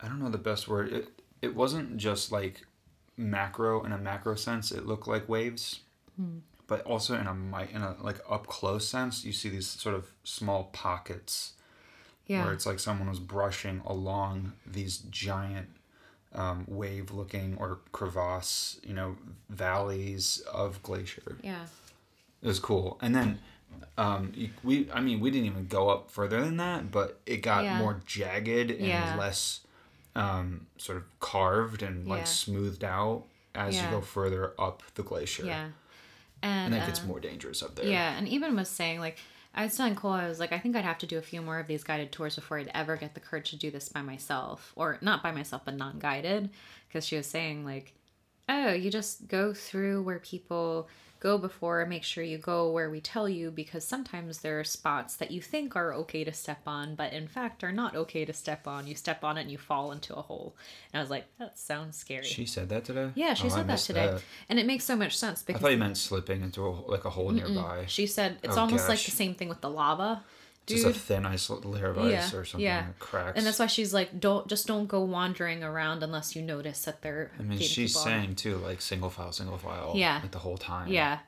I 0.00 0.08
don't 0.08 0.20
know 0.20 0.30
the 0.30 0.38
best 0.38 0.68
word. 0.68 0.92
It 0.92 1.08
it 1.42 1.54
wasn't 1.54 1.96
just 1.96 2.32
like 2.32 2.66
macro 3.16 3.84
in 3.84 3.92
a 3.92 3.98
macro 3.98 4.34
sense. 4.36 4.72
It 4.72 4.86
looked 4.86 5.06
like 5.06 5.28
waves, 5.28 5.80
but 6.66 6.82
also 6.82 7.14
in 7.18 7.26
a 7.26 7.32
in 7.32 7.82
a 7.82 7.96
like 8.00 8.20
up 8.28 8.46
close 8.46 8.88
sense, 8.88 9.24
you 9.24 9.32
see 9.32 9.48
these 9.48 9.66
sort 9.66 9.94
of 9.94 10.06
small 10.24 10.70
pockets 10.72 11.54
Yeah. 12.26 12.44
where 12.44 12.52
it's 12.52 12.66
like 12.66 12.78
someone 12.78 13.08
was 13.08 13.18
brushing 13.18 13.82
along 13.84 14.52
these 14.66 14.98
giant 15.10 15.68
um, 16.34 16.64
wave 16.68 17.10
looking 17.10 17.56
or 17.58 17.80
crevasse, 17.92 18.78
you 18.82 18.94
know, 18.94 19.16
valleys 19.50 20.42
of 20.52 20.82
glacier. 20.82 21.36
yeah. 21.42 21.66
It 22.42 22.46
was 22.48 22.58
cool. 22.58 22.98
And 23.00 23.14
then 23.14 23.38
um, 23.96 24.32
we, 24.64 24.88
I 24.92 25.00
mean, 25.00 25.20
we 25.20 25.30
didn't 25.30 25.48
Eben 25.48 25.66
go 25.66 25.90
up 25.90 26.10
further 26.10 26.40
than 26.42 26.56
that, 26.56 26.90
but 26.90 27.20
it 27.26 27.38
got 27.38 27.64
Yeah. 27.64 27.78
more 27.78 28.00
jagged 28.06 28.70
and 28.70 28.80
Yeah. 28.86 29.16
less 29.16 29.60
um, 30.14 30.66
sort 30.76 30.98
of 30.98 31.04
carved 31.20 31.82
and 31.82 32.06
like 32.06 32.20
Yeah. 32.20 32.24
smoothed 32.24 32.84
out 32.84 33.24
as 33.54 33.80
you 33.80 33.88
go 33.90 34.00
further 34.00 34.52
up 34.58 34.82
the 34.94 35.02
glacier. 35.02 35.44
Yeah. 35.44 35.64
And 36.42 36.72
And, 36.72 36.74
that 36.74 36.86
gets 36.86 37.00
uh, 37.00 37.04
more 37.06 37.20
dangerous 37.20 37.62
up 37.62 37.76
there. 37.76 37.86
Yeah, 37.86 38.16
and 38.18 38.26
even 38.28 38.56
was 38.56 38.68
saying 38.68 38.98
like 39.00 39.18
I 39.54 39.64
was 39.64 39.76
telling 39.76 39.94
Cole, 39.94 40.12
I 40.12 40.28
was 40.28 40.40
like, 40.40 40.52
I 40.52 40.58
think 40.58 40.76
I'd 40.76 40.84
have 40.84 40.98
to 40.98 41.06
do 41.06 41.18
a 41.18 41.22
few 41.22 41.42
more 41.42 41.58
of 41.58 41.66
these 41.66 41.84
guided 41.84 42.10
tours 42.10 42.36
before 42.36 42.58
I'd 42.58 42.70
ever 42.74 42.96
get 42.96 43.14
the 43.14 43.20
courage 43.20 43.50
to 43.50 43.56
do 43.56 43.70
this 43.70 43.88
by 43.88 44.00
myself, 44.00 44.72
or 44.76 44.98
not 45.02 45.22
by 45.22 45.30
myself, 45.30 45.62
but 45.64 45.76
non-guided, 45.76 46.48
because 46.88 47.04
she 47.04 47.16
was 47.16 47.26
saying 47.26 47.64
like, 47.64 47.92
oh, 48.48 48.72
you 48.72 48.90
just 48.90 49.28
go 49.28 49.52
through 49.52 50.02
where 50.02 50.18
people 50.18 50.88
go 51.22 51.38
before, 51.38 51.86
make 51.86 52.02
sure 52.02 52.24
you 52.24 52.36
go 52.36 52.68
where 52.68 52.90
we 52.90 53.00
tell 53.00 53.28
you, 53.28 53.52
because 53.52 53.84
sometimes 53.86 54.40
there 54.40 54.58
are 54.58 54.64
spots 54.64 55.14
that 55.16 55.30
you 55.30 55.40
think 55.40 55.76
are 55.76 55.94
okay 55.94 56.24
to 56.24 56.32
step 56.32 56.62
on, 56.66 56.96
but 56.96 57.12
in 57.12 57.28
fact 57.28 57.62
are 57.62 57.70
not 57.70 57.94
okay 57.94 58.24
to 58.24 58.32
step 58.32 58.66
on. 58.66 58.88
You 58.88 58.96
step 58.96 59.22
on 59.22 59.38
it 59.38 59.42
and 59.42 59.50
you 59.50 59.56
fall 59.56 59.92
into 59.92 60.14
a 60.16 60.22
hole. 60.22 60.56
And 60.92 60.98
I 60.98 61.02
was 61.02 61.10
like, 61.10 61.26
that 61.38 61.56
sounds 61.58 61.96
scary. 61.96 62.24
She 62.24 62.44
said 62.44 62.68
that 62.70 62.84
today? 62.84 63.10
yeah, 63.14 63.34
she 63.34 63.44
Oh, 63.44 63.52
I 63.52 63.56
said 63.56 63.66
that 63.68 63.78
today, 63.78 64.06
that. 64.08 64.22
and 64.48 64.58
it 64.58 64.66
makes 64.66 64.82
so 64.84 64.96
much 64.96 65.16
sense 65.16 65.42
because. 65.44 65.60
I 65.60 65.62
thought 65.62 65.72
you 65.72 65.78
meant 65.78 65.96
slipping 65.96 66.42
into 66.42 66.66
a, 66.66 66.70
like 66.90 67.04
a 67.04 67.10
hole 67.10 67.30
nearby. 67.30 67.84
she 67.86 68.06
said 68.08 68.38
it's 68.42 68.56
Oh, 68.56 68.62
almost 68.62 68.88
like 68.88 69.02
the 69.02 69.10
same 69.12 69.34
thing 69.36 69.48
with 69.48 69.60
the 69.60 69.70
lava, 69.70 70.24
dude. 70.66 70.82
Just 70.82 70.96
a 70.96 70.98
thin 70.98 71.26
ice 71.26 71.48
layer 71.50 71.86
of 71.90 71.98
ice 71.98 72.32
or 72.34 72.44
something. 72.44 72.64
yeah. 72.64 72.82
that 72.86 72.98
cracks. 72.98 73.36
And 73.36 73.46
that's 73.46 73.58
why 73.58 73.66
she's 73.66 73.92
like, 73.92 74.18
don't 74.20 74.46
just 74.48 74.66
don't 74.66 74.86
go 74.86 75.00
wandering 75.02 75.62
around 75.64 76.02
unless 76.02 76.34
you 76.36 76.42
notice 76.42 76.84
that 76.84 77.02
they're. 77.02 77.30
I 77.38 77.42
mean, 77.42 77.58
she's 77.58 77.98
saying 77.98 78.36
too, 78.36 78.56
like 78.56 78.80
single 78.80 79.10
file, 79.10 79.32
single 79.32 79.58
file. 79.58 79.92
Yeah. 79.96 80.20
Like 80.22 80.30
the 80.30 80.38
whole 80.38 80.56
time. 80.58 80.88
Yeah, 80.88 81.18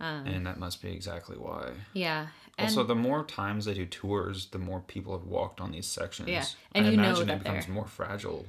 um, 0.00 0.26
And 0.26 0.46
that 0.46 0.58
must 0.58 0.82
be 0.82 0.90
exactly 0.92 1.36
why. 1.36 1.70
yeah, 1.92 2.26
and 2.58 2.68
also, 2.68 2.84
the 2.84 2.94
more 2.94 3.22
times 3.24 3.66
they 3.66 3.74
do 3.74 3.86
tours, 3.86 4.46
the 4.46 4.58
more 4.58 4.80
people 4.80 5.16
have 5.16 5.26
walked 5.26 5.60
on 5.60 5.72
these 5.72 5.86
sections. 5.86 6.28
Yeah, 6.28 6.44
and 6.72 6.86
I 6.86 6.90
you 6.90 6.96
know 6.96 7.02
imagine 7.04 7.26
that 7.28 7.34
it 7.36 7.42
becomes 7.44 7.66
they're- 7.66 7.74
more 7.74 7.86
fragile. 7.86 8.46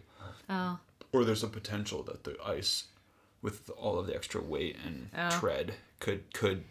oh 0.49 0.80
Or 1.13 1.23
there's 1.25 1.43
a 1.43 1.47
potential 1.47 2.03
that 2.03 2.23
the 2.23 2.36
ice, 2.45 2.86
with 3.41 3.69
all 3.77 3.99
of 3.99 4.08
the 4.08 4.15
extra 4.15 4.41
weight 4.41 4.77
and 4.86 5.10
Oh. 5.17 5.30
tread, 5.39 5.75
could 5.99 6.34
could 6.34 6.63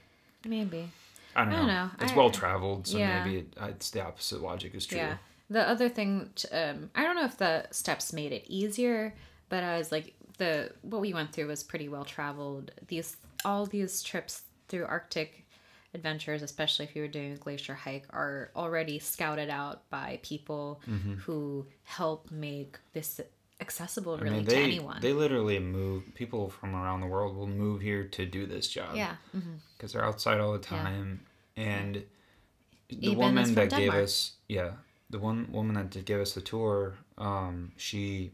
maybe 0.45 0.91
I 1.37 1.41
don't 1.45 1.51
know. 1.51 1.57
I 1.57 1.59
don't 1.59 1.67
know. 1.69 1.91
It's 2.01 2.13
I- 2.13 2.17
well 2.17 2.31
traveled, 2.31 2.87
so 2.87 2.99
Yeah. 2.99 3.25
maybe 3.25 3.39
it, 3.41 3.55
it's 3.61 3.91
the 3.91 4.05
opposite 4.05 4.41
logic 4.41 4.75
is 4.75 4.87
true. 4.87 4.99
yeah. 4.99 5.17
The 5.51 5.69
other 5.69 5.89
thing, 5.89 6.31
t 6.35 6.49
um, 6.49 6.91
I 6.95 7.05
don't 7.05 7.15
know 7.15 7.25
if 7.25 7.37
the 7.39 7.67
steps 7.71 8.13
made 8.13 8.33
it 8.33 8.45
easier, 8.49 9.15
but 9.49 9.63
I 9.63 9.79
was 9.79 9.93
like, 9.93 10.15
the 10.39 10.73
what 10.83 11.01
we 11.01 11.15
went 11.15 11.33
through 11.33 11.47
was 11.49 11.63
pretty 11.63 11.89
well 11.89 12.05
traveled. 12.05 12.73
These 12.89 13.17
all 13.45 13.65
these 13.67 14.03
trips 14.03 14.43
through 14.69 14.87
Arctic 14.87 15.47
adventures, 15.95 16.43
especially 16.43 16.85
if 16.87 16.97
you 16.97 17.03
were 17.03 17.09
doing 17.09 17.33
a 17.33 17.37
glacier 17.37 17.75
hike, 17.75 18.07
are 18.11 18.51
already 18.57 18.99
scouted 18.99 19.49
out 19.49 19.89
by 19.89 20.19
people 20.23 20.81
who 21.25 21.67
help 21.85 22.31
make 22.31 22.79
this 22.93 23.21
accessible 23.61 24.17
I 24.17 24.21
really 24.21 24.37
mean, 24.39 24.47
to 24.47 24.57
anyone. 24.57 24.99
they 25.01 25.13
literally 25.15 25.59
move. 25.59 26.03
People 26.15 26.51
from 26.51 26.75
around 26.75 27.01
the 27.01 27.07
world 27.07 27.35
will 27.37 27.47
move 27.47 27.81
here 27.81 28.05
to 28.09 28.27
do 28.27 28.45
this 28.47 28.69
job. 28.69 28.95
yeah. 28.97 29.17
hmm 29.33 29.55
because 29.77 29.93
they're 29.93 30.05
outside 30.05 30.41
all 30.41 30.53
the 30.55 30.59
time 30.59 31.21
and 31.57 32.05
the 32.89 33.07
Even 33.07 33.19
woman 33.19 33.55
that 33.55 33.71
gave 33.71 33.93
us 33.95 34.33
yeah 34.49 34.73
the 35.11 35.19
one 35.19 35.49
woman 35.53 35.75
that 35.75 35.91
did 35.91 36.05
give 36.05 36.21
us 36.21 36.33
the 36.35 36.41
tour 36.41 36.95
um 37.19 37.73
she 37.77 38.33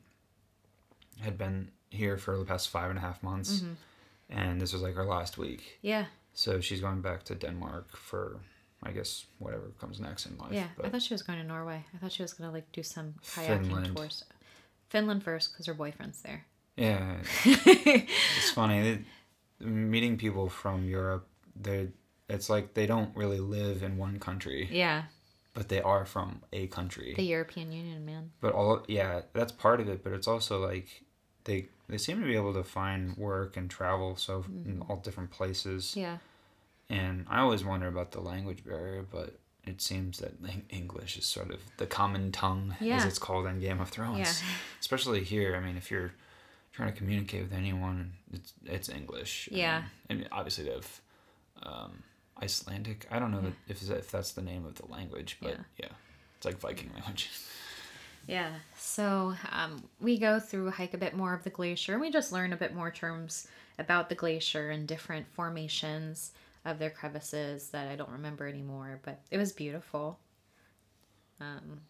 had 1.21 1.37
been 1.39 1.71
here 1.91 2.17
for 2.17 2.39
the 2.39 2.45
past 2.45 2.69
five 2.69 2.91
and 2.91 2.99
a 2.99 3.03
half 3.03 3.23
months 3.23 3.61
Mm-hmm. 3.61 4.39
and 4.41 4.61
this 4.61 4.73
was 4.73 4.83
like 4.83 4.95
her 4.95 5.05
last 5.05 5.37
week 5.39 5.79
Yeah. 5.83 6.07
so 6.35 6.61
she's 6.61 6.81
going 6.81 7.01
back 7.03 7.23
to 7.25 7.35
denmark 7.35 7.95
for 7.97 8.41
i 8.83 8.91
guess 8.91 9.27
whatever 9.39 9.67
comes 9.81 10.01
next 10.01 10.27
in 10.27 10.37
life 10.39 10.53
Yeah. 10.53 10.69
I 10.83 10.89
thought 10.89 11.03
she 11.03 11.15
was 11.15 11.23
going 11.23 11.39
to 11.39 11.45
Norway. 11.47 11.85
I 11.95 11.99
thought 11.99 12.13
she 12.13 12.23
was 12.23 12.33
going 12.33 12.49
to 12.51 12.55
like 12.55 12.71
do 12.73 12.83
some 12.83 13.15
kayaking 13.25 13.67
Finland. 13.67 13.97
tours. 13.97 14.25
Finland 14.91 15.23
first 15.23 15.53
because 15.53 15.67
her 15.67 15.75
boyfriend's 15.75 16.21
there. 16.23 16.45
yeah 16.77 17.17
it's 17.45 18.51
funny 18.51 18.79
they, 19.61 19.67
meeting 19.67 20.17
people 20.17 20.49
from 20.49 20.89
europe 20.89 21.27
they 21.61 21.89
it's 22.35 22.49
like 22.55 22.75
they 22.75 22.87
don't 22.87 23.15
really 23.17 23.41
live 23.41 23.83
in 23.83 23.97
one 23.97 24.19
country 24.19 24.69
Yeah. 24.71 25.03
but 25.55 25.69
they 25.69 25.81
are 25.83 26.05
from 26.15 26.29
a 26.53 26.67
country 26.69 27.15
The 27.17 27.25
European 27.37 27.73
Union, 27.73 28.05
man. 28.11 28.25
but 28.41 28.53
all 28.53 28.85
yeah 28.89 29.23
that's 29.33 29.53
part 29.53 29.81
of 29.81 29.89
it 29.89 30.03
but 30.05 30.13
it's 30.13 30.29
also 30.29 30.55
like 30.71 30.89
they 31.45 31.69
they 31.89 31.99
seem 31.99 32.21
to 32.21 32.27
be 32.27 32.37
able 32.37 32.55
to 32.55 32.65
find 32.65 33.17
work 33.17 33.57
and 33.59 33.69
travel 33.71 34.17
so 34.17 34.45
in 34.69 34.83
all 34.89 34.97
different 34.97 35.31
places 35.31 35.81
Mm-hmm. 35.91 36.01
Yeah. 36.01 36.19
and 36.91 37.27
i 37.29 37.39
always 37.41 37.63
wonder 37.65 37.89
about 37.89 38.11
the 38.13 38.21
language 38.21 38.63
barrier 38.65 39.05
but 39.19 39.31
it 39.65 39.81
seems 39.81 40.19
that 40.23 40.33
english 40.71 41.17
is 41.21 41.25
sort 41.37 41.51
of 41.57 41.61
the 41.77 41.87
common 42.01 42.33
tongue 42.33 42.75
yeah. 42.81 42.97
as 42.97 43.05
it's 43.05 43.19
called 43.27 43.47
in 43.47 43.61
game 43.61 43.81
of 43.81 43.89
thrones 43.91 44.19
Yeah. 44.19 44.49
especially 44.81 45.23
here 45.35 45.51
i 45.57 45.61
mean 45.65 45.77
if 45.77 45.91
you're 45.91 46.13
trying 46.73 46.91
to 46.93 46.99
communicate 46.99 47.43
with 47.47 47.53
anyone 47.53 47.99
it's 48.33 48.51
it's 48.77 48.89
english 48.89 49.49
Yeah. 49.53 49.77
um, 49.79 49.85
and 50.11 50.29
obviously 50.33 50.65
they 50.65 50.73
have 50.81 51.01
um, 51.71 51.93
icelandic 52.41 53.07
i 53.11 53.19
don't 53.19 53.31
know 53.31 53.41
that 53.41 53.53
if, 53.69 53.89
if 53.91 54.11
that's 54.11 54.33
the 54.33 54.43
name 54.43 54.65
of 54.67 54.75
the 54.77 54.87
language 54.87 55.39
but 55.41 55.51
Yeah. 55.51 55.57
yeah 55.79 55.89
it's 56.37 56.47
like 56.47 56.59
viking 56.59 56.91
language 56.95 57.31
Yeah. 58.29 58.53
So 58.79 59.35
um, 59.51 59.83
we 60.01 60.17
go 60.17 60.39
through 60.39 60.71
hike 60.71 60.95
a 60.95 60.97
bit 60.97 61.17
more 61.17 61.35
of 61.35 61.43
the 61.43 61.51
glacier, 61.51 61.95
and 61.95 62.01
we 62.01 62.09
just 62.13 62.31
learn 62.31 62.53
a 62.53 62.57
bit 62.57 62.73
more 62.73 62.89
terms 62.93 63.49
about 63.81 64.09
the 64.09 64.15
glacier 64.15 64.71
and 64.71 64.87
different 64.87 65.27
formations 65.33 66.31
of 66.65 66.79
their 66.79 66.89
crevices 66.91 67.71
that 67.71 67.89
I 67.89 67.97
don't 67.97 68.11
remember 68.13 68.47
anymore. 68.47 69.01
But 69.03 69.19
it 69.33 69.39
was 69.39 69.51
beautiful. 69.51 70.21
Um, 71.41 71.81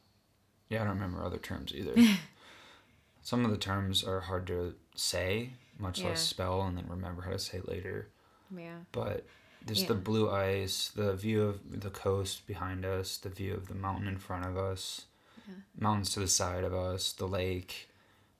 Yeah, 0.70 0.80
I 0.80 0.84
don't 0.84 0.94
remember 0.94 1.22
other 1.22 1.36
terms 1.36 1.74
either. 1.74 1.92
Some 3.22 3.44
of 3.44 3.50
the 3.50 3.58
terms 3.58 4.02
are 4.02 4.20
hard 4.20 4.46
to 4.46 4.74
say, 4.94 5.50
much 5.78 6.00
Yeah. 6.00 6.08
less 6.08 6.22
spell 6.22 6.62
and 6.62 6.78
then 6.78 6.86
remember 6.88 7.20
how 7.20 7.32
to 7.32 7.38
say 7.38 7.60
later. 7.66 8.08
yeah. 8.56 8.78
But 8.92 9.26
there's 9.66 9.82
Yeah. 9.82 9.88
the 9.88 9.94
blue 9.94 10.30
ice, 10.30 10.88
the 10.88 11.14
view 11.14 11.42
of 11.44 11.80
the 11.80 11.90
coast 11.90 12.46
behind 12.46 12.84
us, 12.84 13.16
the 13.16 13.28
view 13.30 13.54
of 13.54 13.68
the 13.68 13.74
mountain 13.74 14.08
in 14.08 14.18
front 14.18 14.44
of 14.46 14.56
us, 14.56 15.06
mountains 15.78 16.10
to 16.14 16.20
the 16.20 16.28
side 16.28 16.64
of 16.64 16.74
us, 16.74 17.12
the 17.12 17.26
lake. 17.28 17.88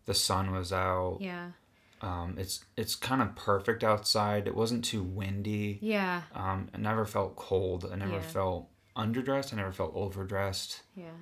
The 0.05 0.15
sun 0.15 0.51
was 0.51 0.73
out. 0.73 1.19
Yeah. 1.21 1.53
Um, 2.01 2.35
it's 2.37 2.65
it's 2.77 2.97
kind 2.97 3.23
of 3.23 3.37
perfect 3.37 3.85
outside. 3.85 4.49
It 4.49 4.57
wasn't 4.57 4.85
too 4.85 5.03
windy. 5.03 5.79
Yeah. 5.81 6.23
Um, 6.35 6.69
I 6.75 6.79
never 6.79 7.05
felt 7.07 7.37
cold. 7.37 7.89
I 7.91 7.95
never 7.95 8.15
Yeah. 8.15 8.21
felt 8.23 8.69
underdressed. 8.97 9.53
I 9.53 9.57
never 9.57 9.71
felt 9.73 9.93
overdressed. 9.95 10.83
Yeah. 10.97 11.13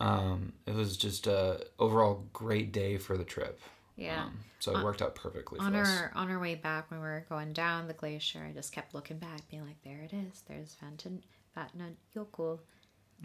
Um, 0.00 0.52
it 0.66 0.74
was 0.76 0.96
just 0.96 1.26
a 1.26 1.66
overall 1.80 2.28
great 2.32 2.70
day 2.72 2.96
for 2.98 3.16
the 3.18 3.24
trip. 3.24 3.60
Yeah. 3.98 4.24
Um, 4.24 4.38
so 4.60 4.76
it 4.78 4.84
worked 4.84 5.02
out 5.02 5.14
perfectly 5.16 5.58
on 5.58 5.72
for 5.72 5.80
us. 5.80 5.88
On 5.88 5.96
our 5.96 6.12
on 6.14 6.30
our 6.30 6.38
way 6.38 6.54
back 6.54 6.90
when 6.90 7.00
we 7.00 7.06
were 7.06 7.26
going 7.28 7.52
down 7.52 7.88
the 7.88 7.94
glacier, 7.94 8.44
I 8.48 8.52
just 8.52 8.72
kept 8.72 8.94
looking 8.94 9.18
back, 9.18 9.48
being 9.50 9.66
like, 9.66 9.82
"There 9.82 10.00
it 10.02 10.12
is. 10.12 10.42
There's 10.48 10.76
Vatna 10.82 11.18
Vatnajökull, 11.56 12.60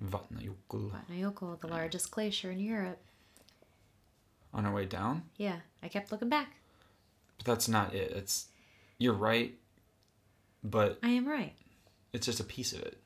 Vatnajökull. 0.04 0.92
Vatnajökull, 0.92 1.60
the 1.62 1.68
largest 1.68 2.10
glacier 2.12 2.50
in 2.52 2.60
Europe." 2.60 3.00
On 4.54 4.66
our 4.66 4.74
way 4.74 4.86
down, 4.86 5.24
Yeah, 5.38 5.60
I 5.82 5.88
kept 5.88 6.12
looking 6.12 6.30
back. 6.30 6.56
but 7.38 7.46
that's 7.46 7.68
not 7.68 7.94
it. 7.94 8.12
It's 8.12 8.48
you're 8.98 9.14
right, 9.14 9.56
but 10.64 11.00
I 11.04 11.10
am 11.10 11.28
right. 11.28 11.54
it's 12.14 12.26
just 12.26 12.40
a 12.40 12.44
piece 12.44 12.74
of 12.74 12.82
it. 12.82 13.00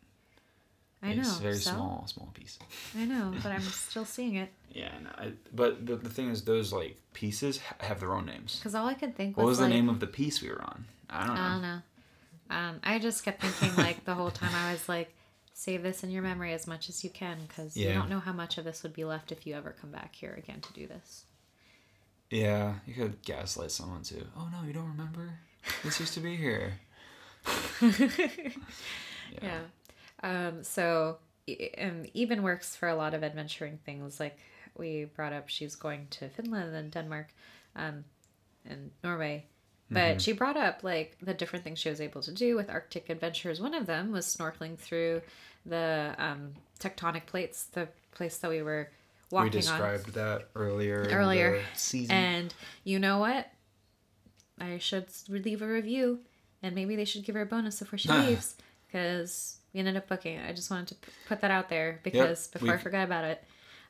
I 1.01 1.13
know. 1.13 1.21
It's 1.21 1.37
very 1.37 1.55
so? 1.55 1.71
small, 1.71 2.07
small 2.07 2.31
piece. 2.33 2.57
I 2.97 3.05
know, 3.05 3.33
but 3.43 3.51
I'm 3.51 3.61
still 3.61 4.05
seeing 4.05 4.35
it 4.35 4.49
Yeah, 4.71 4.91
no, 5.03 5.09
I, 5.17 5.31
but 5.53 5.85
the, 5.85 5.95
the 5.95 6.09
thing 6.09 6.29
is, 6.29 6.43
those 6.43 6.73
like 6.73 6.97
pieces 7.13 7.59
have 7.79 7.99
their 7.99 8.13
own 8.13 8.25
names. 8.25 8.57
because 8.57 8.75
all 8.75 8.87
I 8.87 8.93
could 8.93 9.15
think 9.15 9.37
What 9.37 9.45
was, 9.45 9.59
was 9.59 9.67
the 9.67 9.73
name 9.73 9.89
of 9.89 9.99
the 9.99 10.07
piece 10.07 10.41
we 10.41 10.49
were 10.49 10.61
on? 10.61 10.85
I 11.09 11.25
don't 11.27 11.35
know. 11.35 11.41
I 11.41 11.49
don't 11.49 11.61
know. 11.61 11.81
Um, 12.49 12.79
I 12.83 12.99
just 12.99 13.23
kept 13.23 13.41
thinking 13.41 13.75
like 13.77 14.05
the 14.05 14.15
whole 14.15 14.31
time 14.31 14.53
I 14.55 14.71
was 14.71 14.87
like, 14.87 15.13
save 15.53 15.83
this 15.83 16.03
in 16.03 16.11
your 16.11 16.23
memory 16.23 16.53
as 16.53 16.67
much 16.67 16.87
as 16.89 17.03
you 17.03 17.09
can 17.09 17.39
because 17.47 17.75
you 17.75 17.91
don't 17.91 18.09
know 18.09 18.19
how 18.19 18.33
much 18.33 18.57
of 18.57 18.63
this 18.63 18.83
would 18.83 18.93
be 18.93 19.05
left 19.05 19.31
if 19.31 19.45
you 19.45 19.55
ever 19.55 19.75
come 19.79 19.91
back 19.91 20.15
here 20.15 20.33
again 20.37 20.61
to 20.61 20.73
do 20.73 20.87
this. 20.87 21.25
Yeah, 22.29 22.75
you 22.85 22.93
could 22.93 23.21
gaslight 23.23 23.71
someone 23.71 24.03
too. 24.03 24.25
Oh 24.37 24.47
no, 24.51 24.67
you 24.67 24.73
don't 24.73 24.89
remember? 24.89 25.39
This 25.83 25.99
used 25.99 26.13
to 26.13 26.19
be 26.19 26.35
here. 26.35 26.73
yeah. 27.81 28.49
Yeah. 29.41 29.59
Um, 30.23 30.63
so 30.63 31.17
um, 31.79 32.05
Eben 32.15 32.43
works 32.43 32.75
for 32.75 32.89
a 32.89 32.95
lot 32.95 33.13
of 33.13 33.23
adventuring 33.23 33.79
things. 33.85 34.19
Like 34.19 34.37
we 34.77 35.05
brought 35.05 35.33
up 35.33 35.49
she's 35.49 35.75
going 35.75 36.07
to 36.11 36.29
Finland 36.29 36.75
and 36.75 36.91
Denmark, 36.91 37.33
um, 37.75 38.03
and 38.65 38.91
Norway. 39.03 39.45
But 39.89 40.21
she 40.21 40.33
brought 40.33 40.57
up 40.57 40.83
like 40.83 41.15
the 41.21 41.33
different 41.33 41.63
things 41.63 41.79
she 41.79 41.89
was 41.89 42.01
able 42.01 42.21
to 42.23 42.31
do 42.33 42.57
with 42.57 42.69
Arctic 42.69 43.09
adventures. 43.09 43.61
One 43.61 43.73
of 43.73 43.85
them 43.85 44.11
was 44.11 44.25
snorkeling 44.25 44.77
through 44.77 45.21
the 45.65 46.13
um, 46.17 46.53
tectonic 46.79 47.25
plates, 47.25 47.65
the 47.65 47.87
place 48.11 48.37
that 48.37 48.49
we 48.49 48.61
were 48.61 48.89
walking 49.31 49.47
on. 49.47 49.53
We 49.53 49.61
described 49.61 50.13
that 50.13 50.49
earlier. 50.55 51.07
Earlier. 51.09 51.63
season. 51.75 52.15
And 52.15 52.53
you 52.83 52.99
know 52.99 53.19
what? 53.19 53.49
I 54.59 54.77
should 54.77 55.07
leave 55.29 55.61
a 55.61 55.67
review, 55.67 56.19
and 56.63 56.73
maybe 56.73 56.95
they 56.95 57.05
should 57.05 57.23
give 57.23 57.35
her 57.35 57.41
a 57.41 57.45
bonus 57.45 57.79
before 57.79 57.99
she 57.99 58.09
leaves, 58.11 58.55
because 58.87 59.59
we 59.77 59.81
ended 59.81 59.95
up 59.95 60.07
booking 60.07 60.37
it. 60.37 60.49
I 60.49 60.53
just 60.53 60.71
wanted 60.71 60.87
to 60.87 60.95
p- 60.95 61.11
put 61.27 61.41
that 61.41 61.51
out 61.51 61.69
there 61.69 61.99
because 62.01 62.47
before 62.47 62.73
I 62.73 62.77
forgot 62.77 63.03
about 63.05 63.25
it. 63.25 63.43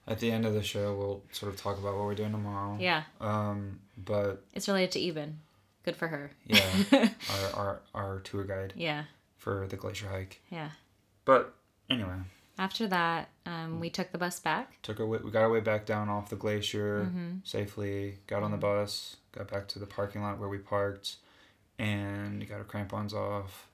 At 0.06 0.20
the 0.20 0.30
end 0.32 0.46
of 0.46 0.54
the 0.54 0.62
show, 0.64 0.94
we'll 0.96 1.24
sort 1.32 1.54
of 1.54 1.60
talk 1.60 1.78
about 1.80 1.96
what 1.96 2.04
we're 2.06 2.16
doing 2.16 2.32
tomorrow. 2.34 2.78
Yeah, 2.80 3.04
Um, 3.22 3.80
but 3.98 4.44
it's 4.54 4.68
related 4.68 4.92
to 4.92 5.00
Eben. 5.02 5.40
Good 5.86 5.96
for 5.96 6.10
her. 6.10 6.32
yeah, 6.46 6.66
our, 7.54 7.56
our 7.56 7.82
our 7.94 8.20
tour 8.20 8.44
guide 8.44 8.74
Yeah, 8.76 9.06
for 9.38 9.66
the 9.68 9.78
glacier 9.78 10.10
hike. 10.10 10.42
yeah. 10.50 10.72
But 11.24 11.54
anyway, 11.90 12.18
After 12.58 12.86
that, 12.88 13.30
um, 13.46 13.80
we 13.80 13.90
took 13.90 14.12
the 14.12 14.18
bus 14.18 14.40
back. 14.42 14.82
took 14.82 15.00
our 15.00 15.06
way, 15.06 15.20
we 15.24 15.32
got 15.32 15.44
our 15.44 15.50
way 15.50 15.62
back 15.62 15.86
down 15.86 16.10
off 16.10 16.28
the 16.30 16.36
glacier 16.36 17.06
Mm-hmm. 17.10 17.32
safely. 17.46 18.18
Got 18.28 18.44
on 18.44 18.52
the 18.52 18.58
bus, 18.58 19.16
got 19.32 19.50
back 19.50 19.70
to 19.70 19.80
the 19.80 19.86
parking 19.86 20.22
lot 20.22 20.38
where 20.40 20.50
we 20.50 20.58
parked, 20.58 21.16
and 21.80 22.46
got 22.50 22.58
our 22.58 22.64
crampons 22.66 23.14
off. 23.14 23.68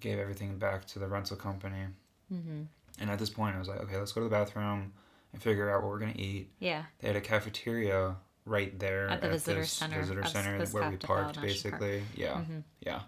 Gave 0.00 0.18
everything 0.18 0.58
back 0.58 0.86
to 0.88 0.98
the 0.98 1.06
rental 1.06 1.36
company. 1.36 1.86
Mm-hmm. 2.32 2.62
And 3.00 3.10
at 3.10 3.18
this 3.18 3.30
point, 3.30 3.56
I 3.56 3.58
was 3.58 3.68
like, 3.68 3.80
okay, 3.82 3.96
let's 3.98 4.12
go 4.12 4.20
to 4.20 4.24
the 4.28 4.30
bathroom 4.30 4.92
and 5.32 5.42
figure 5.42 5.70
out 5.70 5.82
what 5.82 5.90
we're 5.90 5.98
gonna 5.98 6.12
eat. 6.16 6.50
Yeah, 6.58 6.84
They 7.00 7.08
had 7.08 7.16
a 7.16 7.20
cafeteria 7.20 8.16
right 8.44 8.78
there 8.78 9.08
At 9.08 9.20
the 9.22 9.28
visitor 9.30 9.60
this 9.60 9.72
center 9.72 10.00
visitor 10.00 10.24
center 10.24 10.64
where 10.66 10.90
we 10.90 10.96
parked, 10.96 11.36
National 11.36 11.42
Park. 11.42 11.42
basically. 11.46 12.02
Yeah, 12.14 12.40
yeah. 12.80 13.00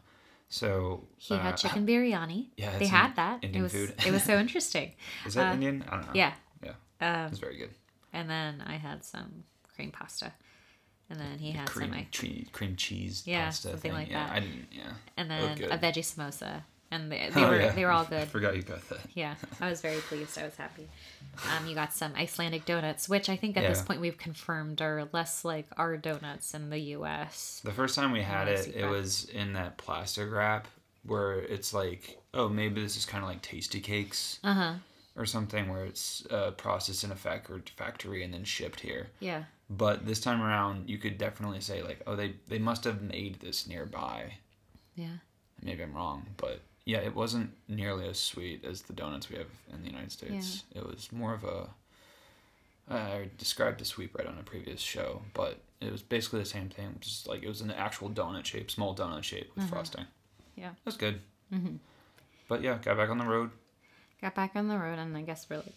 So 0.49 1.05
he 1.17 1.35
uh, 1.35 1.39
had 1.39 1.57
chicken 1.57 1.87
biryani. 1.91 2.47
yeah, 2.57 2.79
they 2.79 2.87
had 2.87 3.15
that. 3.17 3.45
Indian 3.45 3.61
it 3.61 3.63
was 3.63 3.73
food. 3.73 3.95
it 4.07 4.11
was 4.13 4.23
so 4.25 4.39
interesting. 4.45 4.93
Is 5.27 5.35
that 5.35 5.51
uh, 5.51 5.55
Indian? 5.55 5.85
I 5.89 5.91
don't 5.97 6.07
know. 6.07 6.13
Yeah. 6.15 6.33
Yeah. 6.63 6.73
Um, 7.01 7.31
It's 7.31 7.39
very 7.39 7.57
good. 7.57 7.71
and 8.13 8.29
then 8.31 8.63
I 8.67 8.75
had 8.77 9.05
some 9.05 9.45
cream 9.75 9.91
pasta, 9.91 10.33
and 11.11 11.21
then 11.21 11.39
he 11.39 11.53
had 11.53 11.69
Cream, 11.69 11.93
some. 11.93 12.07
Che- 12.11 12.47
cream 12.53 12.77
cheese 12.77 13.23
Yeah, 13.27 13.45
pasta 13.47 13.69
something 13.71 13.91
thing. 13.93 13.93
like 14.01 14.11
yeah, 14.11 14.27
that. 14.27 14.37
I 14.37 14.41
didn't. 14.41 14.67
Yeah. 14.73 14.93
and 15.17 15.31
then 15.31 15.63
a 15.71 15.79
veggie 15.79 15.99
samosa, 16.05 16.63
and 16.91 17.11
they, 17.13 17.31
they 17.33 17.45
Oh, 17.45 17.49
were 17.51 17.61
yeah. 17.61 17.71
they 17.73 17.85
were 17.85 17.91
all 17.91 18.05
I 18.07 18.11
good. 18.11 18.29
forgot 18.29 18.57
you 18.57 18.63
got 18.63 18.89
that. 18.89 19.01
Yeah, 19.15 19.35
I 19.61 19.69
was 19.69 19.81
very 19.81 19.99
pleased. 20.01 20.39
I 20.39 20.45
was 20.45 20.57
happy. 20.57 20.89
Um, 21.57 21.67
you 21.69 21.75
got 21.75 21.93
some 21.93 22.13
Icelandic 22.17 22.65
donuts, 22.65 23.09
which 23.09 23.29
I 23.29 23.37
think 23.37 23.57
at 23.57 23.69
this 23.69 23.83
point 23.83 24.01
we've 24.01 24.19
confirmed 24.19 24.81
are 24.83 25.09
less 25.13 25.45
like 25.45 25.67
our 25.77 25.97
donuts 25.97 26.55
in 26.55 26.71
the 26.71 26.79
U.S. 26.97 27.61
The 27.65 27.73
first 27.73 27.95
time 27.95 28.11
we 28.13 28.23
had 28.23 28.49
it, 28.49 28.75
it 28.75 28.87
was 28.87 29.25
in 29.27 29.53
that 29.53 29.77
plastic 29.79 30.31
wrap 30.33 30.67
where 31.05 31.35
it's 31.39 31.73
like, 31.73 32.19
oh, 32.35 32.49
maybe 32.49 32.83
this 32.83 32.97
is 32.97 33.07
kind 33.07 33.23
of 33.23 33.31
like 33.31 33.41
Tastykakes 33.43 34.39
Uh 34.43 34.55
huh. 34.55 34.75
or 35.17 35.27
something, 35.27 35.69
where 35.69 35.85
it's 35.85 36.27
uh, 36.31 36.51
processed 36.53 37.05
in 37.05 37.13
a 37.13 37.17
fac- 37.17 37.49
or 37.51 37.63
factory 37.77 38.25
and 38.25 38.35
then 38.35 38.45
shipped 38.45 38.81
here. 38.81 39.09
Yeah. 39.21 39.45
But 39.71 40.07
this 40.07 40.21
time 40.21 40.43
around, 40.43 40.89
you 40.91 40.99
could 40.99 41.19
definitely 41.19 41.61
say 41.61 41.83
like, 41.83 42.01
oh, 42.07 42.17
they 42.17 42.35
they 42.49 42.59
must 42.59 42.85
have 42.85 43.01
made 43.03 43.41
this 43.41 43.67
nearby. 43.69 44.35
Yeah. 44.97 45.19
Maybe 45.63 45.83
I'm 45.83 45.95
wrong, 45.95 46.27
but 46.37 46.61
yeah, 46.89 47.01
it 47.01 47.15
wasn't 47.15 47.51
nearly 47.69 48.09
as 48.09 48.19
sweet 48.19 48.65
as 48.65 48.81
the 48.81 48.95
donuts 48.95 49.29
we 49.29 49.37
have 49.37 49.51
in 49.71 49.83
the 49.83 49.91
United 49.91 50.11
States. 50.11 50.65
It 50.75 50.87
was 50.87 51.13
more 51.13 51.35
of 51.35 51.45
a. 51.45 51.69
I 52.91 53.29
described 53.37 53.83
a 53.83 53.85
sweet 53.85 54.11
bread 54.11 54.27
on 54.27 54.39
a 54.39 54.43
previous 54.43 54.81
show, 54.81 55.21
but 55.35 55.59
it 55.83 55.93
was 55.93 56.01
basically 56.01 56.39
the 56.39 56.47
same 56.47 56.71
thing. 56.71 56.97
Just 57.01 57.29
like 57.29 57.43
it 57.43 57.47
was 57.47 57.61
an 57.61 57.71
actual 57.73 58.09
donut 58.09 58.47
shape, 58.47 58.71
small 58.71 58.95
donut 58.95 59.23
shape 59.23 59.51
with 59.55 59.69
frosting. 59.69 60.07
Yeah. 60.57 60.71
that's 60.87 60.97
good. 60.97 61.21
Mm-hmm. 61.53 61.77
But 62.49 62.63
yeah, 62.63 62.79
got 62.81 62.97
back 62.97 63.11
on 63.11 63.19
the 63.19 63.27
road. 63.27 63.51
Got 64.23 64.35
back 64.35 64.53
on 64.55 64.69
the 64.69 64.79
road, 64.79 64.99
and 64.99 65.15
I 65.15 65.21
guess 65.21 65.47
we're 65.51 65.59
like 65.59 65.75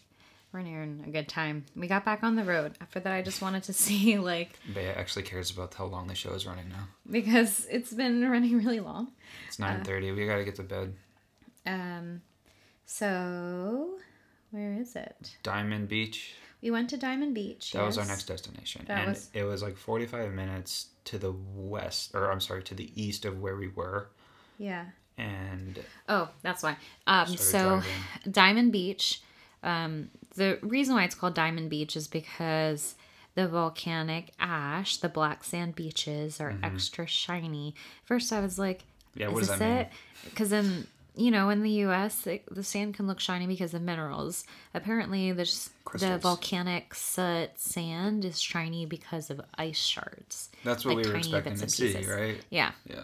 we're 0.52 0.62
nearing 0.62 1.02
a 1.06 1.10
good 1.10 1.28
time. 1.28 1.64
We 1.74 1.86
got 1.86 2.04
back 2.04 2.22
on 2.22 2.36
the 2.36 2.44
road. 2.44 2.72
After 2.80 3.00
that, 3.00 3.12
I 3.12 3.22
just 3.22 3.40
wanted 3.40 3.62
to 3.64 3.72
see 3.84 4.18
like 4.18 4.58
Bea 4.74 4.80
actually 4.88 5.22
cares 5.22 5.50
about 5.50 5.74
how 5.74 5.86
long 5.86 6.06
the 6.08 6.14
show 6.14 6.32
is 6.34 6.46
running 6.46 6.68
now. 6.68 6.88
because 7.10 7.66
it's 7.70 7.92
been 7.92 8.28
running 8.30 8.58
really 8.58 8.80
long. 8.80 9.12
It's 9.48 9.58
nine 9.58 9.82
thirty. 9.84 10.12
we 10.12 10.26
gotta 10.26 10.44
get 10.44 10.56
to 10.56 10.62
bed. 10.62 10.94
Um, 11.66 12.20
so 12.86 13.98
where 14.50 14.74
is 14.74 14.96
it? 14.96 15.36
Diamond 15.42 15.88
Beach. 15.88 16.34
We 16.60 16.70
went 16.70 16.90
to 16.90 16.96
Diamond 16.96 17.34
Beach. 17.34 17.72
That 17.72 17.84
was 17.84 17.98
our 17.98 18.04
next 18.04 18.24
destination, 18.26 18.84
That 18.86 18.98
and 19.00 19.08
was- 19.10 19.30
it 19.34 19.42
was 19.44 19.62
like 19.62 19.76
forty-five 19.76 20.32
minutes 20.32 20.88
to 21.06 21.18
the 21.18 21.32
west, 21.56 22.14
or 22.14 22.30
I'm 22.30 22.40
sorry, 22.40 22.62
to 22.64 22.74
the 22.74 22.90
east 23.00 23.24
of 23.24 23.40
where 23.40 23.56
we 23.56 23.66
were, 23.68 24.10
Yeah. 24.58 24.84
and 25.18 25.82
Oh, 26.08 26.28
that's 26.42 26.62
why. 26.62 26.76
Um, 27.08 27.26
so 27.36 27.58
driving. 27.80 27.90
Diamond 28.30 28.72
Beach. 28.72 29.20
Um, 29.62 30.10
the 30.34 30.58
reason 30.62 30.94
why 30.94 31.04
it's 31.04 31.14
called 31.14 31.34
Diamond 31.34 31.70
Beach 31.70 31.96
is 31.96 32.08
because 32.08 32.94
the 33.34 33.46
volcanic 33.48 34.30
ash, 34.38 34.96
the 34.98 35.08
black 35.08 35.44
sand 35.44 35.74
beaches, 35.74 36.40
are 36.40 36.56
extra 36.62 37.06
shiny. 37.06 37.74
First, 38.04 38.32
I 38.32 38.40
was 38.40 38.58
like, 38.58 38.78
Mm-hmm. 39.16 39.20
Yeah, 39.20 39.30
"Is 39.30 39.40
this 39.40 39.58
that 39.58 39.60
mean? 39.60 39.76
it?" 39.78 39.88
Because 40.24 40.48
then, 40.48 40.86
you 41.14 41.30
know, 41.30 41.50
in 41.50 41.62
the 41.62 41.70
U.S., 41.84 42.26
it, 42.26 42.44
the 42.50 42.64
sand 42.64 42.94
can 42.94 43.06
look 43.06 43.20
shiny 43.20 43.46
because 43.46 43.74
of 43.74 43.82
minerals. 43.82 44.44
Apparently, 44.72 45.32
there's 45.32 45.68
the 45.98 46.16
volcanic 46.22 46.94
soot 46.94 47.50
sand 47.58 48.24
is 48.24 48.40
shiny 48.40 48.86
because 48.86 49.28
of 49.28 49.38
ice 49.58 49.76
shards. 49.76 50.48
that's 50.64 50.86
what 50.86 50.96
Like 50.96 51.04
we 51.04 51.10
were 51.12 51.18
expecting 51.18 51.56
to 51.56 51.68
see, 51.68 51.92
pieces. 51.92 52.06
right? 52.08 52.40
Yeah. 52.48 52.72
Yeah. 52.88 53.02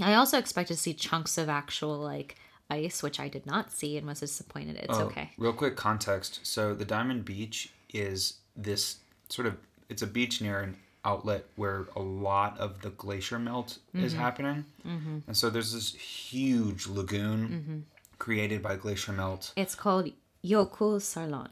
I 0.00 0.14
also 0.14 0.38
expect 0.38 0.66
to 0.68 0.76
see 0.76 0.92
chunks 0.92 1.38
of 1.38 1.48
actual 1.48 1.98
like 1.98 2.34
ice, 2.70 3.02
which 3.02 3.20
I 3.20 3.28
did 3.28 3.46
not 3.46 3.72
see 3.72 3.96
and 3.98 4.06
was 4.06 4.20
disappointed. 4.20 4.76
It's 4.76 4.96
Oh, 4.98 5.02
okay. 5.06 5.30
Real 5.38 5.52
quick 5.52 5.76
context. 5.76 6.40
So 6.42 6.74
the 6.74 6.84
Diamond 6.84 7.24
Beach 7.24 7.70
is 7.92 8.34
this 8.56 8.98
sort 9.28 9.46
of 9.46 9.56
it's 9.88 10.02
a 10.02 10.06
beach 10.06 10.40
near 10.40 10.60
an 10.60 10.76
outlet 11.04 11.44
where 11.56 11.86
a 11.94 12.00
lot 12.00 12.58
of 12.58 12.80
the 12.80 12.90
glacier 12.90 13.38
melt 13.38 13.78
is 13.92 14.12
Mm-hmm. 14.12 14.22
happening. 14.22 14.64
Mm-hmm. 14.86 15.18
And 15.26 15.36
so 15.36 15.50
there's 15.50 15.72
this 15.74 15.94
huge 15.94 16.86
lagoon 16.86 17.48
Mm-hmm. 17.48 17.78
created 18.18 18.62
by 18.62 18.76
glacier 18.76 19.12
melt. 19.12 19.52
It's 19.56 19.74
called 19.74 20.10
Jökulsárlón. 20.42 21.50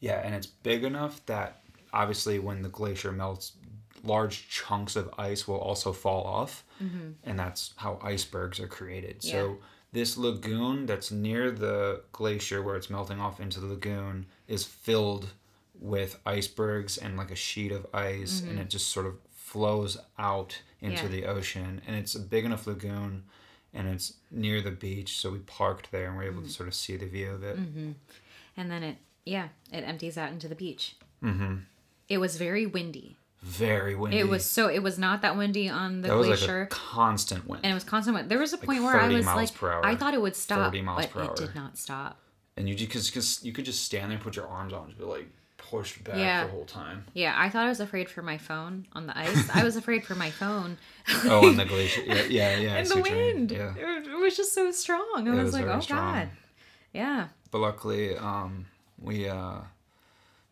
Yeah, 0.00 0.20
and 0.24 0.34
it's 0.34 0.46
big 0.46 0.84
enough 0.84 1.24
that 1.26 1.60
obviously 1.92 2.38
when 2.38 2.62
the 2.62 2.68
glacier 2.68 3.10
melts, 3.12 3.52
large 4.04 4.48
chunks 4.48 4.96
of 4.96 5.12
ice 5.18 5.48
will 5.48 5.58
also 5.58 5.92
fall 5.92 6.24
off, 6.24 6.62
and 7.24 7.38
that's 7.38 7.72
how 7.76 7.98
icebergs 8.02 8.60
are 8.60 8.66
created. 8.68 9.16
Yeah. 9.20 9.32
So 9.32 9.58
this 9.94 10.18
lagoon 10.18 10.86
that's 10.86 11.10
near 11.10 11.50
the 11.50 12.02
glacier 12.12 12.62
where 12.62 12.76
it's 12.76 12.90
melting 12.90 13.20
off 13.20 13.40
into 13.40 13.60
the 13.60 13.66
lagoon 13.66 14.26
is 14.46 14.64
filled 14.64 15.28
with 15.80 16.20
icebergs 16.26 16.98
and 16.98 17.16
like 17.16 17.30
a 17.30 17.36
sheet 17.36 17.72
of 17.72 17.86
ice, 17.94 18.40
and 18.40 18.50
mm-hmm. 18.50 18.60
it 18.60 18.70
just 18.70 18.88
sort 18.88 19.06
of 19.06 19.14
flows 19.32 19.96
out 20.18 20.60
into 20.80 21.04
Yeah. 21.04 21.08
the 21.08 21.24
ocean, 21.26 21.80
and 21.86 21.96
it's 21.96 22.14
a 22.14 22.20
big 22.20 22.44
enough 22.44 22.66
lagoon. 22.66 23.24
And 23.76 23.88
it's 23.88 24.14
near 24.30 24.60
the 24.60 24.70
beach, 24.70 25.18
so 25.18 25.32
we 25.32 25.38
parked 25.38 25.90
there 25.90 26.08
and 26.08 26.16
we 26.16 26.24
are 26.24 26.30
able 26.30 26.42
to 26.42 26.46
mm. 26.46 26.58
sort 26.58 26.68
of 26.68 26.76
see 26.76 26.96
the 26.96 27.06
view 27.06 27.32
of 27.32 27.42
it. 27.42 27.56
Mm-hmm. 27.58 27.90
And 28.56 28.70
then 28.70 28.84
it, 28.84 28.98
yeah, 29.26 29.48
it 29.72 29.82
empties 29.82 30.16
out 30.16 30.30
into 30.30 30.46
the 30.46 30.54
beach. 30.54 30.94
Mm-hmm. 31.24 31.56
It 32.08 32.18
was 32.18 32.36
very 32.36 32.66
windy. 32.66 33.16
Very 33.44 33.94
windy. 33.94 34.18
It 34.18 34.26
was 34.28 34.44
so, 34.44 34.68
it 34.68 34.82
was 34.82 34.98
not 34.98 35.20
that 35.20 35.36
windy 35.36 35.68
on 35.68 36.00
the 36.00 36.08
That 36.08 36.16
was 36.16 36.26
glacier. 36.28 36.60
like 36.60 36.72
a 36.72 36.74
constant 36.74 37.46
wind. 37.46 37.62
and 37.62 37.70
it 37.70 37.74
was 37.74 37.84
constant 37.84 38.16
wind. 38.16 38.30
There 38.30 38.38
was 38.38 38.54
a 38.54 38.58
point 38.58 38.82
where 38.82 38.98
I 38.98 39.08
was 39.08 39.26
miles 39.26 39.36
like, 39.50 39.54
per 39.54 39.70
hour. 39.70 39.84
I 39.84 39.94
thought 39.96 40.14
it 40.14 40.22
would 40.22 40.34
stop, 40.34 40.72
30 40.72 40.82
miles 40.82 41.06
but 41.12 41.24
it 41.30 41.36
did 41.36 41.54
not 41.54 41.76
stop. 41.76 42.18
And 42.56 42.68
you 42.68 42.74
just 42.74 43.12
because 43.12 43.44
you 43.44 43.52
could 43.52 43.66
just 43.66 43.84
stand 43.84 44.04
there 44.10 44.16
and 44.16 44.22
put 44.24 44.34
your 44.36 44.46
arms 44.46 44.72
out 44.72 44.80
and 44.84 44.88
just 44.88 44.98
be 44.98 45.04
like 45.04 45.28
pushed 45.58 46.02
back 46.04 46.16
Yeah. 46.16 46.44
the 46.44 46.50
whole 46.52 46.64
time. 46.64 47.04
Yeah, 47.12 47.34
I 47.36 47.50
thought 47.50 47.66
I 47.66 47.68
was 47.68 47.80
afraid 47.80 48.08
for 48.08 48.22
my 48.22 48.38
phone 48.38 48.86
on 48.94 49.06
the 49.06 49.18
ice. 49.18 49.50
I 49.54 49.62
was 49.62 49.76
afraid 49.76 50.04
for 50.06 50.14
my 50.14 50.30
phone. 50.30 50.78
Oh, 51.24 51.46
on 51.46 51.56
the 51.56 51.64
glacier. 51.74 52.00
Yeah, 52.02 52.22
yeah, 52.28 52.56
yeah. 52.56 52.74
And 52.76 52.86
the 52.86 52.96
what 52.96 53.10
you 53.10 53.16
mean. 53.16 53.34
wind. 53.36 53.50
Yeah. 53.50 53.74
It 53.76 54.18
was 54.18 54.36
just 54.38 54.54
so 54.54 54.70
strong. 54.70 55.12
I 55.16 55.20
It 55.32 55.34
was, 55.34 55.44
was 55.44 55.52
like, 55.54 55.66
oh 55.66 55.80
strong. 55.80 56.14
god. 56.14 56.28
Yeah. 56.94 57.28
But 57.50 57.58
luckily, 57.58 58.16
um, 58.16 58.66
we 58.98 59.28
uh, 59.28 59.56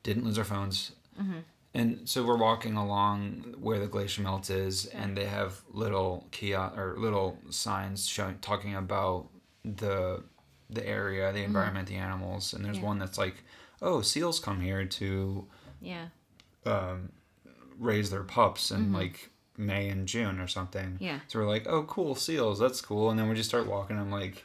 didn't 0.02 0.24
lose 0.24 0.36
our 0.38 0.44
phones. 0.44 0.92
Mm-hmm. 1.20 1.38
And 1.74 2.06
so 2.08 2.22
we're 2.22 2.36
walking 2.36 2.76
along 2.76 3.54
where 3.58 3.78
the 3.78 3.86
glacier 3.86 4.20
melt 4.22 4.50
is, 4.50 4.84
and 4.86 5.16
they 5.16 5.24
have 5.24 5.62
little 5.72 6.26
kiosk 6.30 6.76
or 6.76 6.96
little 6.98 7.38
signs 7.50 8.06
showing 8.06 8.38
talking 8.40 8.74
about 8.74 9.28
the 9.64 10.22
the 10.68 10.86
area, 10.86 11.30
the 11.32 11.42
environment, 11.42 11.86
the 11.88 11.96
animals. 11.96 12.52
And 12.54 12.64
there's 12.64 12.76
Mm-hmm. 12.76 12.84
Yeah. 12.84 12.88
one 12.88 12.98
that's 12.98 13.18
like, 13.18 13.36
"Oh, 13.80 14.00
seals 14.02 14.38
come 14.40 14.60
here 14.60 14.84
to 14.84 15.46
Yeah. 15.80 16.06
um, 16.66 17.10
raise 17.78 18.10
their 18.10 18.22
pups 18.22 18.70
in 18.70 18.92
like 18.92 19.30
May 19.56 19.88
and 19.88 20.06
June 20.08 20.40
or 20.40 20.46
something. 20.48 20.92
Mm-hmm. 20.92 21.04
Yeah. 21.04 21.20
So 21.28 21.38
we're 21.40 21.48
like, 21.48 21.66
oh, 21.66 21.82
cool, 21.84 22.14
seals, 22.14 22.58
that's 22.58 22.80
cool. 22.80 23.10
And 23.10 23.18
then 23.18 23.28
we 23.28 23.34
just 23.34 23.48
start 23.48 23.66
walking. 23.66 23.98
I'm 23.98 24.10
like, 24.10 24.44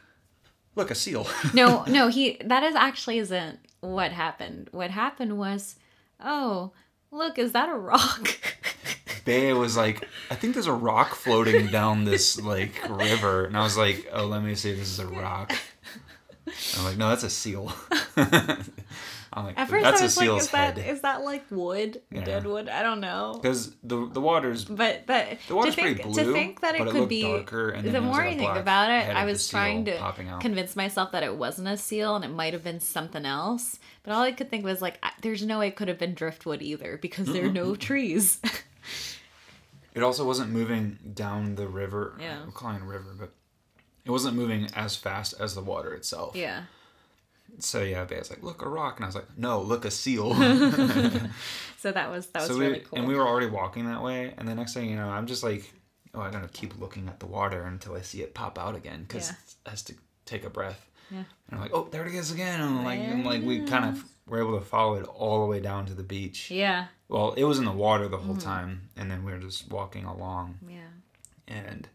look, 0.75 0.91
a 0.91 0.95
seal. 0.95 1.27
No, 1.53 1.83
no, 1.87 2.07
he 2.07 2.37
that 2.43 2.63
is 2.63 2.75
actually 2.75 3.17
isn't 3.19 3.59
what 3.81 4.11
happened. 4.11 4.69
What 4.71 4.91
happened 4.91 5.37
was 5.37 5.75
oh, 6.23 6.71
look, 7.11 7.37
is 7.37 7.51
that 7.53 7.69
a 7.69 7.75
rock? 7.75 8.37
Bea 9.25 9.53
was 9.53 9.75
like, 9.75 10.07
I 10.31 10.35
think 10.35 10.53
there's 10.53 10.67
a 10.67 10.73
rock 10.73 11.13
floating 11.13 11.67
down 11.67 12.05
this 12.05 12.41
like 12.41 12.81
river, 12.89 13.45
and 13.45 13.57
I 13.57 13.63
was 13.63 13.77
like, 13.77 14.09
oh, 14.13 14.25
let 14.25 14.41
me 14.41 14.55
see 14.55 14.71
if 14.71 14.77
this 14.77 14.87
is 14.87 14.99
a 14.99 15.07
rock. 15.07 15.53
I'm 16.77 16.85
like, 16.85 16.97
no, 16.97 17.09
that's 17.09 17.23
a 17.23 17.29
seal. 17.29 17.73
I'm 19.37 19.45
like, 19.45 19.57
At 19.59 19.69
first, 19.69 19.83
that's 19.83 20.01
I 20.01 20.03
a 20.03 20.07
was 20.07 20.17
like, 20.17 20.25
seal's 20.25 20.41
is 20.43 20.49
that 20.51 20.77
head. 20.77 20.89
is 20.95 21.01
that 21.01 21.21
like 21.23 21.43
wood, 21.51 22.01
Yeah. 22.11 22.23
dead 22.23 22.45
wood? 22.45 22.67
I 22.69 22.81
don't 22.83 22.99
know. 22.99 23.39
Because 23.41 23.75
the 23.83 24.07
the 24.09 24.19
water's 24.19 24.65
But 24.65 25.05
but 25.05 25.37
the 25.47 25.55
water's 25.55 25.75
to 25.75 25.81
think 25.81 25.97
pretty 26.01 26.13
to 26.15 26.23
blue, 26.23 26.33
think 26.33 26.61
that 26.61 26.75
it 26.75 26.81
it 26.81 26.89
could 26.89 27.07
be 27.09 27.21
darker, 27.21 27.69
and 27.69 27.87
the 27.87 28.01
more 28.01 28.17
like 28.17 28.25
a 28.25 28.29
I 28.29 28.37
think 28.37 28.55
about 28.57 28.89
it, 28.89 29.15
I 29.15 29.25
was 29.25 29.47
trying 29.47 29.85
to 29.85 30.37
convince 30.41 30.75
myself 30.75 31.11
that 31.11 31.23
it 31.23 31.35
wasn't 31.35 31.67
a 31.67 31.77
seal 31.77 32.15
and 32.15 32.25
it 32.25 32.29
might 32.31 32.53
have 32.53 32.63
been 32.63 32.79
something 32.79 33.25
else. 33.25 33.77
But 34.03 34.13
all 34.13 34.23
I 34.23 34.31
could 34.31 34.49
think 34.49 34.65
was 34.65 34.81
like, 34.81 35.03
there's 35.21 35.45
no 35.45 35.59
way 35.59 35.67
it 35.67 35.75
could 35.75 35.87
have 35.89 35.99
been 35.99 36.13
driftwood 36.15 36.61
either 36.61 36.97
because 37.01 37.27
there 37.27 37.45
are 37.45 37.51
no 37.51 37.75
trees. 37.75 38.39
It 39.93 40.03
also 40.03 40.25
wasn't 40.25 40.51
moving 40.51 40.99
down 41.15 41.55
the 41.55 41.67
river. 41.67 42.17
Yeah. 42.21 42.41
I'm 42.43 42.51
calling 42.51 42.75
it 42.75 42.81
a 42.83 42.85
river, 42.85 43.15
but 43.17 43.31
it 44.05 44.11
wasn't 44.11 44.35
moving 44.35 44.67
as 44.75 44.95
fast 44.95 45.33
as 45.39 45.55
the 45.55 45.61
water 45.61 45.91
itself. 45.93 46.35
yeah. 46.35 46.63
So 47.59 47.81
yeah, 47.81 48.05
Bea's 48.05 48.29
like, 48.29 48.43
look, 48.43 48.61
a 48.61 48.69
rock, 48.69 48.97
and 48.97 49.05
I 49.05 49.07
was 49.07 49.15
like, 49.15 49.35
no, 49.37 49.61
look, 49.61 49.85
a 49.85 49.91
seal. 49.91 50.33
So 51.79 51.91
that 51.91 52.09
was 52.09 52.25
that 52.27 52.39
was 52.39 52.47
so 52.49 52.57
really 52.57 52.73
we 52.73 52.79
cool. 52.79 52.99
and 52.99 53.07
we 53.07 53.13
were 53.15 53.27
already 53.27 53.45
walking 53.47 53.85
that 53.85 54.01
way, 54.01 54.33
and 54.37 54.47
the 54.47 54.55
next 54.55 54.73
thing 54.73 54.89
you 54.89 54.95
know, 54.95 55.09
I'm 55.09 55.27
just 55.27 55.43
like, 55.43 55.71
oh, 56.15 56.21
I 56.21 56.31
gotta 56.31 56.47
keep 56.47 56.79
looking 56.79 57.07
at 57.07 57.19
the 57.19 57.27
water 57.27 57.63
until 57.65 57.95
I 57.95 58.01
see 58.01 58.21
it 58.23 58.33
pop 58.33 58.57
out 58.57 58.75
again 58.75 59.03
because 59.07 59.27
Yeah. 59.29 59.35
it 59.65 59.69
has 59.69 59.83
to 59.83 59.93
take 60.25 60.43
a 60.43 60.49
breath. 60.49 60.89
Yeah. 61.11 61.17
And 61.19 61.25
I'm 61.51 61.59
like, 61.61 61.71
oh, 61.75 61.87
there 61.91 62.05
it 62.07 62.13
is 62.15 62.31
again. 62.31 62.59
And 62.61 62.83
like, 62.83 62.99
and 62.99 63.23
like 63.23 63.43
we 63.43 63.61
kind 63.65 63.85
of 63.85 64.03
were 64.25 64.39
able 64.39 64.57
to 64.59 64.65
follow 64.65 64.95
it 64.95 65.05
all 65.05 65.41
the 65.41 65.45
way 65.47 65.59
down 65.59 65.85
to 65.85 65.93
the 65.93 66.03
beach. 66.03 66.49
yeah. 66.51 66.87
Well, 67.09 67.33
it 67.33 67.43
was 67.45 67.59
in 67.59 67.65
the 67.65 67.71
water 67.71 68.07
the 68.09 68.17
whole 68.17 68.35
Mm-hmm. 68.35 68.49
time, 68.49 68.89
and 68.97 69.09
then 69.09 69.23
we 69.23 69.31
were 69.31 69.37
just 69.37 69.69
walking 69.69 70.03
along, 70.05 70.57
Yeah. 70.67 70.89
and 71.47 71.87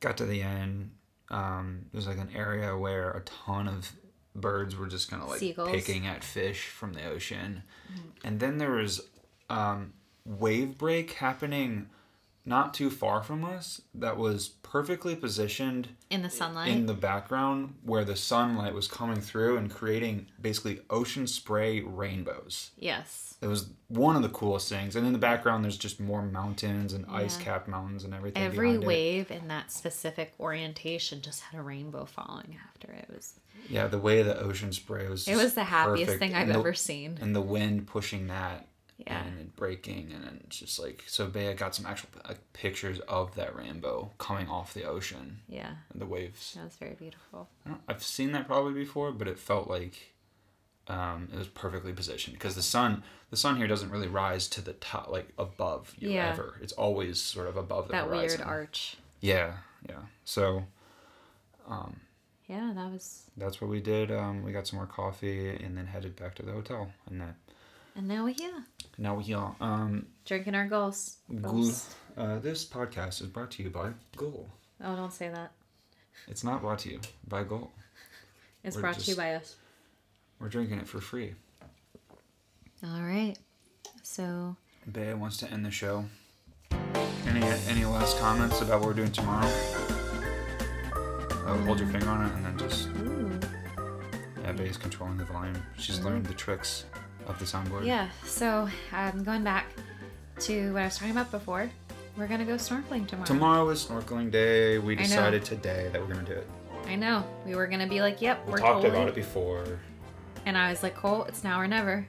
got 0.00 0.18
to 0.18 0.26
the 0.26 0.42
end. 0.42 0.90
Um, 1.30 1.86
there's 1.92 2.06
like 2.06 2.18
an 2.18 2.30
area 2.36 2.76
where 2.76 3.10
a 3.12 3.22
ton 3.22 3.66
of 3.66 3.90
birds 4.40 4.76
were 4.76 4.86
just 4.86 5.10
kind 5.10 5.22
of 5.22 5.28
like 5.28 5.40
Seagulls. 5.40 5.70
picking 5.70 6.06
at 6.06 6.22
fish 6.24 6.66
from 6.68 6.92
the 6.92 7.04
ocean, 7.08 7.62
and 8.24 8.40
then 8.40 8.58
there 8.58 8.72
was 8.72 9.00
um, 9.50 9.92
wave 10.24 10.76
break 10.78 11.12
happening 11.12 11.88
not 12.48 12.72
too 12.72 12.90
far 12.90 13.24
from 13.24 13.44
us 13.44 13.82
that 13.92 14.16
was 14.16 14.46
perfectly 14.62 15.16
positioned 15.16 15.88
In 16.10 16.22
the 16.22 16.30
sunlight. 16.30 16.68
in 16.68 16.86
the 16.86 16.94
background 16.94 17.74
where 17.82 18.04
the 18.04 18.14
sunlight 18.14 18.72
was 18.72 18.86
coming 18.86 19.20
through 19.20 19.56
and 19.56 19.68
creating 19.68 20.26
basically 20.40 20.78
ocean 20.88 21.26
spray 21.26 21.80
rainbows. 21.80 22.70
yes. 22.78 23.22
It 23.42 23.48
was 23.48 23.68
one 23.88 24.16
of 24.16 24.22
the 24.22 24.30
coolest 24.30 24.68
things. 24.70 24.96
And 24.96 25.06
in 25.06 25.12
the 25.12 25.18
background, 25.18 25.62
there's 25.62 25.76
just 25.76 26.00
more 26.00 26.22
mountains 26.22 26.94
and 26.94 27.04
Yeah. 27.06 27.16
ice 27.16 27.36
capped 27.36 27.68
mountains 27.68 28.02
and 28.04 28.14
everything. 28.14 28.42
Every 28.42 28.68
behind 28.68 28.84
it. 28.84 28.86
wave 28.86 29.30
in 29.30 29.48
that 29.48 29.70
specific 29.70 30.32
orientation 30.40 31.20
just 31.20 31.42
had 31.42 31.58
a 31.60 31.62
rainbow 31.62 32.06
following 32.06 32.56
after 32.66 32.90
it. 32.92 33.06
It 33.10 33.14
was 33.14 33.38
Yeah, 33.68 33.86
the 33.88 33.98
way 33.98 34.22
the 34.22 34.38
ocean 34.40 34.72
spray 34.72 35.08
was. 35.08 35.26
it 35.26 35.36
was 35.36 35.54
the 35.54 35.64
happiest 35.64 36.12
perfect. 36.12 36.18
thing 36.20 36.34
I've 36.34 36.48
the- 36.48 36.54
ever 36.58 36.72
seen. 36.74 37.18
And 37.20 37.34
the 37.34 37.40
wind 37.40 37.86
pushing 37.86 38.28
that. 38.28 38.68
Yeah. 38.98 39.24
And 39.24 39.54
breaking, 39.56 40.10
and 40.14 40.40
it's 40.46 40.58
just 40.58 40.78
like 40.78 41.04
so. 41.06 41.26
Bea 41.26 41.52
got 41.52 41.74
some 41.74 41.84
actual 41.84 42.08
like, 42.26 42.38
pictures 42.54 42.98
of 43.00 43.34
that 43.34 43.54
rainbow 43.54 44.10
coming 44.16 44.48
off 44.48 44.72
the 44.72 44.84
ocean 44.84 45.40
Yeah. 45.48 45.72
and 45.92 46.00
the 46.00 46.06
waves. 46.06 46.54
That 46.56 46.64
was 46.64 46.76
very 46.76 46.94
beautiful. 46.94 47.50
I've 47.86 48.02
seen 48.02 48.32
that 48.32 48.46
probably 48.46 48.72
before, 48.72 49.12
but 49.12 49.28
it 49.28 49.38
felt 49.38 49.68
like 49.68 50.14
um, 50.88 51.28
it 51.30 51.36
was 51.36 51.46
perfectly 51.48 51.92
positioned 51.92 52.36
because 52.38 52.54
the 52.54 52.62
sun, 52.62 53.02
the 53.28 53.36
sun 53.36 53.56
here 53.58 53.66
doesn't 53.66 53.90
really 53.90 54.08
rise 54.08 54.48
to 54.48 54.62
the 54.62 54.72
top, 54.72 55.08
like 55.10 55.28
above 55.36 55.92
you 55.98 56.12
Yeah. 56.12 56.30
ever. 56.32 56.54
It's 56.62 56.72
always 56.72 57.20
sort 57.20 57.48
of 57.48 57.58
above 57.58 57.88
the 57.88 57.92
That 57.92 58.06
horizon. 58.06 58.38
weird 58.38 58.48
arch. 58.48 58.96
Yeah, 59.20 59.58
yeah. 59.86 60.04
So 60.24 60.64
Yeah, 62.48 62.72
that 62.74 62.92
was 62.92 63.24
that's 63.36 63.60
what 63.60 63.70
we 63.70 63.80
did. 63.80 64.10
Um, 64.12 64.44
we 64.44 64.52
got 64.52 64.66
some 64.66 64.78
more 64.78 64.86
coffee 64.86 65.50
and 65.50 65.76
then 65.76 65.86
headed 65.86 66.14
back 66.16 66.34
to 66.36 66.42
the 66.42 66.52
hotel. 66.52 66.88
And 67.10 67.20
that 67.20 67.34
and 67.96 68.06
now 68.06 68.24
we're 68.24 68.34
here. 68.34 68.64
now 68.98 69.14
we 69.14 69.32
are. 69.32 69.56
Um, 69.60 70.06
Drinking 70.24 70.54
our 70.54 70.66
goals. 70.66 71.16
Gul- 71.40 71.72
uh, 72.16 72.38
this 72.38 72.64
podcast 72.64 73.20
is 73.20 73.26
brought 73.28 73.50
to 73.52 73.62
you 73.62 73.70
by 73.70 73.90
Goal. 74.16 74.48
Oh, 74.82 74.94
don't 74.94 75.12
say 75.12 75.28
that. 75.28 75.52
It's 76.28 76.44
not 76.44 76.60
brought 76.60 76.80
to 76.80 76.90
you 76.90 77.00
by 77.26 77.42
Goal. 77.44 77.70
It's 78.62 78.76
We're 78.76 78.82
brought 78.82 78.98
to 78.98 79.10
you 79.10 79.16
by 79.16 79.34
us. 79.34 79.56
We're 80.38 80.48
drinking 80.48 80.78
it 80.78 80.88
for 80.88 81.00
free. 81.00 81.34
All 82.84 83.02
right. 83.02 83.36
So 84.02 84.56
Bea 84.90 85.14
wants 85.14 85.38
to 85.38 85.50
end 85.50 85.64
the 85.64 85.70
show. 85.70 86.04
Any 87.26 87.42
any 87.68 87.84
last 87.84 88.18
comments 88.18 88.60
about 88.60 88.80
what 88.80 88.88
we're 88.88 88.94
doing 88.94 89.12
tomorrow? 89.12 89.50
Oh, 91.46 91.56
hold 91.64 91.78
your 91.78 91.88
finger 91.88 92.08
on 92.08 92.26
it 92.26 92.34
and 92.34 92.44
then 92.44 92.58
just 92.58 92.88
ooh. 92.98 93.38
yeah, 94.42 94.52
Bea's 94.52 94.76
controlling 94.76 95.16
the 95.16 95.24
volume. 95.24 95.56
She's 95.78 96.00
learned 96.00 96.26
the 96.26 96.34
tricks 96.34 96.84
of 97.26 97.38
the 97.38 97.44
soundboard. 97.44 97.86
Yeah, 97.86 98.08
so 98.24 98.68
um, 98.92 99.22
going 99.24 99.44
back 99.44 99.66
to 100.40 100.72
what 100.72 100.82
I 100.82 100.84
was 100.86 100.96
talking 100.98 101.12
about 101.12 101.30
before, 101.30 101.70
we're 102.16 102.26
gonna 102.26 102.44
go 102.44 102.54
snorkeling 102.54 103.06
tomorrow. 103.06 103.26
Tomorrow 103.26 103.68
is 103.70 103.84
snorkeling 103.86 104.30
day. 104.30 104.78
We 104.78 104.94
decided 104.96 105.44
today 105.44 105.88
that 105.92 106.00
we're 106.00 106.12
gonna 106.12 106.26
do 106.26 106.32
it. 106.32 106.48
I 106.86 106.96
know. 106.96 107.24
We 107.44 107.54
were 107.54 107.66
gonna 107.66 107.88
be 107.88 108.00
like, 108.00 108.20
"Yep, 108.22 108.46
We 108.46 108.52
we're 108.52 108.58
talked 108.58 108.82
totally." 108.82 108.96
about 108.96 109.08
it 109.08 109.14
before. 109.14 109.64
And 110.46 110.56
I 110.56 110.70
was 110.70 110.82
like, 110.82 110.94
"Cole, 110.96 111.24
it's 111.24 111.42
now 111.44 111.60
or 111.60 111.66
never. 111.68 112.06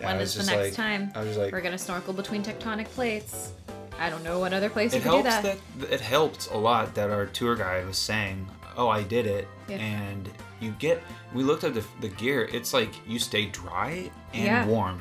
Yeah, 0.00 0.06
when 0.12 0.20
is 0.20 0.34
the 0.34 0.44
next 0.44 0.56
like- 0.68 0.74
time? 0.74 1.10
I 1.14 1.22
was 1.24 1.36
like, 1.36 1.52
We're 1.52 1.60
gonna 1.60 1.78
snorkel 1.78 2.12
between 2.12 2.42
tectonic 2.42 2.86
plates. 2.86 3.52
I 3.98 4.10
don't 4.10 4.22
know 4.24 4.38
what 4.38 4.52
other 4.52 4.70
place 4.70 4.92
you 4.92 5.00
it 5.00 5.02
could 5.02 5.22
do 5.22 5.28
helps 5.28 5.42
that. 5.42 5.58
that. 5.80 5.92
it 5.92 6.00
helped 6.00 6.50
a 6.50 6.56
lot 6.58 6.94
that 6.94 7.10
our 7.10 7.26
tour 7.26 7.56
guide 7.56 7.86
was 7.86 7.98
saying, 7.98 8.48
"Oh, 8.76 8.88
I 8.88 9.02
did 9.02 9.26
it," 9.26 9.48
Yeah. 9.68 9.76
and 9.78 10.30
you 10.60 10.70
get. 10.78 11.02
We 11.34 11.42
looked 11.42 11.64
at 11.64 11.74
the, 11.74 11.84
the 12.00 12.08
gear. 12.08 12.48
It's 12.52 12.72
like 12.72 12.90
you 13.06 13.18
stay 13.18 13.46
dry 13.46 14.10
and 14.32 14.44
Yeah. 14.44 14.62
Mm-hmm. 14.62 14.70
warm 14.70 15.00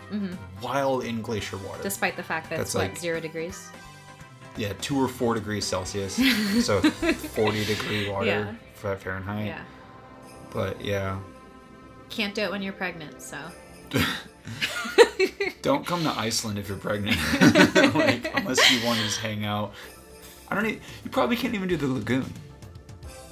while 0.62 1.00
in 1.02 1.22
glacier 1.22 1.58
water. 1.58 1.82
Despite 1.84 2.16
the 2.18 2.24
fact 2.24 2.50
that 2.50 2.58
That's 2.58 2.70
it's 2.70 2.76
what 2.76 2.84
like- 2.90 2.98
zero 2.98 3.20
degrees. 3.20 3.70
yeah, 4.58 4.74
two 4.82 5.00
or 5.00 5.08
four 5.08 5.34
degrees 5.36 5.66
Celsius, 5.66 6.16
so 6.66 6.82
forty 6.82 7.64
degree 7.66 8.10
water 8.10 8.26
Yeah. 8.26 8.54
for 8.74 8.96
Fahrenheit. 8.98 9.46
Yeah. 9.48 9.62
But 10.52 10.84
yeah, 10.84 11.20
Can't 12.10 12.34
do 12.34 12.42
it 12.42 12.52
when 12.52 12.62
you're 12.62 12.74
pregnant. 12.74 13.22
So 13.22 13.38
don't 15.62 15.86
come 15.86 16.04
to 16.04 16.10
Iceland 16.10 16.60
if 16.60 16.68
you're 16.70 16.78
pregnant. 16.78 17.18
like 17.96 18.32
unless 18.38 18.72
you 18.72 18.86
want 18.86 19.00
to 19.00 19.06
just 19.06 19.20
hang 19.20 19.46
out. 19.46 19.74
I 20.50 20.56
don't. 20.56 20.68
You 20.70 20.80
probably 21.12 21.36
can't 21.36 21.54
even 21.54 21.68
do 21.68 21.78
the 21.78 21.88
lagoon. 21.88 22.32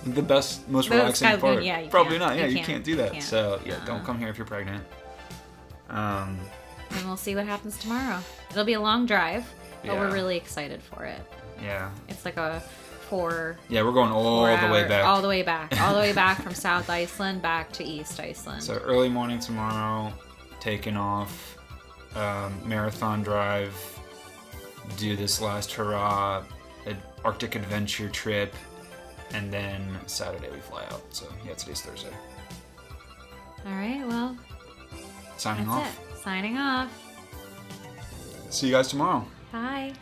The 0.06 0.22
best, 0.22 0.68
most 0.70 0.90
relaxing 0.90 1.40
part. 1.40 1.64
Yeah, 1.64 1.88
probably 1.90 2.20
not. 2.20 2.36
Yeah, 2.38 2.44
You 2.46 2.50
you, 2.50 2.56
can't. 2.58 2.68
can't. 2.68 2.84
do 2.84 2.96
that. 2.98 3.14
Can't. 3.14 3.24
So 3.24 3.60
yeah, 3.66 3.76
Uh-uh. 3.76 3.86
don't 3.86 4.06
come 4.06 4.20
here 4.20 4.28
if 4.30 4.38
you're 4.38 4.46
pregnant. 4.46 4.84
Um, 5.90 6.38
and 6.92 7.06
we'll 7.06 7.18
see 7.18 7.36
what 7.36 7.46
happens 7.46 7.78
tomorrow. 7.78 8.20
It'll 8.52 8.66
be 8.66 8.74
a 8.74 8.82
long 8.82 9.06
drive, 9.06 9.46
but 9.84 9.96
we're 9.96 10.12
really 10.12 10.38
excited 10.38 10.82
for 10.82 11.06
it. 11.06 11.20
yeah, 11.62 11.90
It's 12.08 12.26
like 12.26 12.38
a 12.38 12.62
four 13.10 13.56
yeah, 13.70 13.84
we're 13.84 13.92
going 13.92 14.12
all 14.12 14.40
the 14.40 14.44
way 14.72 14.84
back. 14.88 15.06
All 15.06 15.22
the 15.22 15.28
way 15.28 15.44
back. 15.44 15.80
All 15.82 15.94
the 15.94 16.00
way 16.00 16.12
back 16.14 16.42
from 16.42 16.54
South 16.68 16.90
Iceland 16.90 17.42
back 17.42 17.72
to 17.74 17.84
East 17.84 18.20
Iceland. 18.20 18.64
So 18.64 18.76
early 18.78 19.10
morning 19.10 19.40
tomorrow, 19.40 20.12
taking 20.60 20.98
off, 20.98 21.55
um, 22.16 22.62
marathon 22.68 23.24
drive, 23.24 23.74
do 24.98 25.16
this 25.16 25.42
last 25.42 25.72
hurrah, 25.74 26.44
an 26.86 26.98
Arctic 27.24 27.56
adventure 27.56 28.10
trip, 28.10 28.54
and 29.34 29.52
then 29.52 29.98
Saturday 30.06 30.50
we 30.52 30.60
fly 30.60 30.84
out. 30.92 31.02
So 31.10 31.28
yeah, 31.46 31.54
today's 31.56 31.82
Thursday. 31.82 32.14
All 33.66 33.72
right, 33.74 34.06
well, 34.08 34.38
Signing 35.38 35.68
off. 35.68 35.86
it. 36.14 36.18
Signing 36.24 36.58
off. 36.58 36.92
See 38.50 38.68
you 38.68 38.74
guys 38.74 38.88
tomorrow. 38.88 39.26
Bye. 39.52 39.94